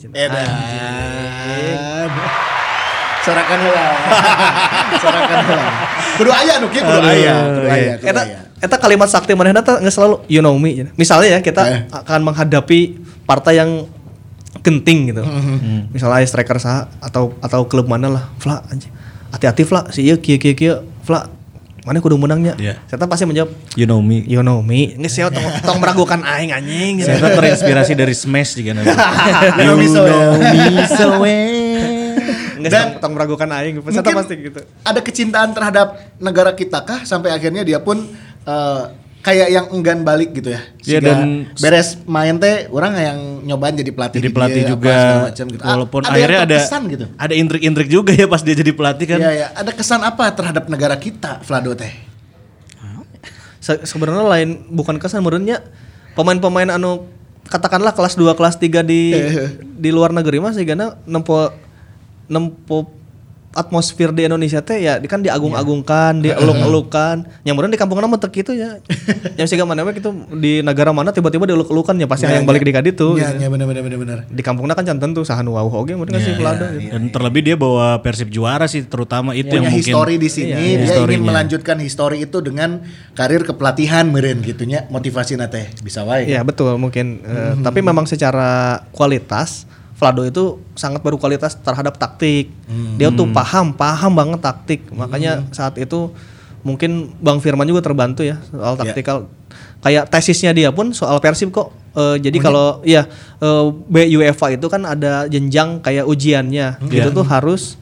Sorakan 3.26 3.60
heula. 3.62 3.86
Sorakan 4.98 5.38
heula. 5.46 5.66
Kudu 6.18 6.32
aya 6.32 6.54
nu 6.58 6.68
kieu 6.68 6.82
kudu 6.82 7.00
aya, 7.00 7.36
Eta, 8.02 8.22
eta 8.60 8.76
kalimat 8.76 9.08
sakti 9.08 9.32
manehna 9.34 9.62
teh 9.62 9.78
nggak 9.78 9.94
selalu 9.94 10.26
you 10.28 10.40
know 10.40 10.56
me. 10.56 10.90
Misalnya 10.96 11.38
ya 11.38 11.40
kita 11.40 11.64
Eh. 11.64 11.82
akan 11.90 12.26
menghadapi 12.26 12.98
partai 13.24 13.62
yang 13.62 13.86
genting 14.60 15.14
gitu. 15.14 15.24
Misalnya 15.90 16.26
striker 16.26 16.60
sah 16.60 16.90
atau 17.00 17.38
atau 17.40 17.64
klub 17.66 17.86
mana 17.86 18.10
lah, 18.10 18.24
Fla 18.38 18.66
anjing. 18.68 18.92
Hati-hati 19.30 19.62
Fla, 19.62 19.86
si 19.94 20.04
ieu 20.04 20.18
kieu 20.18 20.36
kieu 20.36 20.58
kieu, 20.58 20.76
Fla. 21.06 21.30
Mana 21.88 22.04
kudu 22.04 22.20
menangnya? 22.20 22.60
Iya. 22.60 22.76
Saya 22.86 23.08
pasti 23.08 23.24
menjawab 23.24 23.56
You 23.74 23.88
know 23.88 24.04
me. 24.04 24.22
You 24.28 24.44
know 24.44 24.60
me. 24.60 24.94
Nggak 25.00 25.10
sih, 25.10 25.24
tong, 25.24 25.48
tong 25.64 25.80
meragukan 25.80 26.20
aing 26.22 26.52
anjing. 26.52 27.00
gitu. 27.00 27.08
Saya 27.08 27.32
terinspirasi 27.34 27.94
dari 27.96 28.12
Smash 28.12 28.60
juga 28.60 28.76
nanti. 28.76 28.92
You 29.58 29.64
know 29.64 29.76
me 29.80 29.88
so 29.88 30.04
well. 30.04 31.69
Tong, 32.68 32.92
tong 33.00 33.14
meragukan 33.16 33.48
aing. 33.48 33.80
Mungkin 33.80 34.04
pasti 34.04 34.36
gitu. 34.36 34.60
ada 34.84 35.00
kecintaan 35.00 35.56
terhadap 35.56 35.88
negara 36.20 36.52
kita 36.52 36.84
kah 36.84 37.08
sampai 37.08 37.32
akhirnya 37.32 37.64
dia 37.64 37.80
pun 37.80 38.04
eh, 38.44 38.84
kayak 39.20 39.48
yang 39.52 39.66
enggan 39.72 40.04
balik 40.04 40.32
gitu 40.32 40.52
ya. 40.52 40.62
Iya, 40.84 41.00
dan- 41.00 41.52
beres 41.60 42.00
main 42.04 42.40
teh 42.40 42.72
orang 42.72 42.94
yang 42.96 43.20
nyobain 43.44 43.76
jadi 43.76 43.92
pelatih 43.92 44.20
Jadi 44.20 44.28
di 44.28 44.36
pelatih 44.36 44.62
dia, 44.64 44.72
juga. 44.72 44.96
macam 45.28 45.46
gitu. 45.52 45.64
Ah, 45.64 45.70
Walaupun 45.76 46.02
yang 46.04 46.14
akhirnya 46.16 46.40
ada 46.44 46.58
gitu. 46.88 47.06
ada 47.16 47.34
intrik-intrik 47.36 47.88
juga 47.88 48.12
ya 48.16 48.28
pas 48.28 48.42
dia 48.44 48.56
jadi 48.56 48.72
pelatih 48.72 49.06
kan. 49.08 49.20
Iya 49.20 49.32
ya, 49.32 49.48
ada 49.52 49.72
kesan 49.72 50.02
apa 50.04 50.32
terhadap 50.32 50.68
negara 50.72 50.96
kita, 50.96 51.44
Vlado 51.44 51.76
teh? 51.76 51.92
Se- 53.60 53.84
sebenarnya 53.84 54.24
lain 54.24 54.50
bukan 54.72 54.96
kesan 54.96 55.20
menurutnya 55.20 55.60
pemain-pemain 56.16 56.72
anu 56.72 57.12
katakanlah 57.52 57.92
kelas 57.92 58.16
2 58.16 58.32
kelas 58.40 58.56
3 58.56 58.88
di 58.88 59.12
di 59.60 59.90
luar 59.92 60.16
negeri 60.16 60.40
mah 60.40 60.56
sehingga 60.56 60.80
nempo 61.04 61.52
nempo 62.30 63.00
atmosfer 63.50 64.14
di 64.14 64.30
Indonesia 64.30 64.62
teh 64.62 64.78
ya 64.78 65.02
di- 65.02 65.10
kan 65.10 65.26
diagung-agungkan, 65.26 66.22
dieluk-elukan. 66.22 67.26
Yang 67.42 67.54
kemudian 67.58 67.74
di 67.74 67.82
kampung 67.82 67.98
nama 67.98 68.14
teu 68.22 68.30
kitu 68.30 68.54
ya. 68.54 68.78
Yang 69.42 69.48
sehingga 69.50 69.66
mana 69.66 69.82
we 69.82 69.98
gitu 69.98 70.14
di 70.38 70.62
negara 70.62 70.94
mana 70.94 71.10
tiba-tiba 71.10 71.50
dieluk-elukan 71.50 71.98
ya 71.98 72.06
pasti 72.06 72.30
yang 72.30 72.46
balik 72.46 72.62
di 72.62 72.70
kaditu. 72.70 73.18
Iya, 73.18 73.34
gitu. 73.34 73.42
iya 73.42 73.48
benar 73.50 73.66
benar 73.66 73.82
benar. 73.90 74.18
Di 74.30 74.46
kampungnya 74.46 74.78
kan 74.78 74.86
can 74.86 75.02
tentu 75.02 75.26
saha 75.26 75.42
nu 75.42 75.58
wauh 75.58 75.74
oge 75.74 75.98
mungkin 75.98 76.14
Iya, 76.14 76.22
kasih 76.22 76.34
Vlado 76.38 76.66
gitu. 76.78 76.94
Dan 76.94 77.04
terlebih 77.10 77.42
dia 77.42 77.56
bawa 77.58 78.06
Persib 78.06 78.30
juara 78.30 78.70
sih 78.70 78.86
terutama 78.86 79.34
itu 79.34 79.50
yang 79.50 79.66
mungkin 79.66 79.82
histori 79.82 80.22
di 80.22 80.30
sini, 80.30 80.54
Iya, 80.54 80.56
dia 80.56 80.70
ingin 80.70 80.80
historinya. 80.86 81.28
melanjutkan 81.34 81.78
histori 81.82 82.18
itu 82.22 82.38
dengan 82.46 82.86
karir 83.18 83.42
kepelatihan 83.42 84.06
meren 84.06 84.46
gitunya, 84.46 84.86
motivasi 84.94 85.42
teh 85.50 85.74
bisa 85.82 86.06
wae. 86.06 86.30
Iya 86.30 86.46
betul 86.46 86.78
mungkin. 86.78 87.26
Eh, 87.26 87.54
Tapi 87.66 87.82
memang 87.82 88.06
secara 88.06 88.86
kualitas 88.94 89.66
Vlado 90.00 90.24
itu 90.24 90.64
sangat 90.80 91.04
berkualitas 91.04 91.60
terhadap 91.60 92.00
taktik. 92.00 92.48
Dia 92.96 93.12
tuh 93.12 93.28
paham, 93.36 93.76
paham 93.76 94.16
banget 94.16 94.40
taktik. 94.40 94.88
Makanya 94.96 95.44
saat 95.52 95.76
itu 95.76 96.16
mungkin 96.64 97.12
Bang 97.20 97.44
Firman 97.44 97.68
juga 97.68 97.84
terbantu 97.84 98.24
ya 98.24 98.40
soal 98.48 98.80
taktikal. 98.80 99.28
Kayak 99.84 100.08
tesisnya 100.08 100.56
dia 100.56 100.72
pun 100.72 100.96
soal 100.96 101.20
Persib 101.20 101.52
kok. 101.52 101.76
Eh, 102.00 102.16
jadi 102.24 102.38
kalau 102.40 102.80
ya 102.88 103.12
eh, 103.44 103.66
B 103.92 103.96
UEFA 104.16 104.56
itu 104.56 104.72
kan 104.72 104.88
ada 104.88 105.28
jenjang 105.28 105.84
kayak 105.84 106.08
ujiannya. 106.08 106.80
Itu 106.88 107.12
tuh 107.12 107.28
harus 107.28 107.76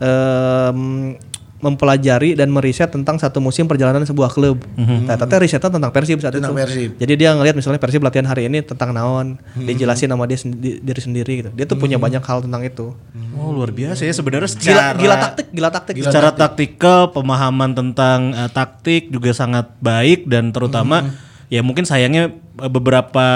em, 0.00 1.16
mempelajari 1.58 2.38
dan 2.38 2.48
meriset 2.48 2.86
tentang 2.86 3.18
satu 3.18 3.38
musim 3.38 3.66
perjalanan 3.66 4.02
sebuah 4.02 4.30
klub. 4.30 4.62
Nah, 4.78 5.18
tapi 5.18 5.42
risetnya 5.42 5.68
tentang 5.68 5.90
Persib 5.90 6.22
saat 6.22 6.30
Tentang 6.30 6.54
itu. 6.54 6.62
Persib. 6.62 6.90
Jadi 6.96 7.12
dia 7.14 7.34
ngelihat 7.34 7.54
misalnya 7.54 7.78
Persib 7.78 7.98
latihan 7.98 8.24
hari 8.24 8.46
ini 8.46 8.62
tentang 8.62 8.94
naon, 8.94 9.42
dijelasin 9.54 10.06
sama 10.06 10.24
dia 10.24 10.38
sendi- 10.38 10.78
diri 10.78 11.00
sendiri 11.02 11.32
gitu. 11.42 11.50
Dia 11.52 11.66
tuh 11.66 11.74
punya 11.74 11.98
banyak 11.98 12.22
hal 12.22 12.46
tentang 12.46 12.62
itu. 12.62 12.94
Oh 13.34 13.50
luar 13.50 13.70
biasa 13.70 14.02
ya 14.02 14.14
sebenarnya 14.14 14.46
Gila, 14.46 14.54
secara 14.54 14.84
gila 14.94 15.16
taktik, 15.16 15.46
gila 15.50 15.70
taktik. 15.70 15.94
secara 15.98 16.30
taktikal 16.30 17.10
pemahaman 17.10 17.70
tentang 17.74 18.18
eh, 18.32 18.50
taktik 18.50 19.10
juga 19.10 19.30
sangat 19.30 19.70
baik 19.78 20.30
dan 20.30 20.50
terutama 20.50 21.10
ya 21.46 21.62
mungkin 21.62 21.82
sayangnya 21.82 22.34
beberapa 22.66 23.26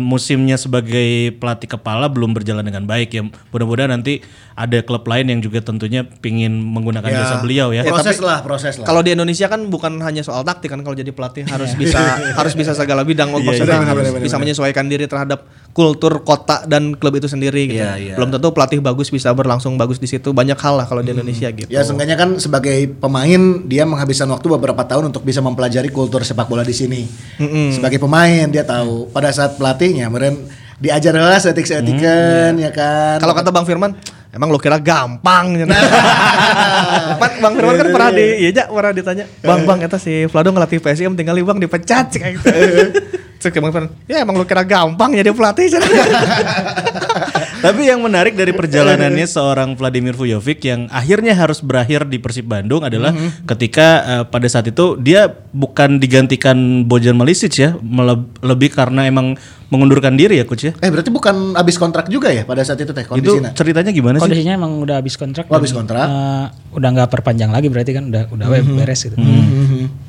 musimnya 0.00 0.56
sebagai 0.56 1.36
pelatih 1.36 1.68
kepala 1.68 2.08
belum 2.08 2.32
berjalan 2.32 2.64
dengan 2.64 2.88
baik 2.88 3.12
ya 3.12 3.22
mudah-mudahan 3.52 3.92
nanti 3.92 4.24
ada 4.60 4.78
klub 4.84 5.08
lain 5.08 5.32
yang 5.32 5.40
juga 5.40 5.64
tentunya 5.64 6.04
pingin 6.04 6.52
menggunakan 6.52 7.08
jasa 7.08 7.40
beliau 7.40 7.72
ya. 7.72 7.80
Proses 7.88 8.20
lah, 8.20 8.44
proses 8.44 8.76
lah. 8.76 8.84
Kalau 8.84 9.00
di 9.00 9.16
Indonesia 9.16 9.48
kan 9.48 9.64
bukan 9.72 10.04
hanya 10.04 10.20
soal 10.20 10.44
taktik 10.44 10.68
kan 10.68 10.84
kalau 10.84 10.92
jadi 10.92 11.08
pelatih 11.16 11.48
harus 11.48 11.72
bisa 11.72 11.96
harus 12.38 12.52
bisa 12.52 12.76
segala 12.76 13.00
bidang 13.00 13.32
maksudnya 13.32 13.80
harus 13.80 14.12
bisa 14.20 14.36
menyesuaikan 14.36 14.84
diri 14.84 15.08
terhadap 15.08 15.48
kultur 15.72 16.26
kota 16.26 16.66
dan 16.68 16.92
klub 16.92 17.16
itu 17.16 17.30
sendiri 17.30 17.72
gitu. 17.72 17.80
Iya, 17.80 17.96
iya. 17.96 18.14
Belum 18.20 18.28
tentu 18.28 18.52
pelatih 18.52 18.84
bagus 18.84 19.08
bisa 19.08 19.32
berlangsung 19.32 19.80
bagus 19.80 19.96
di 19.96 20.10
situ. 20.10 20.34
Banyak 20.34 20.58
hal 20.60 20.82
lah 20.82 20.86
kalau 20.90 21.00
di 21.00 21.14
Indonesia 21.14 21.48
gitu. 21.48 21.70
Ya 21.72 21.80
seenggaknya 21.80 22.20
kan 22.20 22.36
sebagai 22.36 22.90
pemain 23.00 23.64
dia 23.64 23.88
menghabiskan 23.88 24.28
waktu 24.28 24.46
beberapa 24.60 24.84
tahun 24.84 25.08
untuk 25.08 25.24
bisa 25.24 25.40
mempelajari 25.40 25.88
kultur 25.88 26.20
sepak 26.20 26.50
bola 26.50 26.66
di 26.66 26.76
sini. 26.76 27.08
Sebagai 27.72 27.96
pemain 27.96 28.44
dia 28.50 28.66
tahu 28.70 29.10
pada 29.10 29.34
saat 29.34 29.58
pelatihnya 29.58 30.06
meren 30.06 30.46
diajar 30.80 31.12
lah 31.12 31.36
setik-setikan 31.36 32.56
ya 32.56 32.70
kan. 32.72 33.20
Kalau 33.20 33.34
kata 33.36 33.52
Bang 33.52 33.68
Firman, 33.68 33.92
emang 34.32 34.48
lo 34.48 34.56
kira 34.56 34.80
gampang 34.80 35.52
gitu. 35.58 35.68
Pan, 37.20 37.32
Bang 37.42 37.54
Firman 37.58 37.76
kan 37.76 37.88
pernah 37.92 38.10
di 38.14 38.26
iya 38.46 38.50
ja, 38.54 38.64
pernah 38.70 38.94
ditanya, 38.94 39.24
"Bang, 39.44 39.68
Bang, 39.68 39.78
eta 39.84 39.98
si 40.00 40.24
Vlado 40.30 40.54
ngelatih 40.54 40.80
PSM 40.80 41.18
tinggal 41.18 41.36
Bang 41.44 41.58
dipecat 41.60 42.08
kayak 42.14 42.32
gitu." 42.38 42.48
Terus 43.40 43.52
Bang 43.60 43.72
Firman, 43.74 43.90
"Ya 44.08 44.22
emang 44.24 44.38
lo 44.38 44.48
kira 44.48 44.64
gampang 44.64 45.12
jadi 45.12 45.34
pelatih." 45.34 45.66
Cik." 47.60 47.62
Tapi 47.62 47.82
yang 47.84 48.00
menarik 48.00 48.32
dari 48.32 48.50
perjalanannya 48.50 49.26
seorang 49.26 49.76
Vladimir 49.76 50.12
Vujovic 50.12 50.64
yang 50.64 50.88
akhirnya 50.88 51.32
harus 51.32 51.60
berakhir 51.60 52.04
di 52.04 52.16
Persib 52.16 52.48
Bandung 52.48 52.80
adalah 52.80 53.12
ketika 53.44 53.86
eh, 54.02 54.24
pada 54.24 54.48
saat 54.48 54.66
itu 54.66 54.96
dia 54.96 55.28
bukan 55.52 56.00
digantikan 56.00 56.56
Bojan 56.82 57.14
Malisic 57.14 57.52
ya, 57.52 57.76
meleb- 57.76 58.32
lebih 58.40 58.70
karena 58.70 59.04
emang 59.04 59.36
mengundurkan 59.68 60.16
diri 60.16 60.34
ya 60.34 60.44
coach 60.44 60.66
ya. 60.66 60.72
Eh 60.78 60.88
berarti 60.88 61.08
bukan 61.08 61.54
habis 61.54 61.76
kontrak 61.76 62.08
juga 62.08 62.26
ya 62.28 62.42
pada 62.42 62.58
saat 62.60 62.80
itu 62.80 62.90
teh 62.90 63.02
Itu 63.02 63.12
kondisinya. 63.12 63.54
ceritanya 63.54 63.90
gimana 63.90 64.18
sih? 64.18 64.26
Kondisinya 64.26 64.54
emang 64.56 64.82
udah 64.82 64.98
habis 64.98 65.14
kontrak. 65.14 65.46
Oh, 65.46 65.54
habis 65.54 65.70
dan, 65.70 65.78
kontrak. 65.84 66.06
eh, 66.06 66.46
udah 66.74 66.88
nggak 66.90 67.08
perpanjang 67.08 67.50
lagi 67.50 67.68
berarti 67.68 67.92
kan 67.92 68.08
udah 68.08 68.26
udah 68.30 68.46
Mhm. 68.50 68.74
beres 68.74 69.04
gitu. 69.04 69.14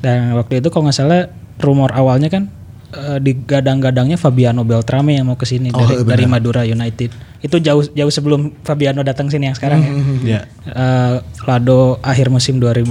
Dan 0.02 0.34
waktu 0.34 0.58
itu 0.58 0.68
kalau 0.68 0.88
nggak 0.88 0.96
salah 0.96 1.30
rumor 1.62 1.94
awalnya 1.94 2.26
kan 2.26 2.50
eh, 2.92 3.18
digadang-gadangnya 3.18 4.20
Fabiano 4.20 4.62
Beltrame 4.62 5.16
yang 5.16 5.32
mau 5.32 5.36
ke 5.36 5.48
sini 5.48 5.72
Oh, 5.72 5.82
dari 5.82 6.00
iya, 6.00 6.04
dari 6.04 6.24
Madura 6.28 6.62
United. 6.62 7.10
Itu 7.42 7.58
jauh 7.58 7.82
jauh 7.90 8.12
sebelum 8.12 8.52
Fabiano 8.62 9.02
datang 9.02 9.32
sini 9.32 9.50
yang 9.50 9.56
sekarang 9.56 9.80
ya. 9.82 9.90
Ya. 10.22 10.40
Eh, 10.68 11.14
Vlado 11.42 11.98
akhir 12.04 12.30
musim 12.30 12.60
2000 12.62 12.86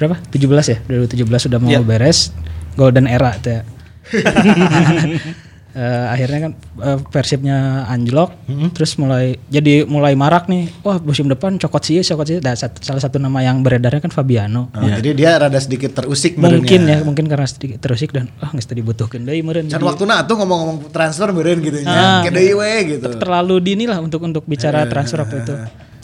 berapa? 0.00 0.16
17 0.32 0.72
ya? 0.72 0.78
2017 0.88 1.46
sudah 1.50 1.58
mau 1.60 1.70
beres. 1.84 2.32
Golden 2.74 3.04
era 3.04 3.36
tuh 3.36 3.60
ya. 3.60 3.62
Eh, 5.72 6.04
akhirnya 6.12 6.38
kan 6.44 6.52
eh, 6.84 6.98
Persibnya 7.08 7.88
anjlok, 7.88 8.36
terus 8.76 9.00
mulai 9.00 9.40
jadi 9.48 9.88
mulai 9.88 10.12
marak 10.12 10.44
nih. 10.44 10.68
Wah 10.84 11.00
musim 11.00 11.32
depan 11.32 11.56
cokot 11.56 11.80
sih, 11.80 11.96
cokot 12.04 12.26
sih. 12.28 12.36
Nah, 12.44 12.52
sat- 12.52 12.76
salah 12.84 13.00
satu 13.00 13.16
nama 13.16 13.40
yang 13.40 13.64
beredarnya 13.64 14.04
kan 14.04 14.12
Fabiano. 14.12 14.68
Oh, 14.68 14.84
Jadi 14.84 15.16
dia 15.16 15.40
rada 15.40 15.56
sedikit 15.56 15.96
terusik 15.96 16.36
Mungkin 16.36 16.84
merenya. 16.84 17.00
ya, 17.00 17.08
mungkin 17.08 17.24
karena 17.24 17.48
sedikit 17.48 17.80
terusik 17.80 18.12
dan 18.12 18.28
ah 18.44 18.52
nggak 18.52 18.68
dibutuhkan 18.68 19.24
deh 19.24 19.40
meren. 19.40 19.64
Jadi 19.64 19.80
waktu 19.80 20.04
tuh 20.04 20.36
ngomong-ngomong 20.44 20.92
transfer 20.92 21.32
meren 21.32 21.64
gitu 21.64 21.80
Ah, 21.88 22.20
nya. 22.20 22.28
Kedai 22.28 22.52
we 22.52 22.72
gitu. 22.92 23.08
terlalu 23.16 23.56
dini 23.64 23.88
lah 23.88 24.04
untuk 24.04 24.20
untuk 24.28 24.44
bicara 24.44 24.84
transfer 24.84 25.24
waktu 25.24 25.40
itu. 25.40 25.54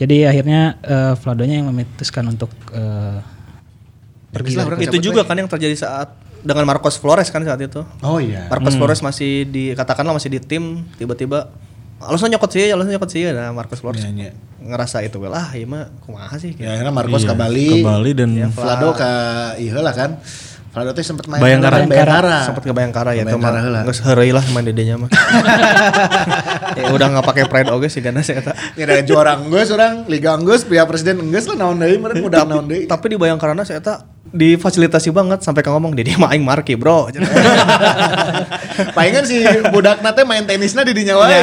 Jadi 0.00 0.16
akhirnya 0.24 0.80
eh, 0.80 1.12
Vladonya 1.20 1.60
yang 1.60 1.68
memutuskan 1.68 2.24
untuk 2.24 2.48
eh, 2.72 3.20
Pergi 4.32 4.56
itu 4.80 4.96
juga 5.00 5.24
kan 5.24 5.36
yang 5.40 5.48
terjadi 5.48 5.76
saat 5.76 6.08
dengan 6.40 6.64
Marcos 6.64 6.94
Flores 6.94 7.28
kan 7.28 7.40
saat 7.40 7.58
itu. 7.58 7.82
Oh 8.00 8.18
iya. 8.18 8.46
Marcos 8.46 8.74
Flores 8.74 9.00
masih 9.00 9.44
di 9.44 9.72
katakanlah 9.72 10.12
masih 10.12 10.28
di 10.28 10.38
tim 10.38 10.84
tiba-tiba 10.94 11.50
alasnya 11.98 12.34
nyokot 12.34 12.46
sih, 12.48 12.68
alasnya 12.68 12.94
nyokot 12.94 13.10
sih 13.10 13.26
nah 13.28 13.50
Marcos 13.50 13.78
Flores 13.78 13.98
Iya, 13.98 14.10
iya. 14.12 14.30
ngerasa 14.60 15.02
itu 15.02 15.18
well 15.18 15.34
ah 15.34 15.50
iya 15.50 15.66
mah 15.66 15.90
kumaha 16.00 16.38
sih 16.38 16.54
Ya 16.54 16.72
akhirnya 16.72 16.94
Marcos 16.94 17.22
Iya, 17.22 17.30
ke 17.30 17.34
Bali. 17.34 17.68
ke 17.72 17.76
Bali 17.82 18.10
dan 18.14 18.30
Vlado 18.50 18.94
ke 18.94 19.10
iya 19.58 19.74
lah 19.76 19.90
kan. 19.90 20.10
Vlado 20.68 20.94
teh 20.94 21.02
sempat 21.02 21.26
main 21.26 21.40
Bayangkara. 21.40 21.82
ke 21.82 21.90
Bayangkara. 21.90 22.38
sempat 22.44 22.62
ke 22.62 22.70
Bayangkara 22.70 23.10
ya 23.12 23.26
itu 23.26 23.34
mah 23.34 23.82
geus 23.82 23.98
heureuy 23.98 24.30
lah 24.30 24.44
main 24.52 24.62
dedenya 24.62 24.94
mah 24.94 25.10
ya 26.78 26.92
udah 26.92 27.06
nggak 27.08 27.26
pakai 27.26 27.44
pride 27.48 27.70
oge 27.72 27.88
sih 27.88 27.98
karena 27.98 28.20
saya 28.20 28.38
kata 28.40 28.52
Ya 28.76 28.84
ada 28.86 29.02
juara 29.02 29.34
enggeus 29.34 29.68
orang, 29.70 30.06
liga 30.06 30.34
enggeus, 30.34 30.62
pihak 30.62 30.86
presiden 30.86 31.18
enggeus 31.18 31.48
lah 31.48 31.56
naon 31.58 31.78
deui 31.78 31.98
meureun 31.98 32.22
mudah 32.22 32.44
naon 32.44 32.66
deui. 32.66 32.86
tapi 32.86 33.10
di 33.10 33.16
Bayangkara 33.16 33.58
saya 33.60 33.80
kata 33.80 34.17
difasilitasi 34.30 35.08
banget 35.10 35.40
sampai 35.40 35.64
ke 35.64 35.70
ngomong 35.72 35.96
dia 35.96 36.16
mah 36.20 36.32
aing 36.32 36.44
marki 36.44 36.76
bro 36.76 37.08
Palingan 38.96 39.26
si 39.26 39.42
budak 39.74 40.00
nate 40.06 40.22
main 40.22 40.46
tenisnya 40.46 40.86
di 40.86 40.94
dinya 40.94 41.18
wae. 41.18 41.42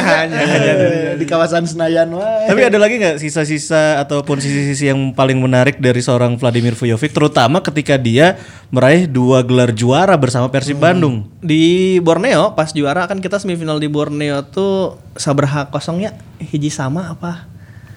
Di 1.20 1.24
kawasan 1.28 1.68
Senayan 1.68 2.08
wae. 2.16 2.48
Tapi 2.48 2.60
ada 2.64 2.78
lagi 2.80 2.96
nggak 2.96 3.20
sisa-sisa 3.20 4.00
ataupun 4.00 4.40
sisi-sisi 4.40 4.88
yang 4.88 5.12
paling 5.12 5.36
menarik 5.36 5.76
dari 5.76 6.00
seorang 6.00 6.40
Vladimir 6.40 6.72
Vujovic, 6.72 7.12
terutama 7.12 7.60
ketika 7.60 8.00
dia 8.00 8.40
meraih 8.72 9.04
dua 9.04 9.44
gelar 9.44 9.70
juara 9.76 10.16
bersama 10.16 10.48
Persib 10.48 10.80
Bandung. 10.80 11.28
di 11.44 11.96
Borneo 12.02 12.58
pas 12.58 12.74
juara 12.74 13.06
kan 13.06 13.22
kita 13.22 13.38
semifinal 13.38 13.78
di 13.78 13.86
Borneo 13.86 14.42
tuh 14.48 14.98
sabraha 15.14 15.70
kosongnya 15.70 16.16
hiji 16.42 16.74
sama 16.74 17.14
apa 17.14 17.46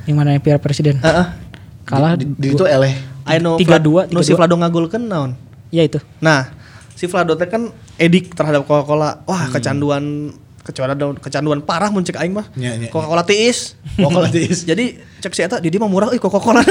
yang 0.06 0.18
mana 0.20 0.34
yang 0.34 0.42
piala 0.42 0.62
presiden. 0.62 0.98
Heeh. 1.02 1.49
Kalah 1.90 2.14
di, 2.14 2.30
di 2.30 2.54
itu 2.54 2.64
eleh. 2.64 2.94
Ayo 3.26 3.58
Tiga 3.58 3.82
dua, 3.82 4.06
nu 4.08 4.22
si 4.22 4.30
tiga 4.30 4.46
dua. 4.46 4.46
Vlado 4.46 4.56
ngagulkeun 4.62 5.04
naon 5.06 5.32
ya 5.70 5.82
itu. 5.82 5.98
Nah, 6.18 6.50
si 6.94 7.06
Vlado 7.06 7.34
teh 7.34 7.46
kan 7.46 7.70
edik 7.98 8.34
terhadap 8.34 8.66
Coca-Cola. 8.66 9.26
Wah, 9.26 9.50
kecanduan 9.50 10.34
kecanduan 10.60 11.18
kecanduan 11.18 11.60
parah 11.66 11.90
mun 11.90 12.06
cek 12.06 12.18
aing 12.18 12.34
mah. 12.34 12.46
Nya, 12.54 12.78
nya, 12.78 12.90
Coca-Cola 12.90 13.26
tiis. 13.26 13.74
Coca-Cola 13.98 14.30
tiis. 14.30 14.66
Jadi 14.66 14.98
cek 15.18 15.34
si 15.34 15.42
eta 15.42 15.58
di 15.58 15.70
dia 15.70 15.82
mah 15.82 15.90
murah 15.90 16.10
euy 16.10 16.18
Coca-Cola. 16.18 16.62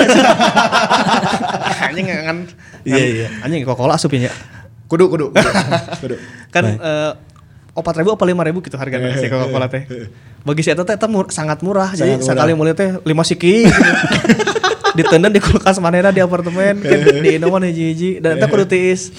anjing 1.89 2.07
kan. 2.07 2.39
Iya, 2.87 3.05
iya. 3.07 3.27
Anjing 3.43 3.67
Coca-Cola 3.67 3.99
asup 3.99 4.15
ya. 4.15 4.31
Kudu 4.87 5.11
kudu. 5.11 5.27
kudu. 5.35 5.51
kudu. 6.03 6.17
Kan 6.51 6.65
eh 6.79 7.13
opat 7.79 7.95
ribu 8.03 8.11
apa 8.11 8.27
lima 8.27 8.43
ribu 8.43 8.59
gitu 8.63 8.75
harganya 8.75 9.15
si 9.15 9.31
Coca-Cola 9.31 9.67
teh. 9.71 9.87
Bagi 10.43 10.63
si 10.63 10.71
eta 10.71 10.83
teh 10.83 10.99
mur- 11.07 11.31
sangat 11.31 11.63
murah. 11.63 11.95
Jadi 11.95 12.19
Sangat 12.19 12.23
murah. 12.23 12.35
sekali 12.35 12.53
mulai 12.55 12.75
teh 12.75 12.89
lima 13.03 13.23
siki. 13.23 13.67
Ditendang 14.99 15.31
di 15.31 15.39
kulkas 15.39 15.79
manena 15.79 16.11
di 16.11 16.19
apartemen 16.19 16.83
kan 16.83 16.99
di 17.23 17.39
Indoman 17.39 17.63
hiji-hiji 17.63 18.19
dan 18.19 18.43
itu 18.43 18.47
kudu 18.51 18.67
tiis. 18.67 19.15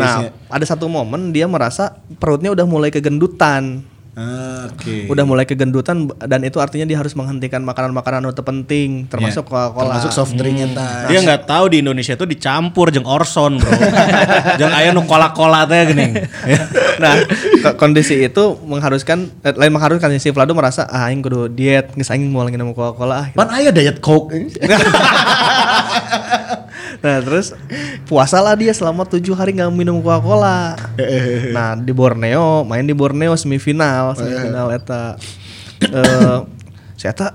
Nah, 0.00 0.32
ada 0.48 0.64
satu 0.64 0.88
momen 0.88 1.30
dia 1.36 1.44
merasa 1.44 2.00
perutnya 2.16 2.48
udah 2.56 2.64
mulai 2.64 2.88
kegendutan. 2.88 3.84
Ah, 4.18 4.66
Oke. 4.74 5.06
Udah 5.06 5.22
mulai 5.22 5.46
kegendutan 5.46 6.10
dan 6.26 6.42
itu 6.42 6.58
artinya 6.58 6.82
dia 6.82 6.98
harus 6.98 7.14
menghentikan 7.14 7.62
makanan-makanan 7.62 8.26
yang 8.26 8.34
penting 8.34 9.06
termasuk 9.06 9.46
Coca-Cola. 9.46 9.94
Termasuk 9.94 10.10
soft 10.10 10.34
drinknya 10.34 10.74
ta. 10.74 11.06
Dia 11.06 11.22
nggak 11.22 11.46
tahu 11.46 11.70
di 11.70 11.86
Indonesia 11.86 12.18
itu 12.18 12.26
dicampur 12.26 12.90
jeung 12.90 13.06
orson, 13.06 13.62
Bro. 13.62 13.70
jeung 14.60 14.74
aya 14.74 14.90
nu 14.90 15.06
kola-kola 15.06 15.70
teh 15.70 15.94
geuning. 15.94 16.18
nah, 17.02 17.14
ko- 17.62 17.78
kondisi 17.78 18.26
itu 18.26 18.58
mengharuskan 18.66 19.30
eh, 19.46 19.54
lain 19.54 19.70
mengharuskan 19.70 20.10
si 20.18 20.34
Vlado 20.34 20.50
merasa 20.50 20.90
ah 20.90 21.06
aing 21.06 21.22
kudu 21.22 21.46
diet, 21.46 21.94
geus 21.94 22.10
aing 22.10 22.26
mau 22.26 22.42
lagi 22.42 22.58
nemu 22.58 22.74
Coca-Cola 22.74 23.14
ah. 23.22 23.26
Pan 23.38 23.54
aya 23.54 23.70
diet 23.70 24.02
coke. 24.02 24.34
Nah 26.98 27.22
terus 27.22 27.54
puasalah 28.10 28.58
dia 28.58 28.74
selama 28.74 29.06
tujuh 29.06 29.34
hari 29.36 29.54
nggak 29.54 29.70
minum 29.70 30.02
Coca-Cola. 30.02 30.74
Nah 31.54 31.78
di 31.78 31.92
Borneo 31.94 32.66
main 32.66 32.82
di 32.82 32.94
Borneo 32.96 33.34
semifinal 33.38 34.18
semifinal 34.18 34.72
eta 34.74 35.14
eh 35.84 36.38
saya 36.98 37.12
tak 37.14 37.32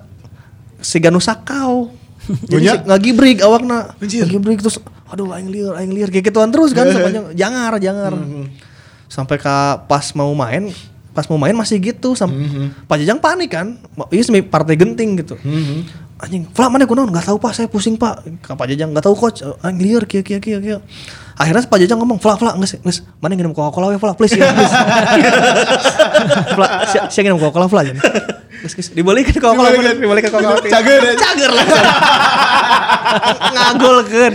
si 0.83 0.99
Ganu 0.99 1.23
Sakau. 1.23 1.95
Jadi 2.23 2.55
Punya? 2.55 2.73
si 2.75 2.87
ngagibrig 2.87 3.39
awakna. 3.43 3.95
Ngagibrig 3.99 4.59
terus 4.59 4.79
aduh 5.07 5.29
aing 5.31 5.47
lieur 5.51 5.77
aing 5.77 5.93
lieur 5.93 6.09
kayak 6.09 6.33
gituan 6.33 6.49
terus 6.51 6.75
kan 6.75 6.89
sepanjang 6.89 7.31
jangar 7.35 7.79
jangar. 7.79 8.11
Sampai 9.07 9.39
ke 9.39 9.55
pas 9.87 10.05
mau 10.17 10.31
main 10.35 10.73
pas 11.13 11.29
mau 11.29 11.37
main 11.37 11.53
masih 11.53 11.77
gitu 11.77 12.17
sampai 12.17 12.73
Pak 12.89 12.97
Jajang 12.97 13.21
panik 13.21 13.53
kan. 13.53 13.77
Iya 14.09 14.23
semi 14.27 14.41
partai 14.41 14.75
genting 14.75 15.21
gitu. 15.21 15.37
Anjing, 16.23 16.47
Fla 16.55 16.71
mana 16.71 16.87
kunaon 16.87 17.11
enggak 17.11 17.27
tahu 17.27 17.35
Pak, 17.35 17.51
saya 17.51 17.67
pusing 17.67 17.99
Pak. 17.99 18.23
Ka 18.39 18.55
Pak 18.55 18.71
Jajang 18.71 18.95
enggak 18.95 19.03
tahu 19.03 19.15
coach, 19.19 19.43
anjing 19.59 19.83
lieur 19.83 20.07
kieu 20.07 20.23
kieu 20.23 20.39
kieu 20.39 20.63
kieu. 20.63 20.79
Akhirnya 21.35 21.67
Pak 21.67 21.83
Jajang 21.83 21.99
ngomong, 21.99 22.15
"Fla, 22.23 22.39
Fla, 22.39 22.55
geus 22.55 22.79
geus 22.79 23.03
mana 23.19 23.35
nginum 23.35 23.51
Coca-Cola 23.51 23.91
we, 23.91 23.99
Fla, 23.99 24.15
please 24.15 24.39
ya, 24.39 24.47
please." 24.55 24.71
Fla, 26.55 26.67
sia 26.87 27.01
sia 27.11 27.21
nginum 27.27 27.43
Coca-Cola 27.43 27.67
Fla 27.67 27.81
ya. 27.83 27.99
Geus 28.63 28.73
geus 28.79 28.87
dibalikin 28.95 29.35
Coca-Cola, 29.43 29.75
dibalikin 29.75 30.31
Coca-Cola. 30.31 30.63
Cager 30.63 31.01
ya. 31.03 31.13
Cager 31.19 31.51
lah. 31.51 31.65
Ngagolkeun. 33.53 34.33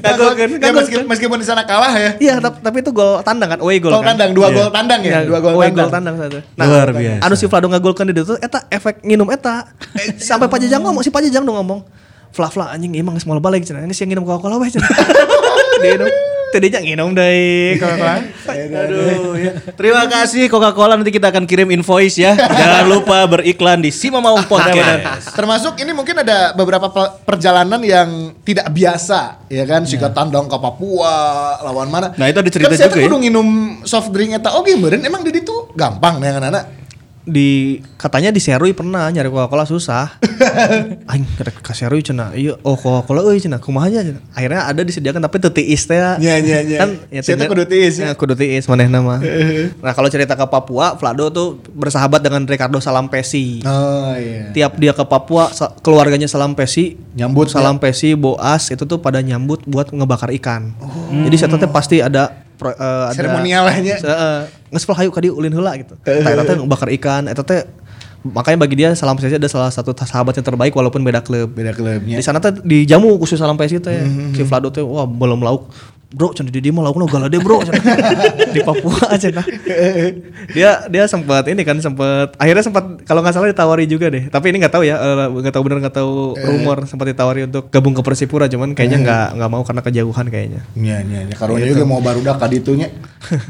Ngagolkeun. 0.00 0.50
Ya, 0.56 0.72
meskipun, 0.72 1.04
meskipun 1.04 1.36
di 1.36 1.46
sana 1.46 1.62
kalah 1.68 1.92
ya. 1.92 2.10
Iya, 2.16 2.34
tapi, 2.40 2.64
tapi 2.64 2.76
itu 2.80 2.90
gol 2.90 3.20
tandang 3.20 3.52
kan, 3.52 3.58
away 3.60 3.76
goal 3.76 3.92
Gol 3.92 4.00
kan. 4.00 4.16
tandang, 4.16 4.32
dua 4.32 4.48
gol 4.48 4.72
tandang 4.72 5.04
ya, 5.04 5.28
dua 5.28 5.44
gol 5.44 5.60
tandang. 5.60 5.76
gol 5.76 5.90
tandang 5.92 6.14
satu. 6.16 6.40
Luar 6.56 6.88
biasa. 6.96 7.20
Anu 7.20 7.34
si 7.36 7.44
Vlado 7.52 7.68
ngagolkeun 7.68 8.08
di 8.08 8.14
ditu 8.16 8.34
eta 8.40 8.64
efek 8.72 9.04
nginum 9.04 9.28
eta. 9.28 9.68
Sampai 10.16 10.48
Pak 10.48 10.58
Jajang 10.64 10.80
ngomong, 10.80 11.04
si 11.04 11.12
Pak 11.12 11.20
Jajang 11.28 11.44
dong 11.44 11.60
ngomong. 11.60 11.84
Fla 12.32 12.48
fla 12.48 12.72
anjing 12.72 12.96
emang 12.96 13.12
geus 13.16 13.28
moal 13.28 13.44
balik 13.44 13.68
cenah. 13.68 13.84
Geus 13.84 14.00
yang 14.00 14.08
nginum 14.16 14.24
Coca-Cola 14.24 14.56
we 14.56 14.72
cenah. 14.72 14.88
Diinum. 16.46 16.54
Tadinya 16.54 16.80
nginum 16.80 17.10
deui 17.10 17.76
Coca-Cola. 17.76 18.14
Aduh, 18.46 19.34
ya. 19.34 19.52
Terima 19.74 20.02
kasih 20.06 20.46
Coca-Cola 20.46 20.94
nanti 20.94 21.10
kita 21.10 21.28
akan 21.28 21.44
kirim 21.44 21.68
invoice 21.70 22.16
ya. 22.16 22.38
Jangan 22.60 22.86
lupa 22.86 23.26
beriklan 23.26 23.82
di 23.82 23.90
Sima 23.90 24.22
Mau 24.22 24.38
Podcast. 24.50 25.34
Termasuk 25.34 25.74
ini 25.78 25.90
mungkin 25.90 26.16
ada 26.16 26.54
beberapa 26.54 26.86
pe- 26.88 27.12
perjalanan 27.26 27.82
yang 27.82 28.08
tidak 28.40 28.70
biasa, 28.70 29.46
ya 29.48 29.64
kan? 29.64 29.82
Siga 29.84 30.10
tandang 30.10 30.46
ke 30.46 30.56
Papua, 30.56 31.14
lawan 31.62 31.90
mana? 31.90 32.14
Nah, 32.14 32.26
itu 32.30 32.38
ada 32.38 32.50
cerita 32.50 32.70
kan 32.70 32.78
saya 32.78 32.88
juga 32.88 33.00
ya? 33.02 33.06
kudu 33.10 33.16
nginum 33.26 33.48
soft 33.82 34.10
drink 34.10 34.32
eta 34.32 34.54
oge 34.54 34.78
meureun 34.78 35.02
emang 35.02 35.20
di 35.20 35.34
ditu 35.34 35.70
gampang 35.74 36.22
nih 36.22 36.30
anak-anak. 36.32 36.85
Di 37.26 37.82
katanya 37.98 38.30
di 38.30 38.38
Serui 38.38 38.70
pernah 38.70 39.10
nyari 39.10 39.26
Coca-Cola 39.26 39.66
susah. 39.66 40.22
Aing 41.10 41.26
kerek 41.34 41.58
ka 41.58 41.74
Serui 41.74 41.98
cenah. 41.98 42.30
Iya, 42.38 42.54
oh 42.62 42.78
Coca-Cola 42.78 43.26
euy 43.26 43.42
cenah. 43.42 43.58
Kumaha 43.58 43.90
nya 43.90 44.06
cenah. 44.06 44.22
Akhirnya 44.30 44.62
ada 44.70 44.80
disediakan 44.86 45.26
tapi 45.26 45.42
teu 45.42 45.50
tiis 45.50 45.82
teh. 45.90 45.98
Nya, 45.98 46.38
nya, 46.38 46.62
nya. 46.62 46.78
Kan 46.78 46.90
Saya 47.26 47.34
teh 47.34 47.50
kudu 47.50 47.66
tiis, 47.66 47.98
ya. 47.98 48.10
Ya, 48.10 48.12
kudu 48.14 48.38
tiis 48.38 48.70
manehna 48.70 49.02
mah. 49.02 49.18
nah, 49.84 49.92
kalau 49.92 50.06
cerita 50.06 50.38
ke 50.38 50.46
Papua, 50.46 50.94
Vlado 50.94 51.26
tuh 51.34 51.58
bersahabat 51.74 52.22
dengan 52.22 52.46
Ricardo 52.46 52.78
Salampesi. 52.78 53.66
Oh 53.66 54.14
iya. 54.14 54.54
Tiap 54.54 54.78
dia 54.78 54.94
ke 54.94 55.02
Papua, 55.02 55.50
keluarganya 55.82 56.30
Salampesi 56.30 56.94
Nyambut, 57.18 57.50
ya? 57.50 57.58
Salampesi, 57.58 58.14
Boas 58.14 58.70
itu 58.70 58.86
tuh 58.86 59.02
pada 59.02 59.18
nyambut 59.18 59.66
buat 59.66 59.90
ngebakar 59.90 60.30
ikan. 60.38 60.70
Jadi 61.10 61.34
saya 61.34 61.58
teh 61.58 61.66
pasti 61.66 61.98
ada 61.98 62.45
pro- 62.56 62.74
eh, 62.74 63.04
ada 63.08 63.14
Seremonial 63.14 63.62
lah 63.68 63.76
nya. 63.78 63.96
Se- 64.00 64.08
eh, 64.08 64.40
Nges 64.72 64.84
hayu 64.84 65.10
ka 65.14 65.20
dieu 65.22 65.32
ulin 65.32 65.52
heula 65.54 65.76
gitu. 65.78 65.94
Eta 66.02 66.28
eta 66.32 66.42
teh 66.42 66.56
bakar 66.66 66.88
ikan, 66.90 67.30
eta 67.30 67.44
teh 67.46 67.62
makanya 68.26 68.58
bagi 68.66 68.74
dia 68.82 68.90
Salam 68.98 69.14
Pesi 69.14 69.38
ada 69.38 69.46
salah 69.46 69.70
satu 69.70 69.94
sahabat 69.94 70.34
yang 70.34 70.42
terbaik 70.42 70.74
walaupun 70.74 70.98
beda 71.06 71.22
klub. 71.22 71.54
Beda 71.54 71.70
klubnya. 71.70 72.18
Di 72.18 72.24
sana 72.26 72.42
teh 72.42 72.50
dijamu 72.58 73.14
khusus 73.20 73.38
Salam 73.38 73.54
Pesi 73.54 73.78
teh. 73.78 74.02
Si 74.34 74.42
Vlado 74.42 74.74
teh 74.74 74.82
wah 74.82 75.06
belum 75.06 75.38
lauk. 75.40 75.70
Bro, 76.16 76.32
cenah 76.32 76.48
di 76.48 76.64
dia 76.64 76.72
mah 76.72 76.80
laukna 76.80 77.04
galade 77.04 77.36
bro. 77.44 77.60
di 78.56 78.60
Papua 78.64 79.20
cenah. 79.20 79.44
dia 80.56 80.88
dia 80.88 81.04
sempat 81.04 81.44
ini 81.52 81.60
kan 81.60 81.76
sempat 81.76 82.32
akhirnya 82.40 82.64
sempat 82.64 83.04
kalau 83.04 83.20
nggak 83.20 83.36
salah 83.36 83.52
ditawari 83.52 83.84
juga 83.84 84.08
deh. 84.08 84.32
Tapi 84.32 84.48
ini 84.48 84.64
nggak 84.64 84.72
tahu 84.72 84.88
ya, 84.88 84.96
eh, 84.96 85.28
nggak 85.28 85.52
tahu 85.52 85.62
bener 85.68 85.84
nggak 85.84 85.96
tahu 86.00 86.32
rumor 86.40 86.88
sempat 86.88 87.12
ditawari 87.12 87.44
untuk 87.44 87.68
gabung 87.68 87.92
ke 87.92 88.00
Persipura 88.00 88.48
cuman 88.48 88.72
kayaknya 88.72 89.04
nggak 89.04 89.26
nggak 89.36 89.50
mau 89.52 89.60
karena 89.60 89.82
kejauhan 89.84 90.26
kayaknya. 90.32 90.60
Nya 90.72 91.04
nya 91.04 91.20
nya 91.28 91.36
karunya 91.36 91.68
juga 91.68 91.84
mau 91.84 92.00
barudak 92.00 92.40
ka 92.40 92.48
ditunya. 92.48 92.88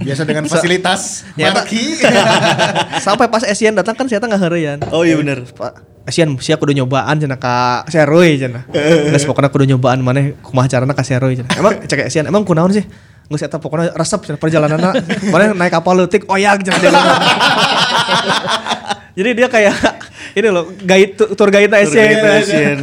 Biasa 0.02 0.26
dengan 0.26 0.50
fasilitas 0.50 1.22
Ya, 1.38 1.54
marki. 1.54 2.02
Sampai 3.06 3.30
pas 3.30 3.46
Asian 3.46 3.78
datang 3.78 3.94
kan 3.94 4.10
saya 4.10 4.18
nggak 4.18 4.42
heureuyan. 4.42 4.78
Oh 4.90 5.06
iya 5.06 5.14
bener. 5.14 5.46
Pak 5.54 5.95
Asian 6.07 6.38
siap 6.38 6.62
kudu 6.62 6.70
nyobaan 6.70 7.18
cenah 7.18 7.34
ka 7.34 7.82
Seroy 7.90 8.38
cenah. 8.38 8.62
Geus 9.11 9.26
pokoknya 9.26 9.50
kudu 9.50 9.66
nyobaan 9.66 9.98
maneh 10.00 10.38
kumaha 10.38 10.70
carana 10.70 10.94
ka 10.94 11.02
Seroy 11.02 11.34
cenah. 11.34 11.50
Emang 11.59 11.82
cek 11.82 12.07
Asian 12.07 12.30
emang 12.30 12.46
kunaon 12.46 12.70
sih? 12.70 12.86
Geus 13.26 13.42
eta 13.42 13.59
pokoknya 13.59 13.90
resep 13.90 14.22
cenah 14.22 14.38
perjalananna. 14.38 14.94
Maneh 15.34 15.50
naik 15.52 15.74
kapal 15.74 15.98
leutik 15.98 16.22
oyak 16.30 16.62
cenah 16.62 16.78
dia. 16.78 16.90
Jadi 19.16 19.30
dia 19.34 19.48
kayak 19.50 19.74
ini 20.38 20.46
loh 20.46 20.70
guide 20.78 21.18
tu- 21.18 21.32
tour 21.34 21.50
guide. 21.50 21.74
Asian. 21.74 22.78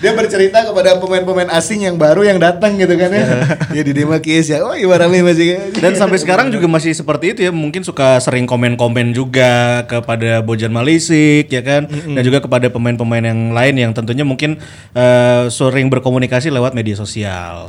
Dia 0.00 0.16
bercerita 0.16 0.64
kepada 0.64 0.96
pemain-pemain 0.96 1.52
asing 1.52 1.84
yang 1.84 2.00
baru 2.00 2.24
yang 2.24 2.40
datang 2.40 2.80
gitu 2.80 2.96
kan 2.96 3.12
ya. 3.12 3.24
ya 3.76 3.82
di 3.84 3.92
Dema 3.92 4.16
Kies 4.16 4.48
ya. 4.48 4.64
Oh, 4.64 4.72
Iwarami 4.72 5.20
masih. 5.20 5.76
Dan 5.76 5.92
sampai 5.92 6.16
sekarang 6.16 6.48
juga 6.48 6.64
masih 6.64 6.96
seperti 6.96 7.36
itu 7.36 7.40
ya. 7.44 7.52
Mungkin 7.52 7.84
suka 7.84 8.16
sering 8.24 8.48
komen-komen 8.48 9.12
juga 9.12 9.84
kepada 9.84 10.40
Bojan 10.40 10.72
Malisik 10.72 11.52
ya 11.52 11.60
kan. 11.60 11.84
Dan 11.84 12.22
juga 12.24 12.40
kepada 12.40 12.72
pemain-pemain 12.72 13.28
yang 13.28 13.52
lain 13.52 13.74
yang 13.76 13.92
tentunya 13.92 14.24
mungkin 14.24 14.56
eh, 14.96 15.44
sering 15.52 15.92
berkomunikasi 15.92 16.48
lewat 16.48 16.72
media 16.72 16.96
sosial. 16.96 17.68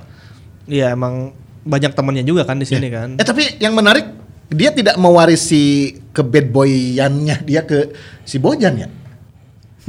Iya 0.72 0.96
emang 0.96 1.36
banyak 1.68 1.92
temennya 1.92 2.24
juga 2.24 2.48
kan 2.48 2.56
di 2.56 2.64
sini 2.64 2.88
kan. 2.88 3.20
Eh 3.20 3.28
tapi 3.28 3.60
yang 3.60 3.76
menarik 3.76 4.08
dia 4.48 4.72
tidak 4.72 4.96
mewarisi 4.96 6.00
ke 6.16 6.24
bad 6.24 6.48
boyannya 6.52 7.44
dia 7.44 7.68
ke 7.68 7.92
si 8.24 8.40
Bojan 8.40 8.88
ya. 8.88 8.88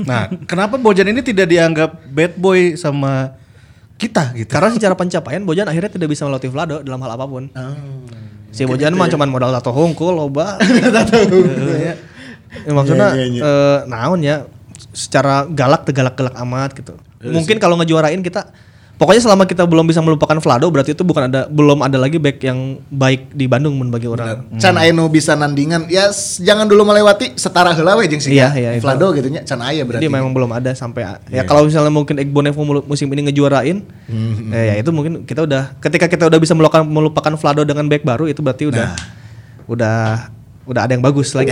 Nah, 0.01 0.33
kenapa 0.49 0.81
Bojan 0.81 1.05
ini 1.13 1.21
tidak 1.21 1.53
dianggap 1.53 2.01
bad 2.09 2.33
boy 2.41 2.81
sama 2.81 3.37
kita 4.01 4.33
gitu? 4.33 4.49
Karena 4.49 4.73
secara 4.73 4.97
pencapaian 4.97 5.45
Bojan 5.45 5.69
akhirnya 5.69 5.93
tidak 5.93 6.09
bisa 6.09 6.25
melatih 6.25 6.49
Vlado 6.49 6.81
dalam 6.81 7.01
hal 7.05 7.13
apa 7.13 7.25
pun. 7.29 7.53
Si 8.53 8.65
Bojan 8.65 8.97
mah 8.97 9.09
cuman 9.09 9.29
modal 9.29 9.53
tato 9.53 9.73
hungkul 9.73 10.17
loba. 10.17 10.57
Ya, 12.53 12.73
maksudnya 12.77 13.17
Iya, 13.17 13.25
iya, 13.25 13.27
iya. 13.33 13.43
eh, 13.49 13.79
naon 13.89 14.21
ya 14.21 14.45
secara 14.93 15.49
galak 15.49 15.89
tegalak-galak 15.89 16.37
amat 16.45 16.77
gitu. 16.77 17.01
Mungkin 17.25 17.57
kalau 17.57 17.81
ngejuarain 17.81 18.21
kita 18.21 18.53
pokoknya 19.03 19.23
selama 19.27 19.51
kita 19.51 19.67
belum 19.67 19.83
bisa 19.91 19.99
melupakan 19.99 20.39
Vlado 20.39 20.71
berarti 20.71 20.95
itu 20.95 21.03
bukan 21.03 21.27
ada 21.27 21.51
belum 21.51 21.83
ada 21.83 21.99
lagi 21.99 22.23
back 22.23 22.39
yang 22.47 22.79
baik 22.87 23.35
di 23.35 23.51
Bandung 23.51 23.75
mun 23.75 23.91
bagi 23.91 24.07
orang. 24.07 24.47
Can 24.63 24.79
aya 24.79 24.95
nu 24.95 25.11
bisa 25.11 25.35
nandingan? 25.35 25.91
Ya 25.91 26.15
jangan 26.39 26.71
dulu 26.71 26.87
melewati 26.87 27.35
setara 27.35 27.75
heula 27.75 27.99
we 27.99 28.07
jeung 28.07 28.23
si 28.23 28.39
Iya, 28.39 28.55
iya, 28.55 28.71
itu. 28.79 28.87
Vlado 28.87 29.11
gitu 29.19 29.27
nya 29.27 29.43
can 29.43 29.59
aya 29.59 29.83
berarti. 29.83 30.07
Jadi 30.07 30.15
memang 30.15 30.31
belum 30.31 30.55
ada 30.55 30.71
sampai 30.79 31.19
ya 31.35 31.43
kalau 31.43 31.67
misalnya 31.67 31.91
mungkin 31.91 32.23
Egbo 32.23 32.47
Nevo 32.47 32.63
musim 32.87 33.11
ini 33.11 33.27
ngejuarain 33.27 33.83
eh, 34.55 34.65
ya 34.71 34.75
itu 34.79 34.95
mungkin 34.95 35.27
kita 35.27 35.43
udah 35.43 35.75
ketika 35.83 36.07
kita 36.07 36.31
udah 36.31 36.39
bisa 36.39 36.55
melupakan 36.55 36.87
melupakan 36.87 37.35
Vlado 37.35 37.67
dengan 37.67 37.91
back 37.91 38.07
baru 38.07 38.31
itu 38.31 38.39
berarti 38.39 38.71
udah 38.71 38.95
udah 39.67 40.31
udah 40.63 40.87
ada 40.87 40.95
yang 40.95 41.03
bagus 41.03 41.35
lagi. 41.35 41.51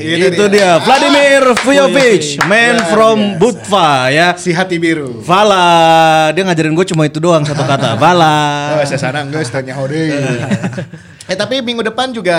itu 0.00 0.44
dia 0.54 0.80
Vladimir 0.80 1.52
Vujovic, 1.60 2.40
man 2.48 2.80
from 2.88 3.36
Budva 3.36 4.08
ya. 4.08 4.32
si 4.40 4.52
hati 4.56 4.80
biru. 4.80 5.20
Vala, 5.20 6.32
dia 6.32 6.40
ngajarin 6.40 6.72
gue 6.72 6.86
cuma 6.88 7.04
itu 7.04 7.20
doang 7.20 7.44
satu 7.44 7.64
kata. 7.68 7.96
Vala. 8.02 8.80
Oh, 8.80 8.84
saya 8.88 9.00
sana 9.00 9.28
geus 9.28 9.52
tanya 9.52 9.76
hode. 9.76 10.08
eh 11.30 11.36
tapi 11.36 11.60
minggu 11.60 11.84
depan 11.84 12.14
juga 12.14 12.38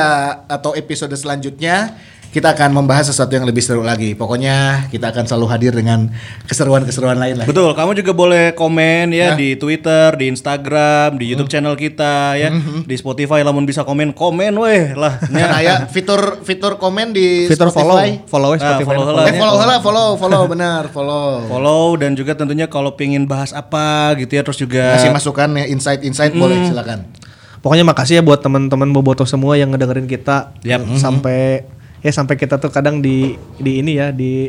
atau 0.50 0.74
episode 0.74 1.14
selanjutnya 1.14 1.94
kita 2.38 2.54
akan 2.54 2.70
membahas 2.70 3.10
sesuatu 3.10 3.34
yang 3.34 3.50
lebih 3.50 3.66
seru 3.66 3.82
lagi. 3.82 4.14
Pokoknya 4.14 4.86
kita 4.94 5.10
akan 5.10 5.26
selalu 5.26 5.46
hadir 5.50 5.74
dengan 5.74 6.14
keseruan-keseruan 6.46 7.18
lain 7.18 7.42
lah. 7.42 7.50
Betul, 7.50 7.74
kamu 7.74 7.98
juga 7.98 8.14
boleh 8.14 8.54
komen 8.54 9.10
ya 9.10 9.34
di 9.34 9.58
Twitter, 9.58 10.14
di 10.14 10.30
Instagram, 10.30 11.18
di 11.18 11.34
YouTube 11.34 11.50
channel 11.50 11.74
kita 11.74 12.38
ya, 12.38 12.54
di 12.86 12.94
Spotify 12.94 13.42
lamun 13.42 13.66
bisa 13.66 13.82
komen, 13.82 14.14
komen 14.14 14.54
weh 14.54 14.94
lah. 14.94 15.18
Ya. 15.34 15.46
Nah 15.50 15.60
ya 15.66 15.76
fitur 15.90 16.46
fitur 16.46 16.78
komen 16.78 17.10
di 17.10 17.50
Fitur 17.50 17.74
follow, 17.74 17.98
Spotify. 17.98 18.30
follow 18.30 18.52
Ah, 18.54 18.60
Spotify. 18.62 18.86
follow 18.86 19.04
follow. 19.04 19.18
lah. 19.18 19.26
Eh 19.26 19.34
follow 19.34 19.58
lah, 19.58 19.80
follow, 19.82 20.10
follow 20.16 20.42
benar, 20.46 20.84
follow. 20.94 21.42
Follow 21.50 21.98
dan 21.98 22.14
juga 22.14 22.38
tentunya 22.38 22.70
kalau 22.70 22.94
pingin 22.94 23.26
bahas 23.26 23.50
apa 23.50 24.14
gitu 24.22 24.38
ya, 24.38 24.46
terus 24.46 24.62
juga 24.62 24.94
Kasih 24.94 25.10
masukan 25.10 25.50
ya 25.58 25.66
insight-insight 25.66 26.38
boleh 26.38 26.70
silakan. 26.70 27.10
Pokoknya 27.58 27.82
makasih 27.82 28.22
ya 28.22 28.24
buat 28.24 28.46
teman-teman 28.46 28.94
boboto 28.94 29.26
semua 29.26 29.58
yang 29.58 29.74
ngedengerin 29.74 30.06
kita 30.06 30.54
Yap. 30.62 30.86
sampai 31.02 31.66
ya 32.08 32.14
sampai 32.16 32.40
kita 32.40 32.56
tuh 32.56 32.72
kadang 32.72 33.04
di 33.04 33.36
di 33.60 33.84
ini 33.84 34.00
ya 34.00 34.16
di 34.16 34.48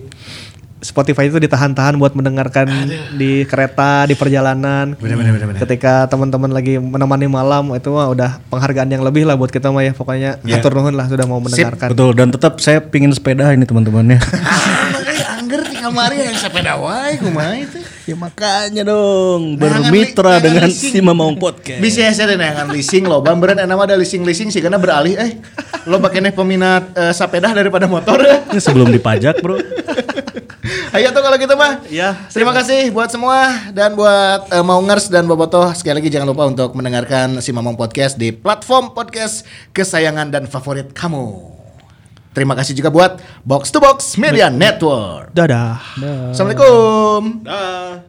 Spotify 0.78 1.26
itu 1.26 1.42
ditahan-tahan 1.42 1.98
buat 1.98 2.14
mendengarkan 2.14 2.70
di 3.18 3.42
kereta 3.50 4.06
di 4.06 4.14
perjalanan. 4.14 4.94
Ketika 5.58 6.06
teman-teman 6.06 6.54
lagi 6.54 6.78
menemani 6.78 7.26
malam 7.26 7.74
itu 7.74 7.90
mah 7.90 8.06
udah 8.14 8.38
penghargaan 8.46 8.86
yang 8.86 9.02
lebih 9.02 9.26
lah 9.26 9.34
buat 9.34 9.50
kita 9.50 9.74
mah 9.74 9.82
ya. 9.82 9.90
Pokoknya 9.90 10.38
atur 10.38 10.78
nuhun 10.78 10.94
lah 10.94 11.10
sudah 11.10 11.26
mau 11.26 11.42
mendengarkan. 11.42 11.90
Betul. 11.90 12.14
Dan 12.14 12.30
tetap 12.30 12.62
saya 12.62 12.78
pingin 12.78 13.10
sepeda 13.10 13.50
ini 13.50 13.66
teman-teman 13.66 14.06
ya. 15.90 15.96
Ah, 15.98 16.04
angger 16.04 16.12
tinggal 16.12 16.12
mari 16.12 16.16
yang 16.20 16.36
sepeda 16.36 16.72
wae 16.76 17.12
kumaha 17.16 17.54
itu. 17.56 17.78
ya 18.04 18.14
makanya 18.14 18.82
dong 18.84 19.42
Nah, 19.54 19.60
bermitra 19.60 20.34
li- 20.36 20.44
dengan 20.44 20.68
si 20.68 20.98
Mamang 20.98 21.36
Podcast. 21.36 21.80
Bisa 21.80 21.98
ya 22.00 22.12
saya 22.12 22.28
dengan 22.30 22.68
leasing 22.68 23.04
lo, 23.04 23.18
bamberan 23.18 23.56
nama 23.58 23.82
ada 23.82 23.94
leasing-leasing 23.94 24.48
sih 24.48 24.60
karena 24.60 24.76
beralih 24.76 25.14
eh 25.14 25.40
lo 25.84 25.98
pakai 25.98 26.30
peminat 26.30 26.92
eh, 26.92 27.12
sepeda 27.12 27.50
daripada 27.50 27.84
motor 27.84 28.20
ya. 28.20 28.44
Ini 28.48 28.60
sebelum 28.60 28.88
dipajak, 28.88 29.40
Bro. 29.40 29.56
Ayo 30.88 31.12
tuh 31.12 31.20
kalau 31.20 31.36
gitu 31.36 31.52
mah. 31.52 31.80
Ya, 31.88 32.16
Terima 32.28 32.52
kasih 32.52 32.88
buat 32.90 33.08
semua 33.08 33.44
dan 33.70 33.92
buat 33.92 34.48
eh, 34.48 34.60
Maungers 34.60 35.08
dan 35.08 35.24
Bobotoh 35.24 35.72
sekali 35.72 36.00
lagi 36.00 36.08
jangan 36.08 36.28
lupa 36.28 36.44
untuk 36.44 36.72
mendengarkan 36.72 37.40
si 37.40 37.52
Mamang 37.52 37.76
Podcast 37.76 38.16
di 38.16 38.32
platform 38.32 38.92
podcast 38.92 39.44
kesayangan 39.70 40.28
dan 40.28 40.44
favorit 40.44 40.92
kamu. 40.92 41.57
Terima 42.38 42.54
kasih 42.54 42.70
juga 42.78 42.94
buat 42.94 43.18
Box 43.42 43.74
to 43.74 43.82
Box 43.82 44.14
Media 44.14 44.46
Network. 44.46 45.34
Dadah. 45.34 45.82
Assalamualaikum. 46.30 47.42
Dah. 47.42 48.07